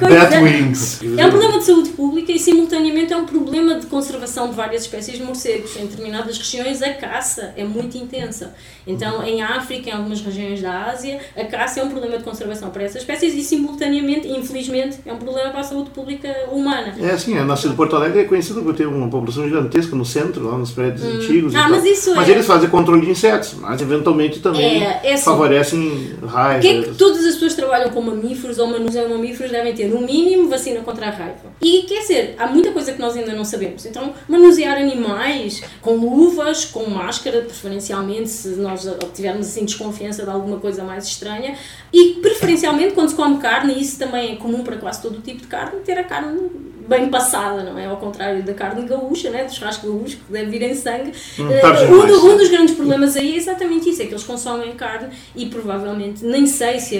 Batwings. 0.00 1.00
É 1.16 1.26
um 1.26 1.30
problema 1.30 1.58
de 1.58 1.64
saúde 1.64 1.90
pública 1.90 2.32
e, 2.32 2.38
simultaneamente, 2.38 3.12
é 3.12 3.16
um 3.16 3.26
problema 3.26 3.74
de 3.76 3.86
conservação 3.86 4.48
de 4.48 4.54
várias 4.54 4.82
espécies 4.82 5.18
de 5.18 5.22
morcegos. 5.24 5.76
Em 5.76 5.86
determinadas 5.86 6.38
regiões, 6.38 6.82
a 6.82 6.92
caça 6.94 7.52
é 7.56 7.64
muito 7.64 7.96
intensa. 7.96 8.54
Então, 8.86 9.22
em 9.24 9.42
África, 9.42 9.90
em 9.90 9.92
algumas 9.92 10.20
regiões 10.20 10.60
da 10.60 10.84
Ásia, 10.86 11.20
a 11.36 11.44
caça 11.44 11.80
é 11.80 11.84
um 11.84 11.90
problema 11.90 12.18
de 12.18 12.24
conservação 12.24 12.70
para 12.70 12.82
essas 12.82 13.02
espécies 13.02 13.34
e, 13.34 13.42
simultaneamente, 13.42 14.28
infelizmente, 14.28 14.98
é 15.06 15.12
um 15.12 15.16
problema 15.18 15.50
para 15.50 15.60
a 15.60 15.64
saúde 15.64 15.90
pública 15.90 16.28
humana. 16.50 16.94
É 17.00 17.10
assim, 17.10 17.36
a 17.38 17.44
nossa 17.44 17.68
de 17.68 17.74
Porto 17.74 17.94
Alegre 17.96 18.20
é 18.20 18.24
conhecida 18.24 18.60
por 18.60 18.74
ter 18.74 18.86
uma 18.86 19.08
população 19.08 19.44
gigantesca 19.44 19.94
no 19.94 20.04
centro, 20.04 20.48
lá 20.50 20.56
nos 20.58 20.70
prédios 20.72 21.02
Hum. 21.02 21.16
antigos. 21.16 21.54
Ah, 21.54 21.68
mas 21.68 21.82
Mas 22.16 22.28
é- 22.28 22.32
eles 22.32 22.46
fazem 22.46 22.68
controle 22.68 23.02
de 23.02 23.10
insetos, 23.10 23.54
mas 23.60 23.80
eventualmente 23.80 24.40
também 24.40 24.82
É, 24.82 25.00
é 25.02 25.14
assim. 25.14 25.24
favorecem 25.24 26.16
raiva. 26.24 26.60
Porquê 26.60 26.68
é 26.68 26.82
que 26.82 26.94
todas 26.94 27.24
as 27.24 27.34
pessoas 27.34 27.54
que 27.54 27.60
trabalham 27.60 27.90
com 27.90 28.00
mamíferos 28.00 28.58
ou 28.58 28.66
manuseiam 28.66 29.08
mamíferos 29.08 29.50
devem 29.50 29.74
ter, 29.74 29.88
no 29.88 30.00
mínimo, 30.00 30.48
vacina 30.48 30.80
contra 30.80 31.06
a 31.06 31.10
raiva? 31.10 31.52
E 31.60 31.82
quer 31.82 32.00
dizer, 32.00 32.34
há 32.38 32.46
muita 32.46 32.72
coisa 32.72 32.92
que 32.92 33.00
nós 33.00 33.16
ainda 33.16 33.32
não 33.32 33.44
sabemos. 33.44 33.84
Então, 33.86 34.12
manusear 34.28 34.76
animais 34.76 35.62
com 35.80 35.94
luvas, 35.94 36.64
com 36.64 36.88
máscara, 36.88 37.42
preferencialmente, 37.42 38.28
se 38.28 38.48
nós 38.56 38.88
tivermos 39.14 39.46
assim 39.46 39.64
desconfiança 39.64 40.24
de 40.24 40.30
alguma 40.30 40.58
coisa 40.58 40.82
mais 40.84 41.06
estranha, 41.06 41.56
e 41.92 42.14
preferencialmente 42.22 42.94
quando 42.94 43.10
se 43.10 43.14
come 43.14 43.38
carne, 43.38 43.74
e 43.74 43.82
isso 43.82 43.98
também 43.98 44.32
é 44.32 44.36
comum 44.36 44.62
para 44.62 44.76
quase 44.76 45.02
todo 45.02 45.18
o 45.18 45.20
tipo 45.20 45.40
de 45.40 45.46
carne, 45.46 45.80
ter 45.80 45.98
a 45.98 46.04
carne 46.04 46.71
bem 46.92 47.08
passada, 47.08 47.62
não 47.64 47.78
é? 47.78 47.86
Ao 47.86 47.96
contrário 47.96 48.42
da 48.42 48.52
carne 48.54 48.86
gaúcha, 48.86 49.30
né? 49.30 49.44
do 49.44 49.52
churrasco 49.54 49.86
gaúcho, 49.86 50.16
que 50.18 50.32
deve 50.32 50.50
vir 50.50 50.62
em 50.62 50.74
sangue. 50.74 51.12
Eh, 51.38 51.58
tarde 51.60 51.84
um, 51.86 52.06
do- 52.06 52.26
um 52.32 52.36
dos 52.36 52.48
grandes 52.50 52.74
problemas 52.74 53.16
aí 53.16 53.32
é 53.34 53.36
exatamente 53.36 53.88
isso, 53.90 54.02
é 54.02 54.06
que 54.06 54.12
eles 54.12 54.24
consomem 54.24 54.72
carne 54.74 55.08
e 55.34 55.46
provavelmente, 55.46 56.24
nem 56.24 56.46
sei 56.46 56.78
se 56.78 56.98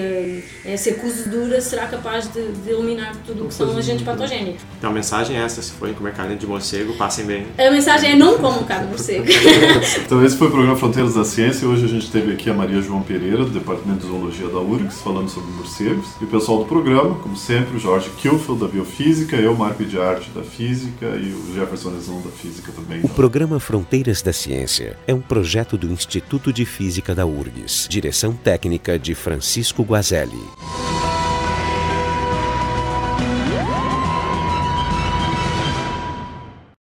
a, 0.66 0.76
se 0.76 0.90
a 0.90 0.94
cozedura 0.94 1.60
será 1.60 1.86
capaz 1.86 2.32
de, 2.32 2.42
de 2.52 2.70
eliminar 2.70 3.14
tudo 3.26 3.44
o 3.44 3.48
que 3.48 3.54
são 3.54 3.76
agentes 3.76 4.02
patogénicos. 4.04 4.62
Então 4.78 4.90
a 4.90 4.92
mensagem 4.92 5.36
é 5.38 5.42
essa, 5.44 5.60
se 5.62 5.72
forem 5.72 5.94
comer 5.94 6.12
carne 6.14 6.36
de 6.36 6.46
morcego, 6.46 6.94
passem 6.94 7.24
bem. 7.24 7.46
A 7.58 7.70
mensagem 7.70 8.12
é 8.12 8.16
não 8.16 8.38
comam 8.38 8.64
carne 8.64 8.86
de 8.86 8.90
morcego. 8.92 9.24
Então 10.04 10.24
esse 10.24 10.36
foi 10.36 10.48
o 10.48 10.50
programa 10.50 10.76
Fronteiras 10.76 11.14
da 11.14 11.24
Ciência. 11.24 11.66
Hoje 11.66 11.84
a 11.84 11.88
gente 11.88 12.10
teve 12.10 12.32
aqui 12.32 12.48
a 12.50 12.54
Maria 12.54 12.80
João 12.80 13.02
Pereira, 13.02 13.38
do 13.44 13.50
Departamento 13.50 14.00
de 14.00 14.06
Zoologia 14.06 14.48
da 14.48 14.58
URGS, 14.60 15.00
falando 15.02 15.28
sobre 15.28 15.50
morcegos. 15.52 16.06
E 16.20 16.24
o 16.24 16.26
pessoal 16.26 16.58
do 16.58 16.64
programa, 16.64 17.14
como 17.16 17.36
sempre, 17.36 17.76
o 17.76 17.80
Jorge 17.80 18.10
Kilfield, 18.18 18.60
da 18.60 18.68
Biofísica, 18.68 19.36
eu, 19.36 19.54
Marco 19.54 19.81
de 19.84 19.98
Arte, 19.98 20.30
da 20.30 20.42
Física, 20.42 21.06
e 21.06 21.32
o 21.32 21.54
Jefferson 21.54 21.90
Leslon, 21.90 22.20
da 22.22 22.30
Física 22.30 22.72
também. 22.72 23.00
O 23.02 23.08
programa 23.08 23.60
Fronteiras 23.60 24.22
da 24.22 24.32
Ciência 24.32 24.96
é 25.06 25.14
um 25.14 25.20
projeto 25.20 25.76
do 25.76 25.90
Instituto 25.90 26.52
de 26.52 26.64
Física 26.64 27.14
da 27.14 27.26
URGS, 27.26 27.86
direção 27.88 28.32
técnica 28.32 28.98
de 28.98 29.14
Francisco 29.14 29.82
Guazelli. 29.82 30.42